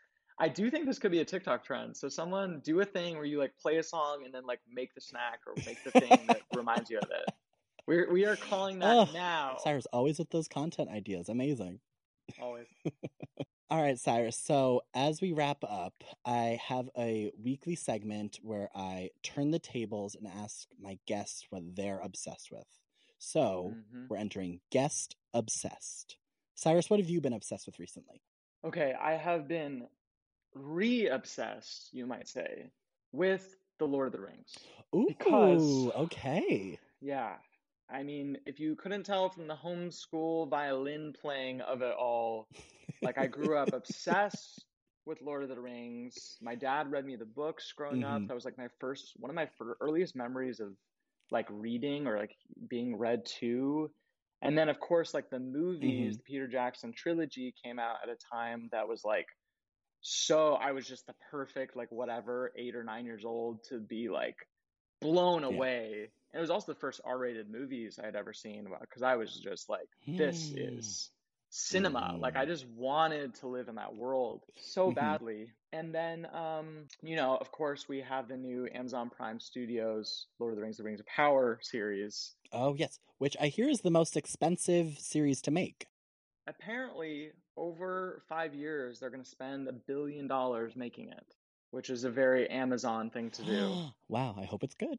I 0.41 0.49
do 0.49 0.71
think 0.71 0.87
this 0.87 0.99
could 0.99 1.13
be 1.13 1.21
a 1.21 1.25
TikTok 1.25 1.65
trend. 1.65 1.97
So 1.97 2.09
someone 2.09 2.61
do 2.65 2.81
a 2.81 2.85
thing 2.85 3.15
where 3.15 3.25
you 3.25 3.39
like 3.39 3.57
play 3.57 3.77
a 3.77 3.83
song 3.83 4.23
and 4.25 4.35
then 4.35 4.45
like 4.47 4.61
make 4.73 4.93
the 4.95 5.01
snack 5.01 5.41
or 5.47 5.55
make 5.65 5.79
the 5.85 5.93
thing 5.93 6.27
that 6.27 6.41
reminds 6.53 6.91
you 6.91 6.99
of 6.99 7.05
it. 7.05 7.33
We're 7.87 8.13
we 8.13 8.25
are 8.25 8.37
calling 8.37 8.79
that 8.81 8.97
Ugh, 8.97 9.09
now. 9.15 9.59
Cyrus 9.63 9.87
always 9.93 10.19
with 10.19 10.31
those 10.31 10.49
content 10.49 10.89
ideas. 10.91 11.29
Amazing. 11.29 11.81
Always. 12.41 12.67
All 13.71 13.81
right, 13.83 13.99
Cyrus. 13.99 14.39
So 14.39 14.83
as 14.95 15.21
we 15.21 15.33
wrap 15.33 15.65
up, 15.65 15.95
I 16.25 16.59
have 16.67 16.91
a 16.99 17.33
weekly 17.43 17.75
segment 17.77 18.39
where 18.43 18.69
I 18.75 19.11
turn 19.23 19.51
the 19.53 19.59
tables 19.59 20.15
and 20.15 20.27
ask 20.27 20.69
my 20.81 20.99
guests 21.07 21.47
what 21.51 21.63
they're 21.75 22.01
obsessed 22.01 22.51
with. 22.51 22.67
So 23.19 23.75
Mhm. 23.95 24.09
we're 24.09 24.17
entering 24.17 24.61
guest 24.71 25.17
obsessed. 25.33 26.19
Cyrus, 26.55 26.89
what 26.91 27.01
have 27.01 27.09
you 27.09 27.21
been 27.21 27.33
obsessed 27.33 27.67
with 27.67 27.79
recently? 27.79 28.23
Okay, 28.65 28.95
I 29.01 29.13
have 29.13 29.47
been 29.49 29.87
re-obsessed, 30.55 31.91
you 31.93 32.07
might 32.07 32.29
say, 32.29 32.71
with 33.13 33.57
The 33.79 33.87
Lord 33.87 34.07
of 34.09 34.13
the 34.13 34.21
Rings. 34.21 34.55
Ooh, 34.95 35.07
Because- 35.09 35.91
okay. 35.97 36.79
Yeah. 37.01 37.37
I 37.91 38.03
mean, 38.03 38.39
if 38.47 38.59
you 38.59 38.77
couldn't 38.77 39.05
tell 39.05 39.29
from 39.29 39.47
the 39.47 39.55
homeschool 39.57 40.49
violin 40.49 41.13
playing 41.21 41.61
of 41.61 41.83
it 41.83 41.95
all, 41.95 42.49
like 43.03 43.19
I 43.19 43.27
grew 43.27 43.59
up 43.59 43.73
obsessed 43.75 44.65
with 45.05 45.21
Lord 45.21 45.43
of 45.43 45.51
the 45.51 45.61
Rings. 45.61 46.39
My 46.41 46.55
dad 46.55 46.91
read 46.91 47.05
me 47.05 47.17
the 47.17 47.27
books 47.27 47.71
growing 47.73 48.03
up. 48.05 48.23
Mhm. 48.23 48.29
That 48.29 48.35
was 48.35 48.47
like 48.47 48.57
my 48.57 48.69
first, 48.81 49.13
one 49.21 49.29
of 49.31 49.35
my 49.35 49.51
earliest 49.83 50.17
memories 50.17 50.61
of 50.61 50.75
like 51.31 51.47
reading 51.51 52.07
or 52.07 52.17
like 52.19 52.35
being 52.69 52.97
read 52.97 53.27
to. 53.41 53.91
And 54.45 54.57
then, 54.59 54.69
of 54.71 54.81
course, 54.81 55.15
like 55.15 55.31
the 55.31 55.41
movies, 55.41 56.17
Mhm. 56.17 56.19
the 56.19 56.25
Peter 56.25 56.49
Jackson 56.49 56.93
trilogy 56.97 57.55
came 57.65 57.81
out 57.81 57.99
at 58.05 58.11
a 58.11 58.17
time 58.33 58.69
that 58.73 58.89
was 58.89 59.05
like 59.05 59.27
so 60.01 60.55
I 60.55 60.73
was 60.73 60.87
just 60.87 61.07
the 61.07 61.15
perfect, 61.31 61.77
like, 61.77 61.91
whatever, 61.91 62.53
eight 62.57 62.77
or 62.77 62.85
nine 62.85 63.07
years 63.07 63.25
old 63.25 63.65
to 63.71 63.81
be 63.81 64.09
like 64.11 64.37
blown 65.01 65.45
Yeah. 65.49 65.65
away. 65.65 66.13
And 66.33 66.39
it 66.39 66.43
was 66.43 66.51
also 66.51 66.73
the 66.75 66.81
first 66.81 67.01
R 67.05 67.19
rated 67.19 67.51
movies 67.51 67.99
I 68.03 68.07
had 68.07 68.17
ever 68.17 68.35
seen 68.35 68.69
because 68.81 69.03
I 69.03 69.17
was 69.17 69.41
just 69.41 69.69
like, 69.71 69.89
this 70.19 70.53
Hmm. 70.53 70.57
is 70.57 71.14
cinema. 71.55 72.17
Like, 72.21 72.37
I 72.37 72.45
Mm. 72.45 72.49
just 72.49 72.67
wanted 72.67 73.35
to 73.37 73.49
live 73.49 73.69
in 73.69 73.77
that 73.77 73.95
world 73.95 74.45
so 74.57 74.91
Mhm. 74.91 74.93
badly. 74.93 75.53
And 75.73 75.95
then, 75.95 76.27
um, 76.35 76.87
you 77.03 77.17
know, 77.17 77.37
of 77.37 77.51
course, 77.53 77.89
we 77.89 78.01
have 78.01 78.29
the 78.29 78.37
new 78.37 78.69
Amazon 78.73 79.11
Prime 79.11 79.41
Studios 79.41 80.29
Lord 80.39 80.53
of 80.53 80.57
the 80.57 80.63
Rings, 80.63 80.77
The 80.79 80.85
Rings 80.85 81.01
of 81.01 81.07
Power 81.07 81.59
series. 81.63 82.35
Oh, 82.53 82.73
yes. 82.75 82.99
Which 83.19 83.37
I 83.39 83.49
hear 83.49 83.69
is 83.69 83.83
the 83.83 83.91
most 83.91 84.17
expensive 84.17 84.99
series 84.99 85.43
to 85.43 85.51
make. 85.51 85.89
apparently 86.47 87.33
over 87.57 88.23
five 88.29 88.55
years 88.55 88.99
they're 88.99 89.11
going 89.11 89.23
to 89.23 89.29
spend 89.29 89.69
a 89.69 89.73
billion 89.73 90.27
dollars 90.27 90.75
making 90.77 91.09
it 91.11 91.35
which 91.71 91.91
is 91.91 92.05
a 92.05 92.11
very 92.11 92.49
amazon 92.51 93.11
thing 93.11 93.31
to 93.31 93.43
do 93.45 93.79
wow, 94.09 94.35
I 94.39 94.45
hope 94.45 94.63
it's 94.65 94.75
good. 94.75 94.99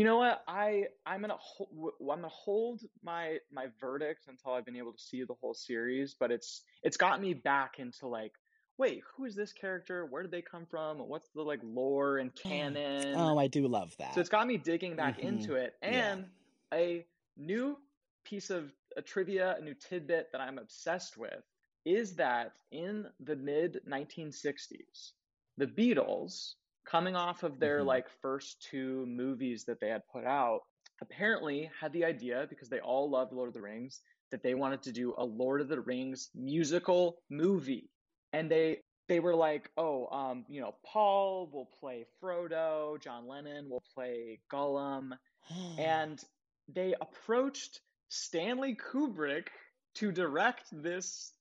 You 0.00 0.06
know 0.06 0.16
what 0.16 0.42
i 0.48 0.84
i'm 1.04 1.20
going 1.20 1.30
to 1.30 1.36
ho- 1.38 1.92
i'm 2.10 2.22
to 2.22 2.28
hold 2.28 2.80
my 3.02 3.36
my 3.52 3.66
verdict 3.78 4.22
until 4.28 4.52
i've 4.54 4.64
been 4.64 4.76
able 4.76 4.92
to 4.92 5.02
see 5.02 5.22
the 5.24 5.34
whole 5.40 5.52
series 5.52 6.14
but 6.18 6.30
it's 6.30 6.62
it's 6.82 6.96
got 6.96 7.20
me 7.20 7.34
back 7.34 7.78
into 7.78 8.06
like 8.08 8.32
wait 8.78 9.02
who 9.14 9.26
is 9.26 9.34
this 9.34 9.52
character 9.52 10.06
where 10.06 10.22
did 10.22 10.30
they 10.30 10.40
come 10.40 10.64
from 10.64 10.98
what's 11.00 11.28
the 11.34 11.42
like 11.42 11.60
lore 11.62 12.16
and 12.16 12.34
canon 12.34 13.14
Oh, 13.14 13.38
I 13.38 13.46
do 13.46 13.68
love 13.68 13.94
that. 13.98 14.14
so 14.14 14.20
it's 14.20 14.30
got 14.30 14.46
me 14.46 14.56
digging 14.56 14.96
back 14.96 15.18
Mhm. 15.18 15.24
into 15.24 15.54
it. 15.56 15.74
Yeah. 15.82 16.12
And 16.12 16.30
a 16.72 17.04
new 17.36 17.76
piece 18.24 18.48
of 18.48 18.72
a 18.96 19.02
trivia, 19.02 19.56
a 19.58 19.60
new 19.60 19.74
tidbit 19.74 20.32
that 20.32 20.40
I'm 20.40 20.58
obsessed 20.58 21.18
with 21.18 21.44
is 21.84 22.14
that 22.16 22.52
in 22.70 23.06
the 23.20 23.36
mid 23.36 23.80
1960s, 23.86 25.12
the 25.58 25.66
Beatles, 25.66 26.54
coming 26.84 27.16
off 27.16 27.42
of 27.42 27.58
their 27.58 27.80
Mhm. 27.80 27.86
like 27.86 28.08
first 28.22 28.60
two 28.62 29.06
movies 29.06 29.64
that 29.66 29.80
they 29.80 29.88
had 29.88 30.06
put 30.08 30.24
out, 30.24 30.60
apparently 31.00 31.70
had 31.80 31.92
the 31.92 32.04
idea 32.04 32.46
because 32.48 32.68
they 32.68 32.80
all 32.80 33.08
loved 33.10 33.32
Lord 33.32 33.48
of 33.48 33.54
the 33.54 33.62
Rings 33.62 34.02
that 34.30 34.42
they 34.42 34.54
wanted 34.54 34.82
to 34.82 34.92
do 34.92 35.14
a 35.16 35.24
Lord 35.24 35.60
of 35.60 35.68
the 35.68 35.80
Rings 35.80 36.30
musical 36.34 37.22
movie. 37.28 37.90
And 38.32 38.50
they 38.50 38.82
they 39.08 39.18
were 39.18 39.34
like, 39.34 39.68
oh, 39.76 40.06
um, 40.06 40.44
you 40.48 40.60
know, 40.60 40.76
Paul 40.84 41.48
will 41.52 41.66
play 41.80 42.06
Frodo, 42.22 43.00
John 43.02 43.26
Lennon 43.26 43.68
will 43.68 43.82
play 43.92 44.38
Gollum, 44.48 45.18
and 45.78 46.22
they 46.68 46.94
approached 47.00 47.80
Stanley 48.08 48.76
Kubrick 48.76 49.48
to 49.94 50.12
direct 50.12 50.66
this 50.70 51.34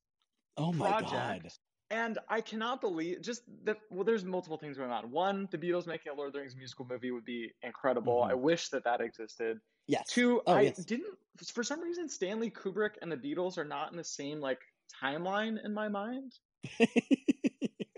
oh 0.57 0.71
my 0.73 0.89
project. 0.89 1.11
god. 1.43 1.51
And 1.91 2.19
I 2.27 2.41
cannot 2.41 2.81
believe 2.81 3.21
just 3.21 3.41
that. 3.63 3.77
Well, 3.89 4.03
there's 4.03 4.23
multiple 4.23 4.57
things 4.57 4.77
going 4.77 4.91
on. 4.91 5.09
One, 5.09 5.47
the 5.51 5.57
Beatles 5.57 5.87
making 5.87 6.11
a 6.11 6.15
Lord 6.15 6.27
of 6.27 6.33
the 6.33 6.39
Rings 6.39 6.55
musical 6.55 6.85
movie 6.85 7.09
would 7.11 7.25
be 7.25 7.51
incredible. 7.63 8.21
Mhm. 8.21 8.31
I 8.31 8.33
wish 8.35 8.69
that 8.69 8.83
that 8.83 9.01
existed. 9.01 9.59
Yes. 9.87 10.07
Two, 10.07 10.41
Oh, 10.45 10.53
I 10.53 10.63
yes. 10.63 10.85
didn't 10.85 11.17
for 11.53 11.63
some 11.63 11.81
reason 11.81 12.09
Stanley 12.09 12.51
Kubrick 12.51 12.95
and 13.01 13.11
the 13.11 13.17
Beatles 13.17 13.57
are 13.57 13.65
not 13.65 13.91
in 13.91 13.97
the 13.97 14.03
same 14.03 14.39
like 14.39 14.59
timeline 15.01 15.63
in 15.63 15.73
my 15.73 15.87
mind. 15.87 16.33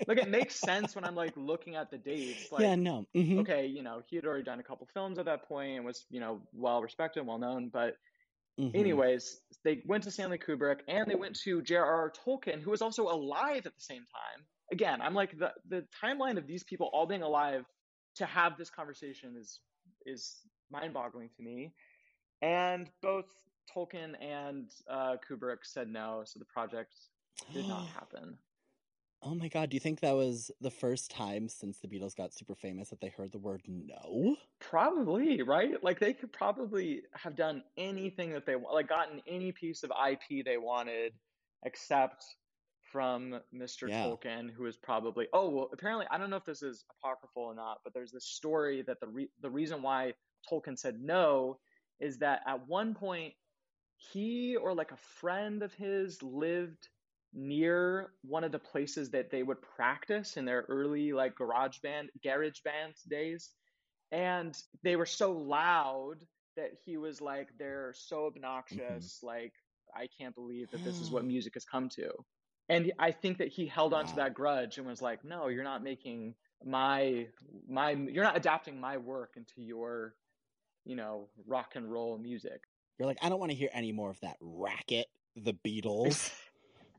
Like 0.07 0.17
it 0.17 0.29
makes 0.29 0.55
sense 0.55 0.95
when 0.95 1.03
I'm 1.05 1.15
like 1.15 1.33
looking 1.37 1.75
at 1.75 1.91
the 1.91 1.97
dates. 1.97 2.51
Like, 2.51 2.63
yeah, 2.63 2.75
no. 2.75 3.05
hmm 3.13 3.39
okay, 3.41 3.67
you 3.67 3.83
know, 3.83 4.01
he 4.07 4.15
had 4.15 4.25
already 4.25 4.43
done 4.43 4.59
a 4.59 4.63
couple 4.63 4.87
films 4.87 5.19
at 5.19 5.25
that 5.25 5.43
point 5.47 5.77
and 5.77 5.85
was, 5.85 6.05
you 6.09 6.19
know, 6.19 6.41
well 6.53 6.81
respected 6.81 7.19
and 7.19 7.27
well 7.27 7.37
known. 7.37 7.69
But 7.69 7.95
mhm. 8.59 8.75
anyways, 8.75 9.41
they 9.63 9.81
went 9.85 10.03
to 10.03 10.11
Stanley 10.11 10.37
Kubrick 10.37 10.79
and 10.87 11.09
they 11.09 11.15
went 11.15 11.35
to 11.41 11.61
J.R.R. 11.61 12.11
Tolkien, 12.25 12.61
who 12.61 12.71
was 12.71 12.81
also 12.81 13.03
alive 13.03 13.65
at 13.65 13.75
the 13.75 13.81
same 13.81 14.01
time. 14.01 14.45
Again, 14.71 15.01
I'm 15.01 15.13
like 15.13 15.37
the 15.37 15.51
the 15.67 15.85
timeline 16.03 16.37
of 16.37 16.47
these 16.47 16.63
people 16.63 16.89
all 16.93 17.05
being 17.05 17.23
alive 17.23 17.65
to 18.15 18.25
have 18.25 18.57
this 18.57 18.69
conversation 18.69 19.35
is 19.39 19.59
is 20.05 20.37
mind 20.71 20.93
boggling 20.93 21.29
to 21.35 21.43
me. 21.43 21.73
And 22.41 22.89
both 23.01 23.25
Tolkien 23.75 24.13
and 24.21 24.69
uh, 24.89 25.17
Kubrick 25.29 25.59
said 25.63 25.89
no, 25.89 26.23
so 26.25 26.39
the 26.39 26.45
project 26.45 26.93
did 27.53 27.67
not 27.67 27.87
happen. 27.93 28.37
Oh 29.23 29.35
my 29.35 29.47
god, 29.47 29.69
do 29.69 29.75
you 29.75 29.79
think 29.79 29.99
that 29.99 30.15
was 30.15 30.51
the 30.59 30.71
first 30.71 31.09
time 31.11 31.47
since 31.47 31.79
the 31.79 31.87
Beatles 31.87 32.15
got 32.15 32.33
super 32.33 32.55
famous 32.55 32.89
that 32.89 33.01
they 33.01 33.09
heard 33.09 33.31
the 33.31 33.39
word 33.39 33.63
no? 33.67 34.37
Probably, 34.59 35.41
right? 35.41 35.83
Like 35.83 35.99
they 35.99 36.13
could 36.13 36.31
probably 36.31 37.03
have 37.13 37.35
done 37.35 37.63
anything 37.77 38.31
that 38.33 38.45
they 38.45 38.55
want, 38.55 38.75
like 38.75 38.87
gotten 38.87 39.21
any 39.27 39.51
piece 39.51 39.83
of 39.83 39.91
IP 39.91 40.45
they 40.45 40.57
wanted, 40.57 41.13
except 41.63 42.23
from 42.91 43.41
Mr. 43.51 43.87
Yeah. 43.87 44.03
Tolkien, 44.05 44.51
who 44.51 44.65
is 44.67 44.77
probably. 44.77 45.27
Oh, 45.33 45.49
well, 45.49 45.69
apparently, 45.73 46.05
I 46.11 46.17
don't 46.19 46.29
know 46.29 46.37
if 46.37 46.45
this 46.45 46.61
is 46.61 46.85
apocryphal 46.91 47.43
or 47.43 47.55
not, 47.55 47.79
but 47.83 47.93
there's 47.93 48.11
this 48.11 48.27
story 48.27 48.83
that 48.83 48.99
the 48.99 49.07
re- 49.07 49.31
the 49.39 49.49
reason 49.49 49.81
why 49.81 50.13
Tolkien 50.49 50.77
said 50.77 51.01
no 51.01 51.59
is 51.99 52.19
that 52.19 52.41
at 52.45 52.67
one 52.67 52.93
point 52.93 53.33
he 53.97 54.55
or 54.55 54.73
like 54.75 54.91
a 54.91 54.97
friend 54.97 55.63
of 55.63 55.73
his 55.73 56.21
lived 56.21 56.89
near 57.33 58.11
one 58.23 58.43
of 58.43 58.51
the 58.51 58.59
places 58.59 59.09
that 59.11 59.31
they 59.31 59.43
would 59.43 59.61
practice 59.61 60.37
in 60.37 60.45
their 60.45 60.65
early 60.67 61.13
like 61.13 61.35
garage 61.35 61.79
band 61.79 62.09
garage 62.23 62.59
band 62.63 62.93
days. 63.09 63.49
And 64.11 64.57
they 64.83 64.95
were 64.95 65.05
so 65.05 65.31
loud 65.31 66.15
that 66.57 66.71
he 66.83 66.97
was 66.97 67.21
like 67.21 67.49
they're 67.57 67.93
so 67.95 68.17
mm-hmm. 68.17 68.37
obnoxious 68.37 69.19
like 69.23 69.53
i 69.95 70.07
can't 70.19 70.35
believe 70.35 70.69
that 70.71 70.83
this 70.83 70.99
is 70.99 71.09
what 71.09 71.23
music 71.35 71.53
has 71.53 71.65
come 71.65 71.89
to. 71.89 72.09
And 72.69 72.91
i 72.99 73.11
think 73.11 73.37
that 73.37 73.47
he 73.47 73.65
held 73.65 73.93
on 73.93 74.05
to 74.07 74.15
that 74.17 74.33
grudge 74.33 74.77
and 74.77 74.85
was 74.85 75.01
like 75.01 75.23
no 75.23 75.47
you're 75.47 75.63
not 75.63 75.83
making 75.83 76.35
my 76.65 77.27
my 77.67 77.91
you're 77.91 78.23
not 78.23 78.37
adapting 78.37 78.79
my 78.79 78.97
work 78.97 79.33
into 79.35 79.61
your 79.61 80.15
you 80.85 80.95
know 80.95 81.27
rock 81.47 81.73
and 81.75 81.91
roll 81.91 82.17
music. 82.17 82.61
You're 82.97 83.07
like, 83.07 83.19
I 83.21 83.29
don't 83.29 83.39
want 83.39 83.51
to 83.51 83.57
hear 83.57 83.69
any 83.73 83.91
more 83.91 84.11
of 84.11 84.19
that 84.21 84.37
racket, 84.41 85.07
the 85.35 85.53
Beatles. 85.65 86.31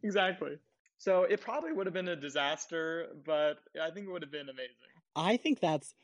exactly 0.03 0.59
so 0.99 1.25
it 1.25 1.41
probably 1.41 1.73
would 1.73 1.87
have 1.87 1.95
been 1.95 2.09
a 2.09 2.17
disaster 2.17 3.09
but 3.25 3.59
i 3.81 3.91
think 3.91 4.07
it 4.07 4.11
would 4.11 4.23
have 4.23 4.31
been 4.33 4.49
amazing 4.49 4.89
I 5.17 5.37
think 5.37 5.61
that's 5.61 5.95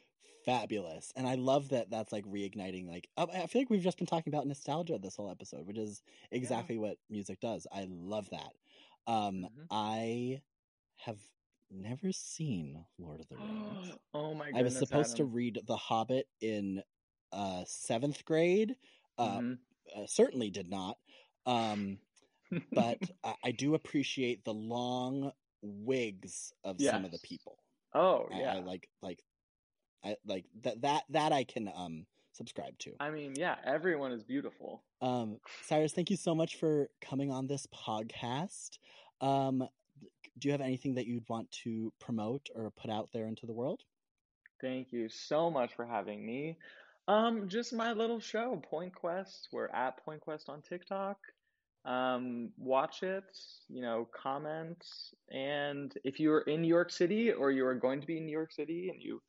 fabulous. 0.44 1.12
And 1.16 1.26
I 1.26 1.34
love 1.34 1.70
that 1.70 1.90
that's 1.90 2.12
like 2.12 2.24
reigniting 2.24 2.86
like 2.88 3.08
I 3.16 3.46
feel 3.46 3.62
like 3.62 3.70
we've 3.70 3.82
just 3.82 3.98
been 3.98 4.06
talking 4.06 4.32
about 4.32 4.46
nostalgia 4.46 4.98
this 4.98 5.16
whole 5.16 5.30
episode, 5.30 5.66
which 5.66 5.78
is 5.78 6.02
exactly 6.30 6.78
what 6.78 6.98
music 7.10 7.40
does. 7.40 7.66
I 7.72 7.86
love 7.88 8.30
that. 8.30 8.52
Um 9.06 9.46
Mhm. 9.46 9.68
I 9.70 10.42
have 10.96 11.20
never 11.70 12.12
seen 12.12 12.84
Lord 12.98 13.20
of 13.20 13.28
the 13.28 13.38
Rings. 13.38 13.98
oh 14.14 14.34
my 14.34 14.52
goodness 14.52 14.56
I 14.56 14.60
was 14.60 14.76
supposed 14.78 15.16
to 15.16 15.24
read 15.24 15.60
The 15.66 15.76
Hobbit 15.76 16.28
in 16.40 16.82
uh 17.32 17.64
seventh 17.66 18.24
grade. 18.24 18.76
Uh, 19.18 19.40
Mhm. 19.40 19.58
uh 19.94 20.06
certainly 20.06 20.50
did 20.50 20.68
not. 20.70 20.98
Um 21.46 22.00
but 22.72 22.98
I, 23.24 23.34
I 23.44 23.50
do 23.52 23.74
appreciate 23.74 24.44
the 24.44 24.54
long 24.54 25.32
wigs 25.62 26.52
of 26.64 26.80
some 26.80 27.04
of 27.04 27.10
the 27.10 27.18
people. 27.18 27.58
oh 27.94 28.28
I, 28.32 28.38
yeah 28.40 28.54
I 28.54 28.60
like 28.60 28.88
like 29.02 29.22
I 30.04 30.16
like 30.26 30.44
that 30.62 30.80
that 30.82 31.02
that 31.10 31.32
I 31.32 31.44
can 31.44 31.70
um 31.74 32.06
subscribe 32.32 32.78
to. 32.78 32.92
I 33.00 33.10
mean, 33.10 33.32
yeah, 33.34 33.56
everyone 33.64 34.12
is 34.12 34.22
beautiful. 34.22 34.82
Um 35.00 35.38
Cyrus, 35.64 35.92
thank 35.92 36.10
you 36.10 36.16
so 36.16 36.34
much 36.34 36.56
for 36.56 36.88
coming 37.00 37.32
on 37.32 37.46
this 37.46 37.66
podcast. 37.66 38.78
Um 39.20 39.68
do 40.38 40.48
you 40.48 40.52
have 40.52 40.60
anything 40.60 40.94
that 40.94 41.06
you'd 41.06 41.28
want 41.28 41.50
to 41.64 41.92
promote 41.98 42.48
or 42.54 42.70
put 42.70 42.90
out 42.90 43.08
there 43.12 43.26
into 43.26 43.46
the 43.46 43.52
world? 43.52 43.82
Thank 44.60 44.92
you 44.92 45.08
so 45.08 45.50
much 45.50 45.74
for 45.74 45.84
having 45.84 46.24
me. 46.24 46.56
Um, 47.08 47.48
just 47.48 47.72
my 47.72 47.92
little 47.92 48.20
show, 48.20 48.60
Point 48.70 48.94
Quest. 48.94 49.48
We're 49.52 49.68
at 49.68 49.96
Point 50.04 50.20
Quest 50.20 50.48
on 50.48 50.62
TikTok. 50.62 51.16
Um, 51.88 52.50
watch 52.58 53.02
it, 53.02 53.24
you 53.70 53.80
know, 53.80 54.06
comment. 54.14 54.84
And 55.30 55.90
if 56.04 56.20
you're 56.20 56.40
in 56.40 56.60
New 56.60 56.68
York 56.68 56.90
City 56.90 57.32
or 57.32 57.50
you 57.50 57.64
are 57.64 57.74
going 57.74 58.02
to 58.02 58.06
be 58.06 58.18
in 58.18 58.26
New 58.26 58.32
York 58.32 58.52
City 58.52 58.90
and 58.92 59.02
you 59.02 59.22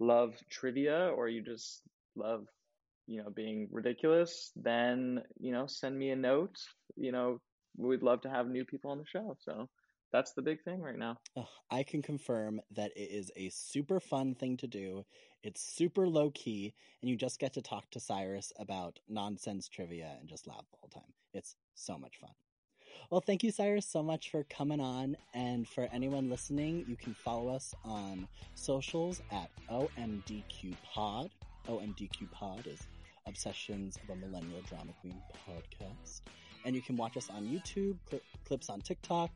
love 0.00 0.34
trivia 0.48 1.10
or 1.10 1.28
you 1.28 1.42
just 1.42 1.82
love, 2.16 2.46
you 3.06 3.22
know, 3.22 3.28
being 3.28 3.68
ridiculous, 3.70 4.52
then, 4.56 5.22
you 5.38 5.52
know, 5.52 5.66
send 5.66 5.98
me 5.98 6.08
a 6.10 6.16
note. 6.16 6.56
You 6.96 7.12
know, 7.12 7.40
we'd 7.76 8.02
love 8.02 8.22
to 8.22 8.30
have 8.30 8.48
new 8.48 8.64
people 8.64 8.90
on 8.90 8.98
the 8.98 9.04
show. 9.04 9.36
So 9.40 9.68
that's 10.10 10.32
the 10.32 10.40
big 10.40 10.62
thing 10.62 10.80
right 10.80 10.98
now. 10.98 11.18
I 11.70 11.82
can 11.82 12.00
confirm 12.00 12.62
that 12.70 12.92
it 12.96 13.10
is 13.10 13.30
a 13.36 13.50
super 13.50 14.00
fun 14.00 14.34
thing 14.34 14.56
to 14.58 14.66
do. 14.66 15.04
It's 15.42 15.60
super 15.60 16.08
low 16.08 16.30
key, 16.30 16.74
and 17.02 17.10
you 17.10 17.16
just 17.16 17.38
get 17.38 17.52
to 17.54 17.62
talk 17.62 17.90
to 17.90 18.00
Cyrus 18.00 18.50
about 18.58 18.98
nonsense 19.08 19.68
trivia 19.68 20.16
and 20.18 20.28
just 20.28 20.46
laugh 20.46 20.64
the 20.70 20.78
whole 20.80 20.88
time. 20.88 21.12
It's 21.34 21.54
so 21.78 21.98
much 21.98 22.16
fun. 22.20 22.30
Well, 23.10 23.20
thank 23.20 23.42
you, 23.42 23.50
Cyrus, 23.50 23.86
so 23.86 24.02
much 24.02 24.30
for 24.30 24.44
coming 24.44 24.80
on. 24.80 25.16
And 25.32 25.66
for 25.66 25.88
anyone 25.92 26.28
listening, 26.28 26.84
you 26.88 26.96
can 26.96 27.14
follow 27.14 27.48
us 27.48 27.74
on 27.84 28.28
socials 28.54 29.22
at 29.30 29.50
OMDQPod. 29.70 31.30
OMDQPod 31.68 32.66
is 32.66 32.80
Obsessions 33.26 33.98
of 34.02 34.16
a 34.16 34.16
Millennial 34.16 34.60
Drama 34.62 34.92
Queen 35.00 35.20
podcast. 35.46 36.22
And 36.64 36.74
you 36.74 36.82
can 36.82 36.96
watch 36.96 37.16
us 37.16 37.30
on 37.30 37.44
YouTube, 37.44 37.96
cli 38.08 38.20
clips 38.44 38.68
on 38.68 38.80
TikTok, 38.80 39.30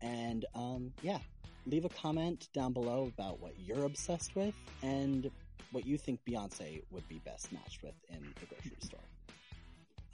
and 0.00 0.44
um, 0.54 0.92
yeah, 1.02 1.18
leave 1.66 1.84
a 1.84 1.88
comment 1.88 2.48
down 2.52 2.72
below 2.72 3.10
about 3.16 3.40
what 3.40 3.54
you're 3.58 3.84
obsessed 3.84 4.36
with 4.36 4.54
and 4.82 5.30
what 5.72 5.86
you 5.86 5.98
think 5.98 6.20
Beyonce 6.28 6.82
would 6.90 7.08
be 7.08 7.20
best 7.24 7.52
matched 7.52 7.82
with 7.82 7.94
in 8.10 8.34
the 8.40 8.46
grocery 8.46 8.76
store. 8.80 9.07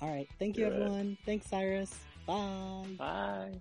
All 0.00 0.08
right. 0.08 0.28
Thank 0.38 0.56
you, 0.56 0.64
Good. 0.64 0.74
everyone. 0.74 1.18
Thanks, 1.24 1.46
Cyrus. 1.48 1.94
Bye. 2.26 2.86
Bye. 2.98 3.52